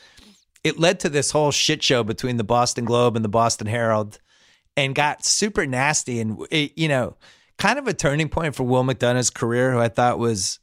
[0.62, 4.18] it led to this whole shit show between the Boston Globe and the Boston Herald
[4.76, 7.16] and got super nasty and it, you know,
[7.56, 10.60] kind of a turning point for Will McDonough's career, who I thought was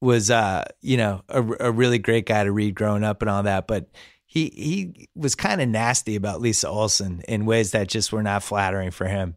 [0.00, 3.42] was uh, you know, a, a really great guy to read growing up and all
[3.42, 3.88] that, but
[4.24, 8.42] he he was kind of nasty about Lisa Olson in ways that just were not
[8.42, 9.36] flattering for him.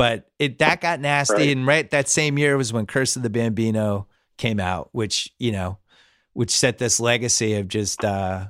[0.00, 1.48] But it that got nasty, Right.
[1.58, 4.06] and right that same year was when Curse of the Bambino
[4.38, 5.76] came out, which you know,
[6.32, 8.46] which set this legacy of just uh,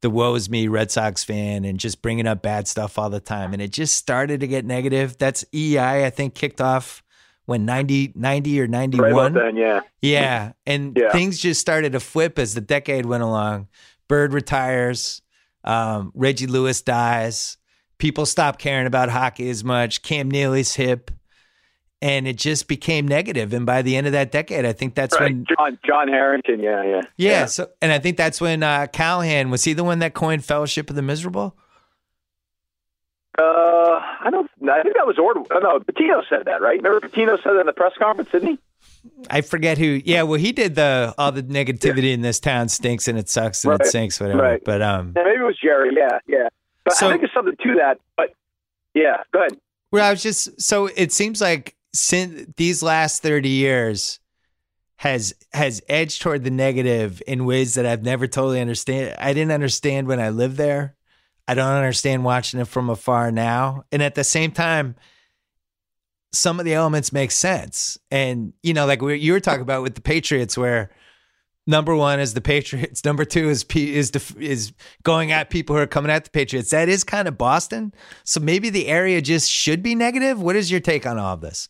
[0.00, 3.20] the woe is me Red Sox fan and just bringing up bad stuff all the
[3.20, 5.18] time, and it just started to get negative.
[5.18, 7.02] That's EI, I think, kicked off
[7.44, 9.80] when 90, 90 or 91 Right then, yeah.
[10.00, 10.52] Yeah.
[10.66, 11.10] And Yeah.
[11.12, 13.68] things just started to flip as the decade went along.
[14.08, 15.20] Bird retires,
[15.62, 17.58] um, Reggie Lewis dies,
[18.00, 21.10] people stopped caring about hockey as much, Cam Neely's hip,
[22.02, 23.52] and it just became negative.
[23.52, 25.32] And by the end of that decade, I think that's Right.
[25.32, 27.00] when John John Harrington, yeah, yeah.
[27.16, 30.44] yeah, so and I think that's when uh Callahan was he the one that coined
[30.44, 31.56] Fellowship of the Miserable?
[33.38, 33.42] Uh,
[34.22, 34.50] I don't.
[34.68, 35.36] I think that was Ord.
[35.50, 36.76] Oh, no, Pitino said that, right?
[36.82, 38.58] Remember Pitino said that in the press conference, didn't he?
[39.30, 40.00] I forget who.
[40.04, 43.64] Yeah, well, he did the all the negativity in this town stinks and it sucks
[43.64, 44.42] and it sinks, whatever.
[44.42, 44.62] right.
[44.64, 45.90] But um, Yeah, maybe it was Jerry.
[45.96, 46.48] Yeah, yeah.
[46.94, 47.98] So- I think there's something to that.
[48.16, 48.34] But
[48.94, 49.58] yeah, go ahead.
[49.92, 54.20] Well, I was just so it seems like since these last thirty years
[54.96, 59.16] has has edged toward the negative in ways that I've never totally understand.
[59.18, 60.94] I didn't understand when I lived there.
[61.48, 63.84] I don't understand watching it from afar now.
[63.90, 64.94] And at the same time,
[66.32, 67.98] some of the elements make sense.
[68.10, 70.90] And you know, like we, you were talking about with the Patriots, where
[71.70, 74.72] number one is the Patriots, number two is P, is def, is
[75.02, 76.70] going at people who are coming at the Patriots.
[76.70, 77.94] That is kind of Boston.
[78.24, 80.42] So maybe the area just should be negative.
[80.42, 81.68] What is your take on all of this?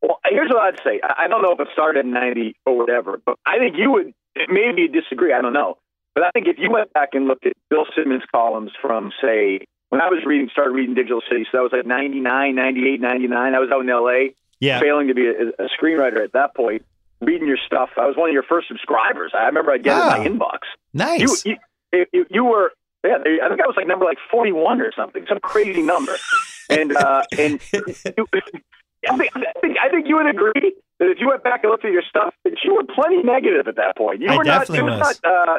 [0.00, 1.00] Well, here's what I'd say.
[1.02, 4.14] I don't know if it started in '90 or whatever, but I think you would
[4.48, 5.32] maybe you disagree.
[5.32, 5.78] I don't know,
[6.14, 9.66] but I think if you went back and looked at Bill Simmons columns from say
[9.88, 13.54] when I was reading, started reading Digital City, so that was like '99, '98, '99.
[13.54, 14.34] I was out in L.A.
[14.58, 14.80] Yeah.
[14.80, 16.82] failing to be a, a screenwriter at that point.
[17.20, 19.32] Reading your stuff, I was one of your first subscribers.
[19.34, 20.22] I remember I get Oh.
[20.22, 20.58] it in my inbox.
[20.92, 21.44] Nice.
[21.46, 21.56] You,
[21.92, 22.72] you, you, you were,
[23.04, 26.12] yeah, I think I was like number like 41 or something, some crazy number.
[26.68, 28.26] And, uh, and you,
[29.08, 31.70] I, think, I, think, I think you would agree that if you went back and
[31.70, 34.20] looked at your stuff, that you were plenty negative at that point.
[34.20, 35.20] You I were not, it was, was.
[35.22, 35.58] not, uh,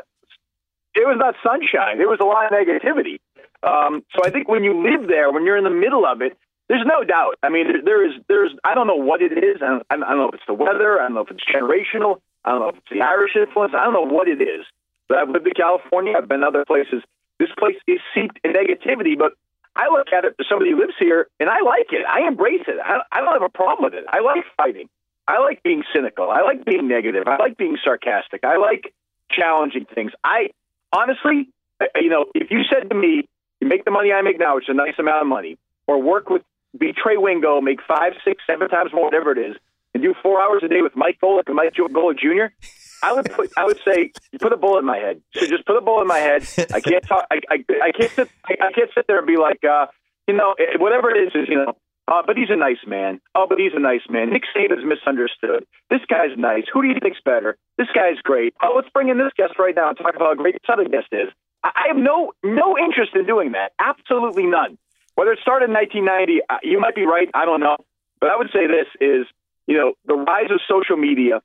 [0.96, 1.98] it was not sunshine.
[1.98, 3.20] There was a lot of negativity.
[3.64, 6.38] Um, so I think when you live there, when you're in the middle of it,
[6.70, 7.36] there's no doubt.
[7.44, 9.62] I mean, there, is, there's, I don't know what it is.
[9.62, 11.00] I don't, I don't know if it's the weather.
[11.00, 12.20] I don't know if it's generational.
[12.44, 13.74] I don't know if it's the Irish influence.
[13.78, 14.66] I don't know what it is.
[15.08, 16.14] But I've lived in California.
[16.18, 17.04] I've been other places.
[17.40, 19.34] This place is seeped in negativity, but
[19.76, 22.06] I look at it as somebody who lives here, and I like it.
[22.06, 22.78] I embrace it.
[22.84, 24.06] I, I don't have a problem with it.
[24.10, 24.90] I like fighting.
[25.28, 26.32] I like being cynical.
[26.32, 27.28] I like being negative.
[27.28, 28.44] I like being sarcastic.
[28.44, 28.94] I like
[29.30, 30.14] challenging things.
[30.24, 30.50] I
[30.92, 31.50] honestly,
[31.80, 33.28] uh, you know, if you said to me,
[33.60, 36.02] you make the money I make now, which is a nice amount of money, or
[36.02, 36.44] work with,
[36.78, 39.56] be Trey Wingo, make five, six, seven times more, whatever it is,
[39.94, 42.54] and do four hours a day with Mike Golic and Mike Golic Jr.,
[43.04, 45.22] I would put, I would say, put a bullet in my head.
[45.36, 46.48] So just put a bullet in my head.
[46.74, 47.26] I can't talk.
[47.30, 48.30] I, I, I can't sit.
[48.46, 49.88] I can't sit there and be like, uh,
[50.28, 51.78] you know, whatever it is, is you know.
[52.08, 53.20] Uh, but he's a nice man.
[53.36, 54.32] Oh, but he's a nice man.
[54.32, 55.66] Nick Saban's misunderstood.
[55.90, 56.64] This guy's nice.
[56.72, 57.58] Who do you think's better?
[57.78, 58.54] This guy's great.
[58.64, 60.88] Oh, let's bring in this guest right now and talk about how great this other
[60.88, 61.28] guest is.
[61.64, 63.74] I, I have no no interest in doing that.
[63.80, 64.78] Absolutely none.
[65.18, 67.28] Whether it started in 1990, uh, you might be right.
[67.34, 67.78] I don't know.
[68.22, 69.26] But I would say this is,
[69.66, 71.42] you know, the rise of social media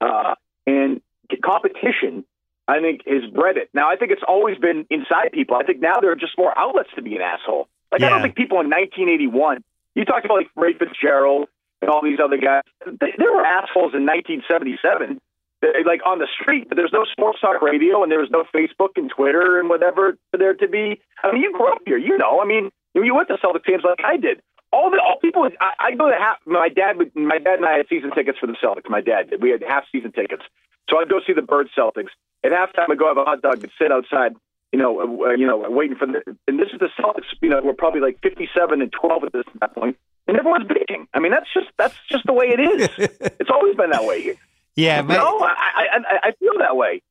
[0.00, 0.34] uh,
[0.66, 1.02] and
[1.44, 2.24] competition,
[2.66, 3.68] I think, has bred it.
[3.74, 5.56] Now, I think it's always been inside people.
[5.56, 7.68] I think now there are just more outlets to be an asshole.
[7.92, 9.62] Like, I don't think people in 1981,
[9.94, 11.48] you talked about like Ray Fitzgerald
[11.82, 15.20] and all these other guys, they, there were assholes in 1977.
[15.62, 18.96] Like on the street, but there's no sports talk radio and there was no Facebook
[18.96, 21.00] and Twitter and whatever for there to be.
[21.22, 22.40] I mean, you grew up here, you know.
[22.40, 24.40] I mean, you went to Celtic games like I did.
[24.72, 26.38] All the all people, I, I go to half.
[26.46, 28.88] My dad, would- my dad and I had season tickets for the Celtics.
[28.88, 29.42] My dad did.
[29.42, 30.42] We had half season tickets,
[30.88, 32.08] so I'd go see the Bird Celtics.
[32.42, 34.32] At halftime, I'd go have a hot dog and sit outside,
[34.72, 36.22] you know, uh, you know, waiting for the.
[36.48, 37.26] And this is the Celtics.
[37.42, 40.64] You know, we're probably like fifty-seven and twelve at this at that point, and everyone's
[40.68, 41.06] bitching.
[41.12, 42.88] I mean, that's just that's just the way it is.
[43.40, 44.36] it's always been that way here.
[44.80, 45.46] Yeah, might, no, I,
[45.76, 47.02] I, I, I feel that way.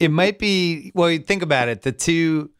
[0.00, 0.92] it might be.
[0.94, 1.82] Well, you think about it.
[1.82, 2.50] The two,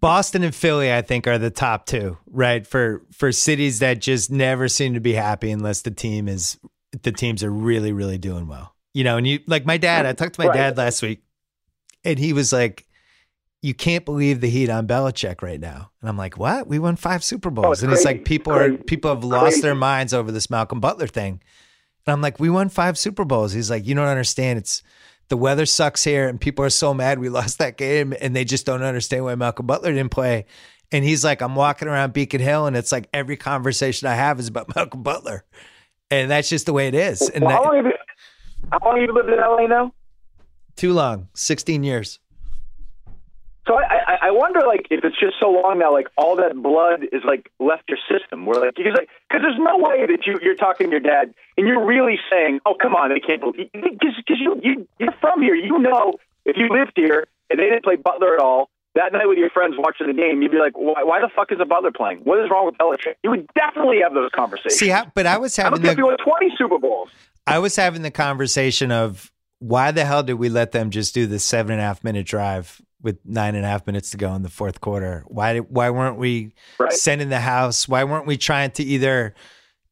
[0.00, 2.66] Boston and Philly, I think, are the top two, right?
[2.66, 6.58] For for cities that just never seem to be happy unless the team is
[7.02, 8.74] the teams are really, really doing well.
[8.94, 10.06] You know, and you like my dad.
[10.06, 10.56] I talked to my Right.
[10.56, 11.22] dad last week,
[12.04, 12.86] and he was like,
[13.62, 16.66] "You can't believe the heat on Belichick right now." And I'm like, "What?
[16.66, 18.18] We won five Super Bowls." Oh, it's and it's crazy.
[18.18, 21.42] like people are people have lost their minds over this Malcolm Butler thing.
[22.06, 24.58] And I'm like, "We won five Super Bowls." He's like, "You don't understand.
[24.58, 24.82] It's
[25.28, 28.44] the weather sucks here, and people are so mad we lost that game, and they
[28.44, 30.46] just don't understand why Malcolm Butler didn't play."
[30.90, 34.38] And he's like, "I'm walking around Beacon Hill, and it's like every conversation I have
[34.40, 35.44] is about Malcolm Butler."
[36.10, 37.22] And that's just the way it is.
[37.28, 37.92] And Well, that- how long have you,
[38.70, 39.94] how long have you lived in LA now?
[40.76, 42.18] too long, 16 years.
[43.66, 46.60] So I, I, I wonder, like, if it's just so long now, like all that
[46.60, 48.44] blood is like left your system.
[48.44, 51.32] Where like, because like, because there's no way that you you're talking to your dad
[51.56, 55.14] and you're really saying, "Oh, come on, they can't believe," because because you you you're
[55.20, 55.54] from here.
[55.54, 56.14] You know,
[56.44, 59.50] if you lived here and they didn't play Butler at all that night with your
[59.50, 62.18] friends watching the game, you'd be like, "Why, why the fuck is the Butler playing?
[62.24, 64.74] What is wrong with Belichick?" You would definitely have those conversations.
[64.74, 67.10] See, how, but I was I don't having if you the won 20 Super Bowls.
[67.46, 71.26] I was having the conversation of why the hell did we let them just do
[71.26, 74.34] the seven and a half minute drive with nine and a half minutes to go
[74.34, 75.24] in the fourth quarter?
[75.26, 76.92] Why why weren't we Right.
[76.92, 77.88] sending the house?
[77.88, 79.34] Why weren't we trying to either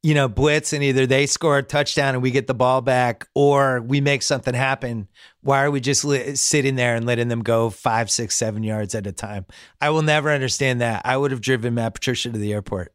[0.03, 3.27] you know blitz and either they score a touchdown and we get the ball back
[3.35, 5.07] or we make something happen?
[5.41, 8.95] Why are we just li- sitting there and letting them go five, six, seven yards
[8.95, 9.45] at a time?
[9.79, 11.01] I will never understand that.
[11.05, 12.93] I would have driven Matt Patricia to the airport.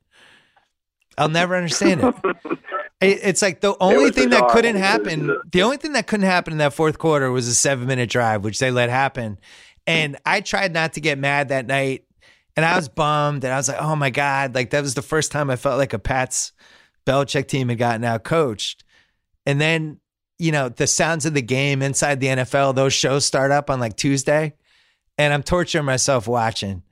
[1.19, 2.15] I'll never understand it.
[2.99, 5.37] It- It's like the only thing that couldn't happen.
[5.53, 8.43] The only thing that couldn't happen in that fourth quarter was a seven minute drive,
[8.43, 9.39] which they let happen.
[9.87, 12.05] And I tried not to get mad that night,
[12.57, 15.03] and I was bummed, and I was like, "Oh my god!" Like that was the
[15.03, 16.53] first time I felt like a Pats
[17.07, 18.85] Belichick team had gotten out coached.
[19.45, 20.01] And then
[20.39, 22.75] you know the sounds of the game inside the NFL.
[22.75, 24.55] Those shows start up on like Tuesday,
[25.19, 26.83] and I'm torturing myself watching.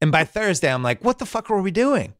[0.00, 2.14] And by Thursday, I'm like, "What the fuck were we doing?"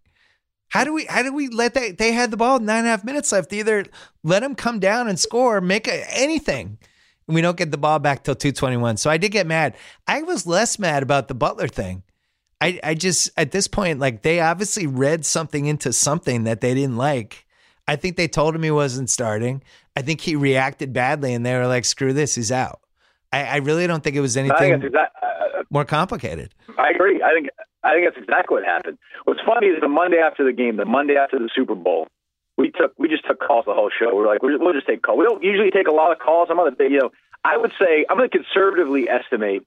[0.70, 2.90] How do we how do we let that they had the ball nine and a
[2.90, 3.52] half minutes left?
[3.52, 3.84] Either
[4.22, 6.78] let them come down and score, make a, anything.
[7.30, 8.96] And we don't get the ball back till 221.
[8.96, 9.76] So I did get mad.
[10.08, 12.02] I was less mad about the Butler thing.
[12.60, 16.74] I, I just at this point, like they obviously read something into something that they
[16.74, 17.46] didn't like.
[17.86, 19.62] I think they told him he wasn't starting.
[19.94, 22.80] I think he reacted badly and they were like, screw this, he's out.
[23.32, 26.52] I, I really don't think it was anything that's uh, more complicated.
[26.78, 27.22] I agree.
[27.22, 27.50] I think
[27.84, 28.98] I think that's exactly what happened.
[29.22, 32.08] What's funny is the Monday after the game, the Monday after the Super Bowl,
[32.60, 34.14] we took we just took calls the whole show.
[34.14, 35.18] We're like, we're, we'll just take calls.
[35.18, 36.48] We don't usually take a lot of calls.
[36.50, 37.10] I'm gonna, you know,
[37.42, 39.66] I would say I'm gonna conservatively estimate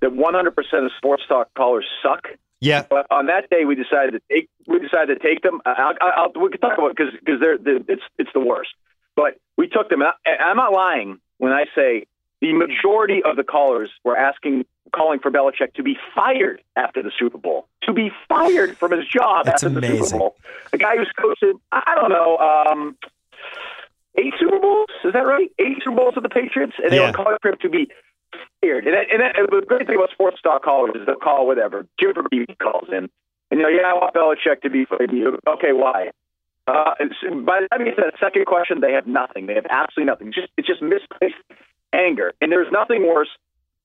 [0.00, 2.28] that 100 percent of sports talk callers suck.
[2.60, 2.84] Yeah.
[2.88, 5.60] But on that day, we decided to take we decided to take them.
[5.64, 8.70] I'll, I'll, we can talk about because because they're, they're it's it's the worst.
[9.14, 10.02] But we took them.
[10.02, 12.06] And I, I'm not lying when I say
[12.40, 17.10] the majority of the callers were asking, calling for Belichick to be fired after the
[17.18, 19.86] Super Bowl, to be fired from his job That's after the.
[20.04, 20.36] Super Bowl.
[20.72, 22.96] A guy who's coached, I don't know, um,
[24.18, 24.88] eight Super Bowls.
[25.04, 25.50] Is that right?
[25.58, 27.08] Eight Super Bowls with the Patriots, and they Yeah.
[27.10, 27.88] were calling for him to be
[28.60, 28.86] fired.
[28.86, 31.46] And, that, and, that, and the great thing about sports talk callers is they'll call
[31.46, 31.86] whatever.
[32.00, 32.26] Jim from
[32.60, 33.08] calls in.
[33.50, 35.10] And, you know, yeah, I want Belichick to be fired.
[35.46, 36.10] Okay, why?
[36.66, 36.94] Uh,
[37.44, 39.46] by the time you get to that second question, they have nothing.
[39.46, 40.32] They have absolutely nothing.
[40.32, 41.36] Just It's just misplaced
[41.92, 42.32] anger.
[42.40, 43.28] And there's nothing worse.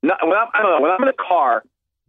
[0.04, 1.64] Not, when I'm, I don't know, when I'm in a car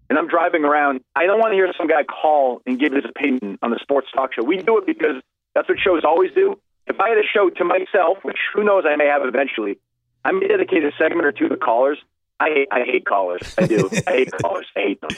[0.09, 3.05] and I'm driving around, I don't want to hear some guy call and give his
[3.05, 4.43] opinion on the sports talk show.
[4.43, 5.23] We do it because
[5.55, 6.59] that's what shows always do.
[6.87, 9.79] If I had a show to myself, which who knows I may have eventually,
[10.25, 11.99] I may dedicate a segment or two to callers.
[12.41, 13.55] I hate, I hate callers.
[13.57, 13.89] I do.
[14.07, 14.67] I hate callers.
[14.77, 15.11] I hate them.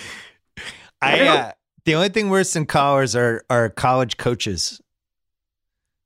[1.01, 1.52] I uh,
[1.84, 4.80] the only thing worse than callers are are college coaches.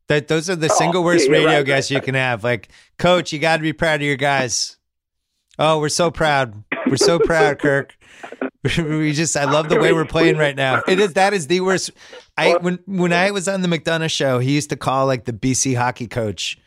[0.09, 2.43] That those are the Oh, single worst yeah, radio right, guests you can have.
[2.43, 2.69] Like,
[2.99, 4.78] coach, you got to be proud of your guys.
[5.59, 6.62] Oh, we're so proud.
[6.86, 7.97] We're so proud, Kirk.
[8.78, 10.82] we just I love the way we're playing right now.
[10.86, 11.90] It is that is the worst.
[12.36, 15.32] I when when I was on the McDonough show, he used to call like the
[15.32, 16.59] BC hockey coach,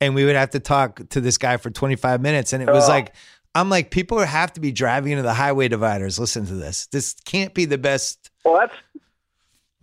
[0.00, 2.88] and we would have to talk to this guy for 25 minutes, and it was
[2.88, 3.14] like
[3.54, 6.18] I'm like people have to be driving into the highway dividers.
[6.18, 6.86] Listen to this.
[6.86, 8.30] This can't be the best.
[8.44, 8.74] Well, that's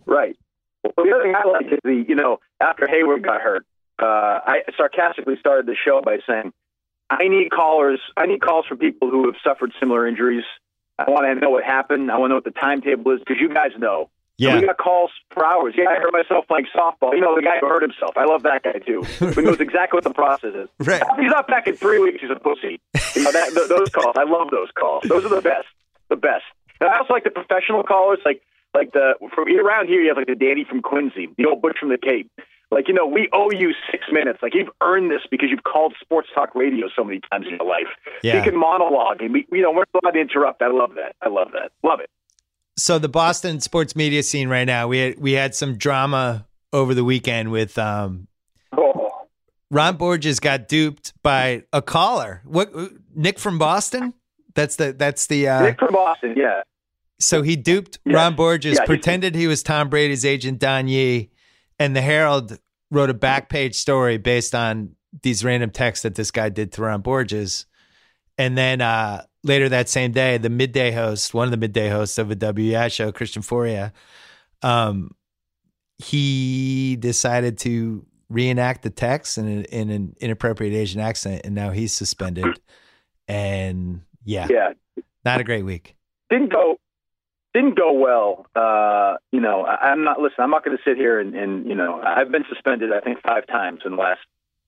[0.06, 0.36] right.
[0.82, 3.66] Well, the other thing I like is the, you know, after Hayward got hurt,
[4.00, 6.52] uh, I sarcastically started the show by saying,
[7.10, 8.00] I need callers.
[8.16, 10.44] I need calls from people who have suffered similar injuries.
[10.98, 12.10] I want to know what happened.
[12.10, 14.10] I want to know what the timetable is because you guys know.
[14.38, 14.52] Yeah.
[14.52, 15.74] And we got calls for hours.
[15.76, 17.12] Yeah, I hurt myself playing softball.
[17.12, 18.16] You know, the guy who hurt himself.
[18.16, 19.02] I love that guy too.
[19.02, 20.68] Who knows exactly what the process is.
[20.86, 21.02] Right.
[21.18, 22.22] He's not back in three weeks.
[22.22, 22.80] He's a pussy.
[23.14, 24.16] You know, that, th- those calls.
[24.16, 25.04] I love those calls.
[25.06, 25.68] Those are the best.
[26.08, 26.44] The best.
[26.80, 28.40] And I also like the professional callers, like
[28.72, 30.00] like the from around here.
[30.00, 32.30] You have like the Danny from Quincy, the old butch from the Cape.
[32.70, 34.38] Like you know, we owe you six minutes.
[34.42, 37.66] Like you've earned this because you've called sports talk radio so many times in your
[37.68, 37.88] life.
[38.22, 38.36] Yeah.
[38.36, 40.62] You can monologue, and we, you know, we're allowed to interrupt.
[40.62, 41.16] I love that.
[41.20, 41.72] I love that.
[41.82, 42.10] Love it.
[42.76, 46.94] so the Boston sports media scene right now, we had we had some drama over
[46.94, 48.28] the weekend with um,
[48.76, 49.26] Oh,
[49.72, 52.40] Ron Borges got duped by a caller.
[52.44, 52.72] What
[53.14, 54.14] Nick from Boston?
[54.54, 56.34] That's the that's the uh, Nick from Boston.
[56.36, 56.62] Yeah.
[57.18, 57.98] so he duped.
[58.06, 61.29] Ron Borges, Yeah, pretended he was Tom Brady's agent Don Yee,
[61.80, 62.56] and the Herald
[62.92, 66.82] wrote a back page story based on these random texts that this guy did to
[66.82, 67.66] Ron Borges.
[68.38, 72.18] And then uh, later that same day, the midday host, one of the midday hosts
[72.18, 73.92] of a WEEI show, Christian Fauria,
[74.62, 75.10] um,
[75.98, 81.70] he decided to reenact the text in, a, in an inappropriate Asian accent, and now
[81.70, 82.60] he's suspended.
[83.26, 84.72] And yeah, Yeah.
[85.24, 85.96] not a great week.
[86.30, 86.76] didn't go
[87.54, 88.46] didn't go well.
[88.54, 90.36] Uh, you know, I, I'm not listen.
[90.40, 92.92] I'm not going to sit here and, and you know, I've been suspended.
[92.92, 94.20] I think five times in the last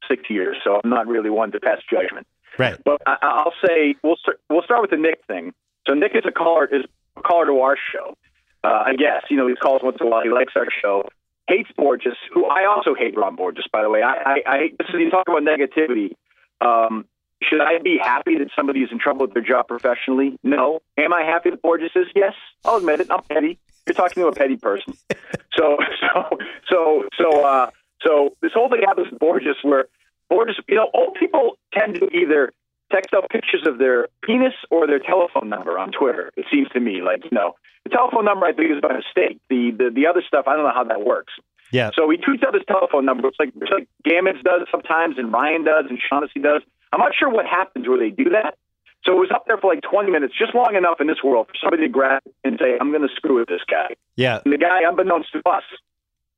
[0.08, 2.26] six years, so I'm not really one to pass judgment.
[2.58, 2.76] Right.
[2.84, 5.52] But I, I'll say we'll start, we'll start with the Nick thing.
[5.86, 6.84] So Nick is a caller is
[7.16, 8.16] a caller to our show.
[8.64, 10.22] Uh, I guess you know he calls once in a while.
[10.22, 11.08] He likes our show.
[11.48, 13.66] Hates Borges, who I also hate Ron Borges.
[13.72, 16.14] By the way, I I, I this is you talk about negativity.
[16.60, 17.06] Um,
[17.48, 20.36] should I be happy that somebody is in trouble with their job professionally?
[20.42, 20.80] No.
[20.98, 22.06] Am I happy that Borges is?
[22.14, 22.34] Yes.
[22.64, 23.10] I'll admit it.
[23.10, 23.58] I'm petty.
[23.86, 24.94] You're talking to a petty person.
[25.54, 26.38] So so
[26.70, 27.70] so so uh,
[28.02, 29.84] so this whole thing happens with Borges where
[30.30, 32.52] Borges, you know, old people tend to either
[32.90, 36.30] text out pictures of their penis or their telephone number on Twitter.
[36.38, 37.52] It seems to me like you know
[37.84, 39.40] the telephone number I think is by mistake.
[39.50, 41.34] The the the other stuff I don't know how that works.
[41.72, 41.90] Yeah.
[41.94, 43.28] So he tweets out his telephone number.
[43.28, 46.62] It's like it's like Gammons does sometimes, and Ryan does, and Shaughnessy does.
[46.92, 48.56] I'm not sure what happens where they do that.
[49.04, 51.48] So it was up there for like 20 minutes, just long enough in this world
[51.48, 54.40] for somebody to grab and say, "I'm going to screw with this guy." Yeah.
[54.44, 55.64] And the guy, unbeknownst to us,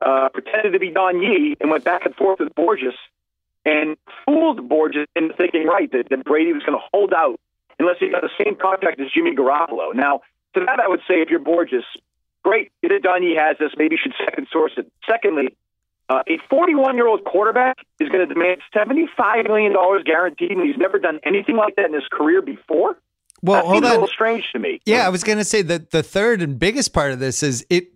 [0.00, 2.94] uh, pretended to be Don Yee and went back and forth with Borges
[3.66, 7.38] and fooled Borges into thinking right that, that Brady was going to hold out
[7.78, 9.94] unless he got the same contract as Jimmy Garoppolo.
[9.94, 10.20] Now,
[10.54, 11.84] to that, I would say if you're Borges,
[12.42, 13.72] great that Don Yee has this.
[13.76, 14.90] Maybe you should second source it.
[15.08, 15.56] Secondly,
[16.08, 19.72] uh, a 41 year old quarterback is going to demand $75 million
[20.04, 22.96] guaranteed, and he's never done anything like that in his career before.
[23.42, 24.80] Well, that hold seems a little strange to me.
[24.86, 27.66] Yeah, I was going to say that the third and biggest part of this is
[27.68, 27.88] it.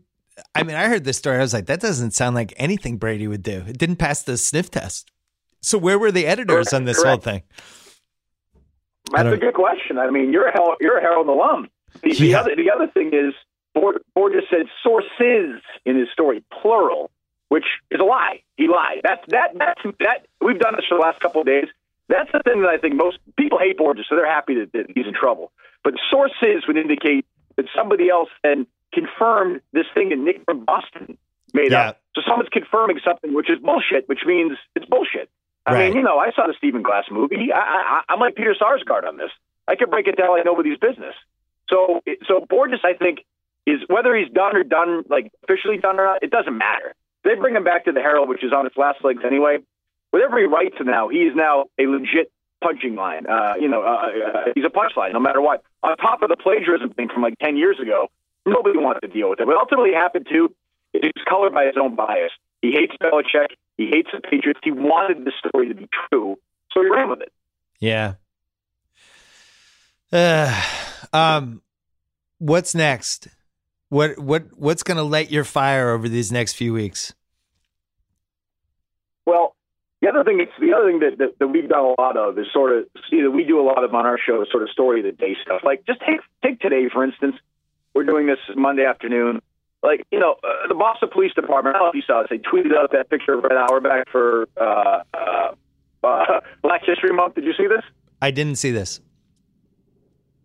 [0.55, 1.37] I mean, I heard this story.
[1.37, 3.65] I was like, that doesn't sound like anything Brady would do.
[3.67, 5.11] It didn't pass the sniff test.
[5.61, 7.43] So where were the editors Correct, on this whole thing?
[9.13, 9.99] That's a good question.
[9.99, 11.69] I mean, you're a Herald, you're a Herald alum.
[12.03, 13.35] The, the other the other thing is
[13.75, 17.11] Bor- Borges said sources in his story, plural,
[17.49, 18.43] which is a lie.
[18.57, 19.01] He lied.
[19.03, 20.27] That's that that's that.
[20.41, 21.67] We've done this for the last couple of days.
[22.09, 24.87] That's the thing that I think most people hate Borges, so they're happy that, that
[24.95, 25.53] he's in trouble.
[25.85, 27.27] But sources would indicate
[27.57, 31.19] that somebody else then confirmed this thing that Nick from Boston
[31.53, 31.91] made Yeah.
[31.91, 32.01] up.
[32.15, 35.29] So someone's confirming something which is bullshit, which means it's bullshit.
[35.67, 35.89] I Right.
[35.89, 37.53] mean, you know, I saw the Stephen Glass movie.
[37.53, 39.31] I, I, I'm like Peter Sarsgaard on this.
[39.69, 41.15] I can break it down like nobody's business.
[41.69, 43.25] So, so Borges, I think,
[43.67, 46.95] is whether he's done or done, like officially done or not, it doesn't matter.
[47.29, 49.59] They bring him back to the Herald, which is on its last legs anyway.
[50.11, 52.33] Whatever he writes now, he is now a legit
[52.65, 53.27] punching line.
[53.27, 55.63] Uh, you know, uh, uh, he's a punchline no matter what.
[55.83, 58.09] On top of the plagiarism thing from like ten years ago,
[58.47, 59.47] nobody wants to deal with it.
[59.47, 60.55] What ultimately happened too
[60.95, 62.33] is he's colored by his own bias.
[62.63, 63.49] He hates Belichick.
[63.77, 64.61] He hates the Patriots.
[64.65, 66.39] He wanted the story to be true,
[66.73, 67.33] so he ran with it.
[67.79, 68.15] Yeah.
[70.11, 70.63] Uh,
[71.13, 71.61] um,
[72.39, 73.29] what's next?
[73.91, 77.13] What what what's going to light your fire over these next few weeks?
[79.29, 79.55] Well,
[80.01, 82.39] the other thing, it's the other thing that, that, that we've done a lot of
[82.39, 84.71] is sort of see that we do a lot of on our show sort of
[84.71, 85.61] story of the day stuff.
[85.63, 87.37] Like just take take today for instance.
[87.95, 89.43] We're doing this Monday afternoon.
[89.83, 91.77] Like you know, uh, the Boston Police Department.
[91.77, 92.31] I don't know if you saw this.
[92.31, 95.55] They tweeted out that picture of Red Auerbach for uh, uh,
[96.03, 97.35] uh, Black History Month.
[97.35, 97.85] Did you see this?
[98.23, 99.01] I didn't see this.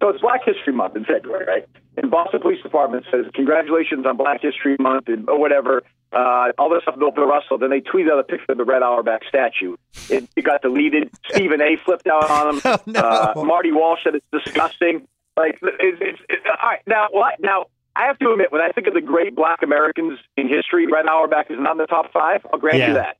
[0.02, 1.66] So it's Black History Month in February, right?
[1.96, 5.84] And Boston Police Department says, "Congratulations on Black History Month," and or whatever.
[6.14, 7.58] Uh, all this stuff about Bill Russell.
[7.58, 9.76] Then they tweeted out a picture of the Red Auerbach statue.
[10.10, 11.10] It, it got deleted.
[11.32, 11.78] Stephen A.
[11.84, 12.62] flipped out on him.
[12.66, 13.00] Oh, no.
[13.00, 15.08] uh, Marty Walsh said it's disgusting.
[15.36, 17.08] Like, it's, it's, it's, all right now.
[17.12, 17.66] What now?
[17.96, 21.06] I have to admit, when I think of the great Black Americans in history, Red
[21.08, 22.46] Auerbach is not in the top five.
[22.52, 22.88] I'll grant Yeah.
[22.90, 23.18] you that.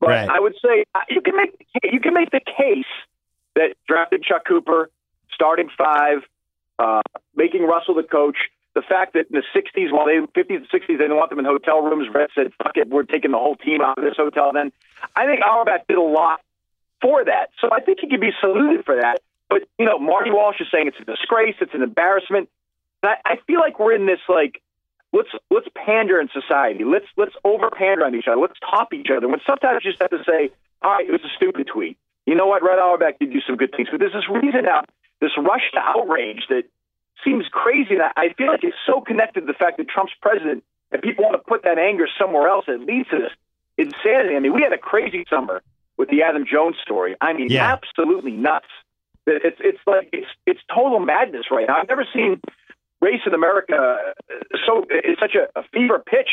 [0.00, 0.28] But Right.
[0.28, 2.86] I would say uh, you can make you can make the case
[3.54, 4.88] that drafted Chuck Cooper,
[5.34, 6.18] starting five,
[6.78, 7.02] uh,
[7.36, 8.36] making Russell the coach.
[8.74, 11.40] The fact that in the 60s, while they 50s and 60s, they didn't want them
[11.40, 12.08] in hotel rooms.
[12.14, 14.72] Red said, "Fuck it, we're taking the whole team out of this hotel." Then
[15.16, 16.40] I think Auerbach did a lot
[17.02, 19.22] for that, so I think he could be saluted for that.
[19.48, 22.48] But you know, Marty Walsh is saying it's a disgrace, it's an embarrassment.
[23.02, 24.62] I, I feel like we're in this like
[25.12, 26.84] let's let's pander in society.
[26.84, 28.40] Let's let's over pander on each other.
[28.40, 29.28] Let's top each other.
[29.28, 30.50] When sometimes you just have to say,
[30.82, 32.62] "All right, it was a stupid tweet." You know what?
[32.62, 34.84] Red Auerbach did do some good things, but there's this reason now,
[35.20, 36.64] this rush to outrage that
[37.24, 37.94] seems crazy.
[37.94, 41.02] And I I feel like it's so connected to the fact that Trump's president, and
[41.02, 42.64] people want to put that anger somewhere else.
[42.68, 43.32] It leads to this
[43.78, 44.36] insanity.
[44.36, 45.62] I mean, we had a crazy summer
[45.96, 47.16] with the Adam Jones story.
[47.20, 47.72] I mean, Yeah.
[47.72, 48.68] absolutely nuts.
[49.26, 51.76] It's it's like it's it's total madness right now.
[51.78, 52.40] I've never seen
[53.00, 54.34] race in America uh,
[54.66, 56.30] so it's such a, a fever pitch.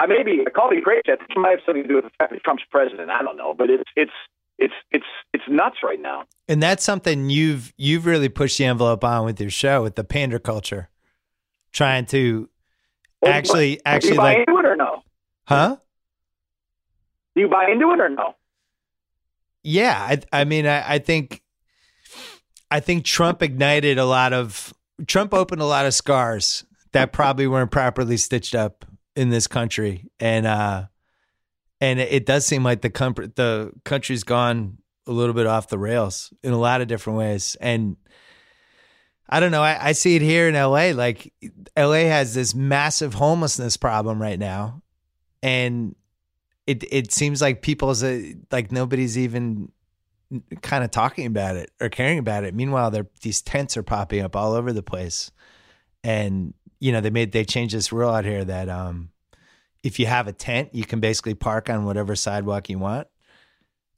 [0.00, 1.02] I maybe I call it crazy.
[1.08, 3.10] I think it might have something to do with the fact that Trump's president.
[3.10, 4.12] I don't know, but it's it's
[4.58, 6.24] it's it's it's nuts right now.
[6.48, 10.04] And that's something you've you've really pushed the envelope on with your show with the
[10.04, 10.88] pander culture,
[11.72, 12.48] trying to
[13.24, 15.02] actually Do actually you buy like, into it or no?
[15.46, 15.76] huh?
[17.34, 18.36] Do you buy into it or no?
[19.62, 21.42] Yeah, I, I mean, I, I think,
[22.70, 24.72] I think Trump ignited a lot of
[25.06, 28.84] Trump opened a lot of scars that probably weren't properly stitched up
[29.16, 30.84] in this country, and uh,
[31.80, 35.78] and it, does seem like the com- the country's gone a little bit off the
[35.78, 37.96] rails in a lot of different ways, and.
[39.26, 39.62] I don't know.
[39.62, 40.90] I, I see it here in LA.
[40.90, 41.32] Like
[41.78, 44.82] LA has this massive homelessness problem right now.
[45.42, 45.96] And
[46.66, 48.20] it it seems like people's uh,
[48.50, 49.70] like nobody's even
[50.62, 52.54] kind of talking about it or caring about it.
[52.54, 55.30] Meanwhile, there these tents are popping up all over the place,
[56.02, 59.10] and you know they made they changed this rule out here that um
[59.84, 63.06] if you have a tent, you can basically park on whatever sidewalk you want.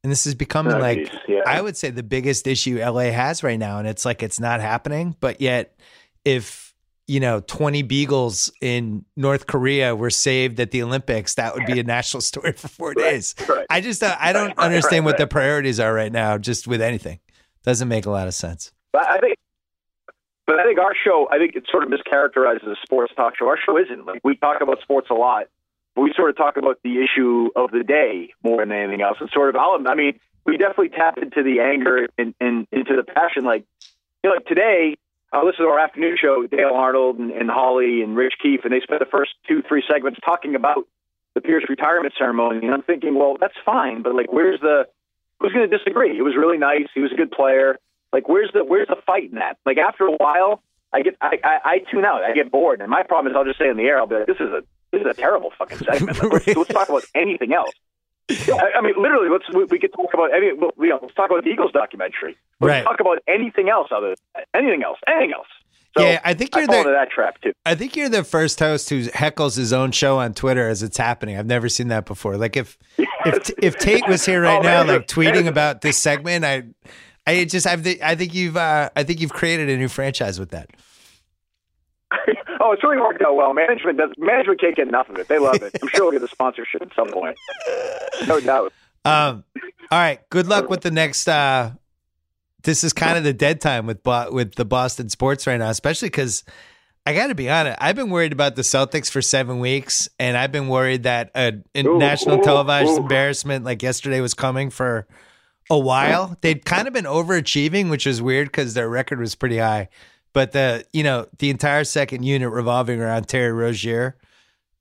[0.02, 1.40] And this is becoming Oh, like geez, yeah.
[1.46, 4.60] I would say the biggest issue LA has right now, and it's like it's not
[4.60, 5.16] happening.
[5.20, 5.78] But yet,
[6.24, 6.74] if
[7.08, 11.78] you know, 20 beagles in North Korea were saved at the Olympics, that would be
[11.78, 13.36] a national story for four days.
[13.48, 13.64] right.
[13.70, 16.36] I just, uh, I don't Right, right, understand right, what the priorities are right now,
[16.36, 17.20] just with anything.
[17.62, 18.72] Doesn't make a lot of sense.
[18.92, 19.36] But I think,
[20.48, 23.46] but I think our show, I think it sort of mischaracterizes a sports talk show.
[23.46, 24.04] Our show isn't.
[24.04, 25.44] Like we talk about sports a lot,
[25.96, 29.16] but we sort of talk about the issue of the day more than anything else.
[29.18, 33.02] And sort of, I'll, mean, we definitely tap into the anger and, and into the
[33.02, 33.44] passion.
[33.44, 33.64] Like,
[34.22, 34.98] you know, like today,
[35.32, 38.60] I listened to our afternoon show, with Dale Arnold and, and Holley and Rich Keefe,
[38.64, 40.86] and they spent the first two, three segments talking about
[41.34, 42.64] the Pierce retirement ceremony.
[42.64, 44.86] And I'm thinking, well, that's fine, but like, where's the
[45.40, 46.16] who's going to disagree?
[46.16, 46.86] It was really nice.
[46.94, 47.78] He was a good player.
[48.12, 49.58] Like, where's the where's the fight in that?
[49.66, 50.62] Like, after a while,
[50.92, 52.22] I get I, I, I tune out.
[52.22, 52.80] I get bored.
[52.80, 54.48] And my problem is, I'll just say in the air, I'll be like, this is
[54.48, 54.62] a
[55.04, 56.22] this is a terrible fucking segment.
[56.22, 57.70] Like, let's, let's talk about anything else.
[58.28, 60.52] I, I mean, literally, let's we, we could talk about any.
[60.52, 62.36] well, You know, let's talk about the Eagles documentary.
[62.60, 62.84] Let's Right.
[62.84, 64.14] talk about anything else other
[64.54, 65.46] anything else, anything else.
[65.96, 67.52] So Yeah, I think you're fall the- that trap too.
[67.64, 70.96] I think you're the first host who heckles his own show on Twitter as it's
[70.98, 71.38] happening.
[71.38, 72.36] I've never seen that before.
[72.36, 76.44] Like if if if Tate was here right Oh, now, like tweeting about this segment,
[76.44, 76.64] I
[77.28, 80.38] I just I think I think you've uh, I think you've created a new franchise
[80.40, 80.68] with that.
[82.66, 83.54] oh, it's really worked out well.
[83.54, 84.10] Management does.
[84.18, 85.28] Management can't get enough of it.
[85.28, 85.76] They love it.
[85.80, 87.36] I'm sure we'll get the sponsorship at some point.
[88.26, 88.72] No doubt.
[89.04, 89.44] Um,
[89.90, 90.20] all right.
[90.30, 91.28] Good luck with the next.
[91.28, 91.72] Uh,
[92.62, 95.70] this is kind of the dead time with Bo- with the Boston sports right now,
[95.70, 96.44] especially because
[97.06, 97.78] I got to be honest.
[97.80, 101.60] I've been worried about the Celtics for seven weeks, and I've been worried that a,
[101.74, 102.96] a Ooh, national ooh, televised ooh.
[102.96, 105.06] embarrassment like yesterday was coming for
[105.70, 106.36] a while.
[106.40, 109.88] They'd kind of been overachieving, which was weird because their record was pretty high.
[110.36, 114.18] But the you know the entire second unit revolving around Terry Rozier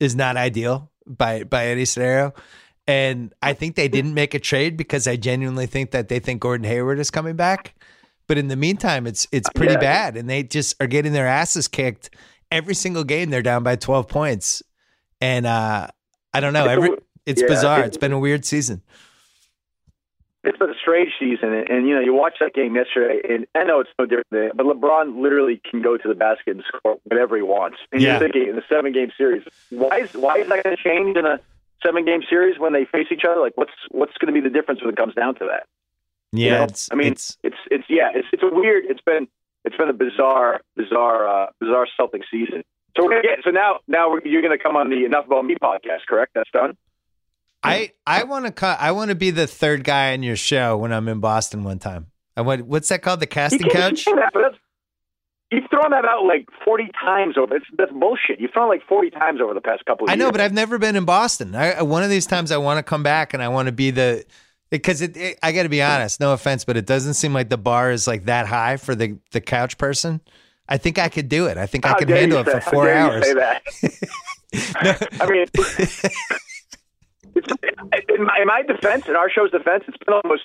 [0.02, 2.34] is not ideal by by any scenario.
[2.88, 6.42] And I think they didn't make a trade because I genuinely think that they think
[6.42, 7.74] Gordon Hayward is coming back.
[8.28, 9.80] But in the meantime, it's it's pretty Yeah.
[9.80, 12.10] bad, and they just are getting their asses kicked
[12.52, 13.30] every single game.
[13.30, 14.62] They're down by twelve points,
[15.22, 15.88] and uh,
[16.34, 16.66] I don't know.
[16.66, 16.90] It's Every
[17.26, 17.80] it's yeah, bizarre.
[17.84, 18.82] it- it's been a weird season.
[20.46, 23.46] It's been a strange season, and, and you know, you watch that game yesterday, and
[23.56, 26.64] I know it's no different, than, but LeBron literally can go to the basket and
[26.68, 27.78] score whatever he wants.
[27.92, 28.12] And Yeah.
[28.12, 31.18] you're thinking in the seven game series, why is why is that going to change
[31.18, 31.40] in a
[31.84, 33.40] seven game series when they face each other?
[33.42, 35.66] Like, what's what's going to be the difference when it comes down to that?
[36.32, 36.64] Yeah, You know?
[36.66, 38.86] it's, I mean, it's it's it's yeah, it's it's a weird.
[38.88, 39.28] It's been
[39.64, 42.64] it's been a bizarre, bizarre, uh, bizarre Celtic season.
[42.96, 45.46] So we're gonna get so now now we're, you're gonna come on the Enough About
[45.46, 46.32] Me podcast, correct?
[46.36, 46.78] That's done.
[47.66, 48.80] I I want to cut.
[48.80, 51.80] I want to be the third guy on your show when I'm in Boston one
[51.80, 52.08] time.
[52.38, 53.20] I want what's that called?
[53.20, 54.06] The casting couch.
[55.52, 57.56] you've thrown that out like forty times over.
[57.56, 58.40] It's, that's bullshit.
[58.40, 60.06] You've thrown it like forty times over the past couple.
[60.06, 60.32] of I know, years.
[60.34, 61.56] but I've never been in Boston.
[61.56, 63.72] I, I- one of these times I want to come back and I want to
[63.72, 64.26] be the
[64.70, 66.20] because it, it- I got to be honest.
[66.20, 69.18] No offense, but it doesn't seem like the bar is like that high for the
[69.32, 70.22] the couch person.
[70.68, 71.58] I think I could do it.
[71.58, 73.22] I think I How can dare handle it for say- four hours.
[73.36, 73.62] that?
[75.22, 75.46] I mean,
[77.36, 80.44] in, my, in my defense, in our show's defense, it's been almost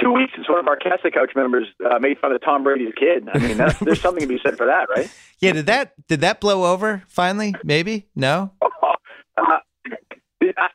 [0.00, 2.64] two weeks since one of our Cast the Couch members uh, made fun of Tom
[2.64, 3.28] Brady's kid.
[3.32, 5.10] I mean, that's, there's something to be said for that, right?
[5.42, 7.52] Yeah, did that did that blow over finally?
[7.64, 8.52] Maybe no.
[9.36, 9.58] Uh,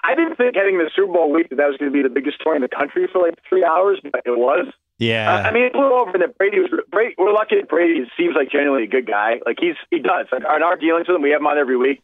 [0.03, 2.09] I didn't think heading the Super Bowl week that that was going to be the
[2.13, 4.67] biggest story in the country for like three hours, but it was.
[4.97, 6.69] Yeah, Uh, I mean, it blew over and that Brady was.
[6.89, 9.39] Brady, we're lucky that Brady seems like genuinely a good guy.
[9.45, 10.25] Like he's he does.
[10.31, 12.01] Like in our dealings with him, we have him on every week.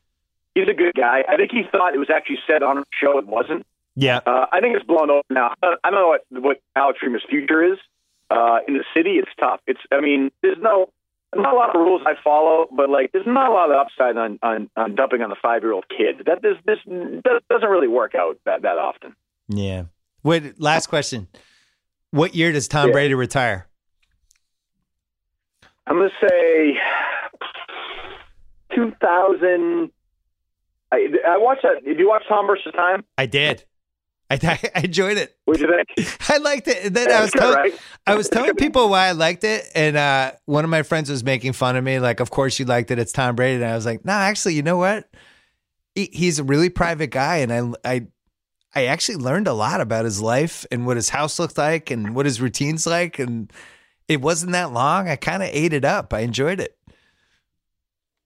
[0.56, 1.24] He's a good guy.
[1.28, 3.18] I think he thought it was actually said on a show.
[3.18, 3.66] It wasn't.
[3.96, 4.20] yeah.
[4.26, 5.54] Uh, I think it's blown over now.
[5.64, 7.80] I don't know what what Alex Reimer's future is
[8.30, 9.12] uh, in the city.
[9.18, 9.60] It's tough.
[9.68, 9.80] It's.
[9.92, 10.90] I mean, there's no.
[11.36, 14.18] Not a lot of rules I follow, but like there's not a lot of upside
[14.18, 16.28] on on, on dumping on the five year old kid.
[16.28, 16.78] That this this
[17.50, 19.16] doesn't really work out that that often.
[19.48, 19.86] Yeah.
[20.22, 21.28] Wait, last question.
[22.12, 22.94] What year does Tom Yeah.
[22.94, 23.66] Brady retire?
[25.88, 26.78] I'm gonna say
[28.76, 29.92] 2000.
[30.94, 31.84] I, I watched that.
[31.84, 33.04] Did you watch Tom versus Time?
[33.18, 33.66] I did.
[34.30, 34.40] I,
[34.76, 35.36] I enjoyed it.
[35.46, 36.22] What did you think?
[36.30, 36.86] I liked it.
[36.86, 37.80] And then Yeah, I was good, telling, right?
[38.08, 41.24] I was telling people why I liked it, and uh, one of my friends was
[41.24, 42.00] making fun of me.
[42.00, 43.00] Like, of course you liked it.
[43.00, 45.10] It's Tom Brady, and I was like, no, actually, you know what?
[45.96, 48.08] He, he's a really private guy, and I, I,
[48.76, 52.16] I actually learned a lot about his life and what his house looked like and
[52.16, 53.52] what his routines like, and
[54.08, 55.08] it wasn't that long.
[55.10, 56.14] I kind of ate it up.
[56.14, 56.78] I enjoyed it.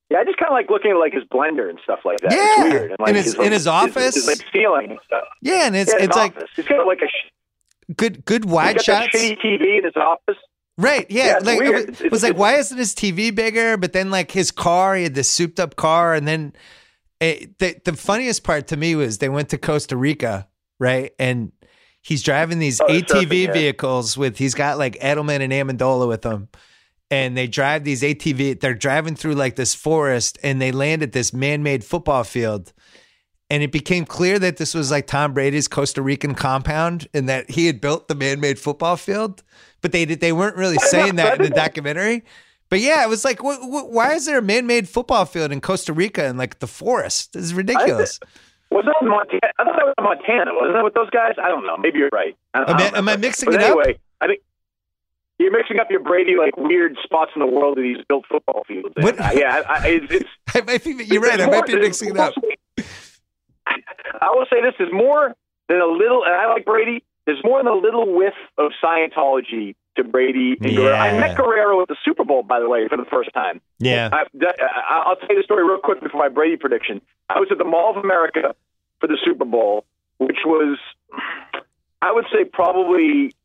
[0.10, 2.32] Yeah, I just kind of like looking at like his blender and stuff like that.
[2.32, 2.92] Yeah, it's weird.
[2.92, 4.16] And, like, in his- in his office.
[4.16, 5.24] his, like ceiling and stuff.
[5.42, 6.50] Yeah, and it's Yeah, it's like office.
[6.56, 10.38] he's got like a sh- good good he's wide that shitty TV in his office.
[10.78, 11.08] Right.
[11.10, 11.26] Yeah.
[11.26, 11.76] Yeah, like weird.
[11.82, 13.78] it was, it was like, why isn't his TV bigger?
[13.78, 16.54] But then like his car, he had this souped up car, and then
[17.20, 20.48] it, the the funniest part to me was they went to Costa Rica,
[20.80, 21.12] right?
[21.20, 21.52] And
[22.02, 23.52] he's driving these Oh, ATV surfing, yeah.
[23.54, 26.48] vehicles with he's got like Edelman and Amendola with him.
[27.10, 31.14] And they drive these ATV, they're driving through like this forest and they land at
[31.14, 32.74] this man made football field.
[33.50, 37.50] And it became clear that this was like Tom Brady's Costa Rican compound and that
[37.50, 39.42] he had built the man made football field.
[39.80, 42.26] But they they weren't really saying that in the documentary.
[42.70, 45.54] But yeah, it was like, wh- wh- why is there a man made football field
[45.54, 47.32] in Costa Rica in like the forest?
[47.32, 48.20] This is ridiculous.
[48.70, 49.40] Was that in Montana?
[49.58, 50.52] I thought that was in Montana.
[50.54, 51.36] Wasn't that with those guys?
[51.42, 51.78] I don't know.
[51.78, 52.36] Maybe you're right.
[52.54, 53.78] I don't, Am I- I am I mixing but it up?
[53.78, 54.42] anyway, I think
[55.40, 58.64] you're mixing up your Brady like weird spots in the world that he's built football
[58.68, 58.94] fields.
[58.98, 59.04] In.
[59.04, 61.40] What- yeah, I, I, it's, it's I might be, you're right.
[61.40, 62.34] I might be mixing it up.
[63.68, 65.36] I will say this is more
[65.70, 67.04] than a little, and I like Brady.
[67.26, 70.56] There's more than a little whiff of Scientology to Brady.
[70.62, 70.96] And Guerrero.
[70.96, 73.60] I met Guerrero at the Super Bowl, by the way, for the first time.
[73.80, 74.10] Yeah.
[74.14, 77.02] I, I, I'll tell you the story real quick before my Brady prediction.
[77.30, 78.56] I was at the Mall of America
[79.02, 79.84] for the Super Bowl,
[80.20, 80.78] which was,
[82.02, 83.36] I would say, probably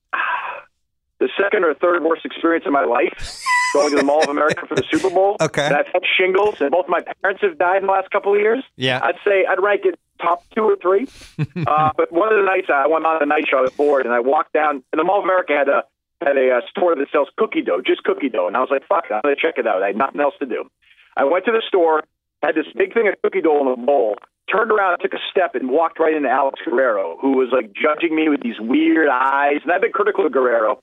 [1.23, 3.12] the second or third worst experience of my life.
[3.73, 5.36] Going to the Mall of America for the Super Bowl.
[5.40, 5.65] Okay.
[5.65, 8.40] And I've had shingles, and both my parents have died in the last couple of
[8.40, 8.62] years.
[8.77, 9.01] Yeah.
[9.03, 11.09] I'd say I'd rank it top two or three.
[11.66, 14.05] uh, but one of the nights I went on the night show, I was bored,
[14.05, 14.82] and I walked down.
[14.93, 15.85] And the Mall of America had a
[16.20, 18.86] had a uh, store that sells cookie dough, just cookie dough, and I was like,
[18.86, 20.69] "Fuck, it, I'm gonna check it out." I had nothing else to do.
[21.16, 22.05] I went to the store,
[22.43, 24.16] had this big thing of cookie dough in a bowl,
[24.51, 28.15] turned around, took a step, and walked right into Alex Guerrero, who was like judging
[28.15, 29.61] me with these weird eyes.
[29.62, 30.82] And I've been critical of Guerrero,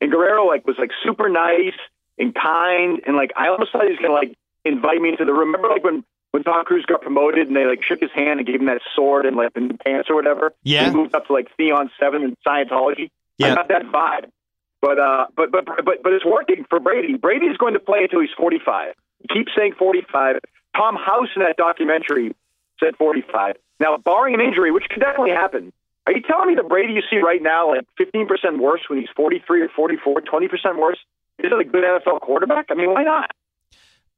[0.00, 1.78] and Guerrero like was like super nice
[2.18, 5.32] and kind, and like I almost thought he was gonna like invite me into the
[5.32, 5.48] room.
[5.48, 8.46] Remember like when when Tom Cruise got promoted and they like shook his hand and
[8.46, 10.52] gave him that sword and like the new pants or whatever.
[10.62, 10.90] Yeah.
[10.90, 13.10] He moved up to like Thetan Seven in Scientology.
[13.38, 13.52] Yeah.
[13.52, 14.30] I got that vibe.
[14.82, 17.16] But uh, but but but but it's working for Brady.
[17.16, 18.94] Brady is going to play until he's 45.
[19.20, 20.40] He keeps saying 45.
[20.76, 22.34] Tom House in that documentary
[22.78, 23.56] said 45.
[23.80, 25.72] Now, barring an injury, which could definitely happen,
[26.06, 29.08] are you telling me the Brady you see right now, like 15% worse when he's
[29.16, 30.98] 43 or 44, 20% worse,
[31.38, 32.66] is it a good NFL quarterback?
[32.70, 33.30] I mean, why not?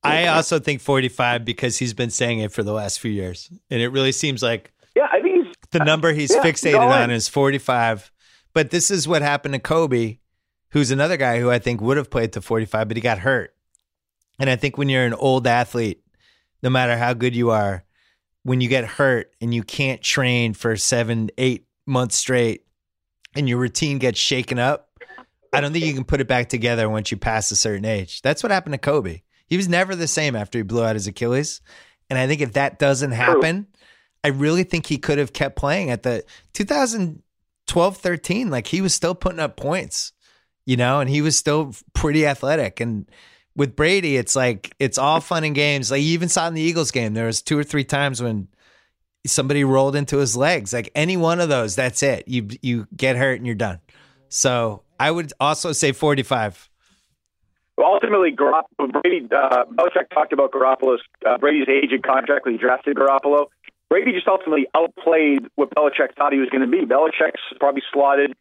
[0.05, 3.51] I also think 45 because he's been saying it for the last few years.
[3.71, 7.29] And it really seems like Yeah, I think the number he's yeah, fixated on is
[7.29, 8.13] 45.
[8.53, 10.19] But this is what happened to Kobe,
[10.71, 13.55] who's another guy who I think would have played to 45, but he got hurt.
[14.39, 16.03] And I think when you're an old athlete,
[16.63, 17.85] no matter how good you are,
[18.45, 22.65] when you get hurt and you can't train for seven, eight months straight
[23.35, 24.89] and your routine gets shaken up,
[25.53, 28.23] I don't think you can put it back together once you pass a certain age.
[28.23, 29.23] That's what happened to Kobe.
[29.47, 31.61] He was never the same after he blew out his Achilles.
[32.11, 33.67] And I think if that doesn't happen,
[34.23, 36.25] I really think he could have kept playing at the
[36.55, 38.51] 2012 13.
[38.51, 40.13] Like he was still putting up points,
[40.67, 42.81] you know, and he was still pretty athletic.
[42.81, 43.11] And
[43.57, 45.91] with Brady, it's like it's all fun and games.
[45.91, 48.49] Like you even saw in the Eagles game, there was two or three times when
[49.27, 50.73] somebody rolled into his legs.
[50.73, 52.27] Like any one of those, that's it.
[52.29, 53.81] You you get hurt and you're done.
[54.29, 56.69] So I would also say 45.
[57.79, 62.59] ultimately, Garoppolo, Brady, uh, Belichick talked about Garoppolo's uh, Brady's age and contract when he
[62.59, 63.47] drafted Garoppolo.
[63.89, 66.85] Brady just ultimately outplayed what Belichick thought he was going to be.
[66.85, 68.35] Belichick's probably slotted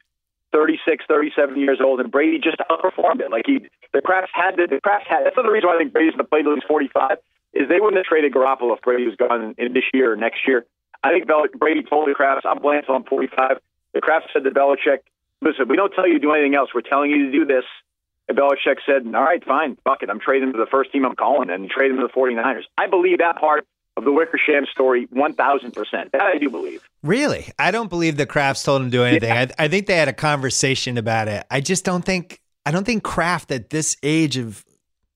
[0.51, 3.31] 36, 37 years old, and Brady just outperformed it.
[3.31, 3.59] Like he,
[3.93, 5.25] the Krafts had the, the Krafts had.
[5.25, 7.17] That's another reason why I think Brady's going to play he's 45.
[7.57, 10.47] Is they wouldn't have traded Garoppolo if Brady was gone in this year or next
[10.47, 10.65] year.
[11.03, 13.59] I think Bel- Brady told the Krafts, "I'm playing until I'm 45."
[13.93, 14.99] The Krafts said to Belichick,
[15.41, 16.69] "Listen, we don't tell you to do anything else.
[16.73, 17.65] We're telling you to do this."
[18.27, 20.09] And Belichick said, "All right, fine, fuck it.
[20.09, 22.87] I'm trading to the first team I'm calling, and trade him to the 49ers." I
[22.87, 23.65] believe that part
[23.95, 26.11] of the Wickersham story 1,000 percent.
[26.11, 26.87] That I do believe.
[27.03, 27.51] Really?
[27.57, 29.31] I don't believe the Krafts told him to do anything.
[29.31, 31.45] I, I think they had a conversation about it.
[31.49, 34.63] I just don't think I don't think Kraft at this age of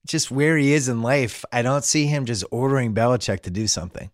[0.06, 3.68] just where he is in life, I don't see him just ordering Belichick to do
[3.68, 4.10] something.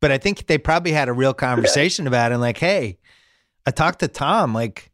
[0.00, 2.98] But I think they probably had a real conversation about it and like, hey,
[3.66, 4.90] I talked to Tom, like,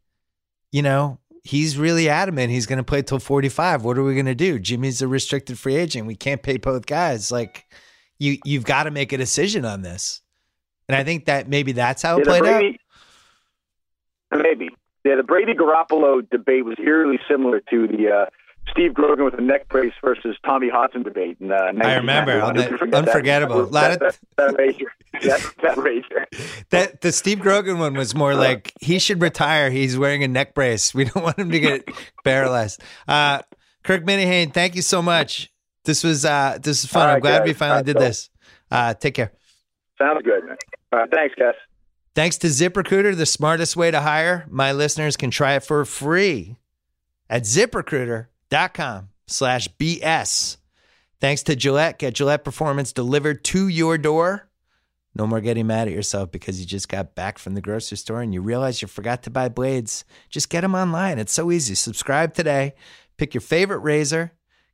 [0.73, 3.85] you know, he's really adamant he's gonna play till 45.
[3.85, 4.59] What are we gonna do?
[4.59, 6.07] Jimmy's a restricted free agent.
[6.07, 7.31] We can't pay both guys.
[7.31, 7.67] Like
[8.19, 10.23] you you've got to make a decision on this.
[10.89, 12.63] And I think that maybe that's how it Yeah, played out.
[14.33, 14.71] Maybe.
[15.05, 18.27] Yeah, the Brady Garoppolo debate was eerily similar to the uh,
[18.75, 21.37] Steve Grogan with a neck brace versus Tommy Hodson debate.
[21.41, 22.39] In, uh, I remember.
[22.41, 22.43] 1991.
[22.43, 23.09] On the- Who can forget that?
[23.09, 23.67] unforgettable.
[23.67, 24.87] That, that, that rager.
[25.23, 26.65] That, that rager.
[26.71, 29.71] That the Steve Grogan one was more like he should retire.
[29.71, 30.93] He's wearing a neck brace.
[30.93, 31.89] We don't want him to get
[32.25, 32.83] paralyzed.
[33.07, 33.41] Uh,
[33.85, 35.53] Kirk Minihane, thank you so much.
[35.85, 37.09] This was uh, this is fun.
[37.09, 37.47] All I'm glad guys.
[37.47, 38.31] we finally All right, did so- this.
[38.73, 39.33] Uh, take care.
[39.99, 40.57] Sounds good, man.
[40.93, 41.55] All right, thanks, guys.
[42.17, 44.47] Thanks to ZipRecruiter, the smartest way to hire.
[44.51, 46.57] My listeners can try it for free
[47.31, 47.45] at
[48.51, 50.57] ziprecruiter.com slash BS.
[51.21, 51.99] Thanks to Gillette.
[51.99, 54.49] Get Gillette Performance delivered to your door.
[55.17, 58.21] No more getting mad at yourself because you just got back from the grocery store
[58.21, 60.05] and you realize you forgot to buy blades.
[60.29, 61.21] Just get them online.
[61.21, 61.77] It's so easy.
[61.77, 62.75] Subscribe today.
[63.17, 64.33] Pick your favorite razor.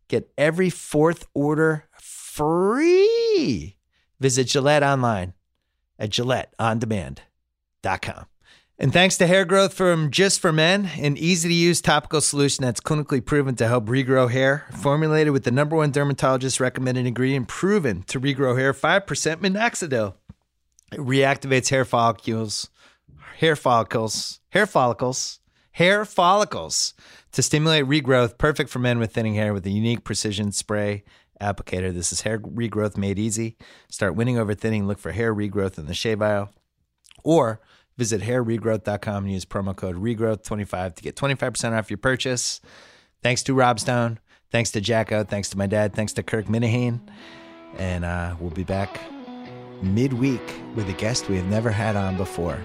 [0.09, 3.77] Get every fourth order free.
[4.19, 5.35] Visit Gillette online
[5.99, 8.30] at GilletteOnDemand.com.
[8.83, 12.65] And thanks to Hair Growth from Just for Men, an easy to use topical solution
[12.65, 14.67] that's clinically proven to help regrow hair.
[14.73, 20.15] Formulated with the number one dermatologist recommended ingredient proven to regrow hair 5% minoxidil.
[20.93, 22.71] It reactivates hair follicles,
[23.37, 25.41] hair follicles, hair follicles,
[25.73, 26.95] hair follicles
[27.33, 31.05] to stimulate regrowth, perfect for men with thinning hair with a unique precision spray
[31.39, 31.93] applicator.
[31.93, 33.59] This is hair regrowth made easy.
[33.91, 34.89] Start winning over thinning.
[34.89, 36.49] Look for hair regrowth in the shave aisle
[37.23, 37.61] or
[38.01, 42.63] visit hairregrowth.com and use promo code regrowth25 to get 25% off your purchase.
[43.23, 44.19] Thanks to Rob Stone.
[44.51, 45.29] Thanks to JackO.
[45.29, 45.95] Thanks to my dad.
[45.95, 47.01] Thanks to Kirk Minihane.
[47.77, 48.99] And uh, we'll be back
[49.83, 50.41] midweek
[50.75, 52.59] with a guest we have never had on before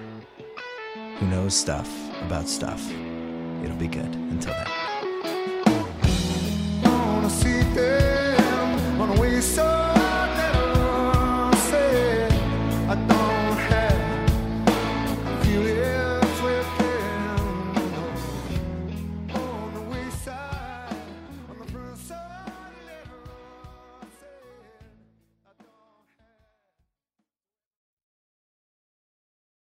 [1.18, 1.90] who knows stuff
[2.22, 2.90] about stuff.
[3.62, 4.06] It'll be good.
[4.06, 4.66] Until then.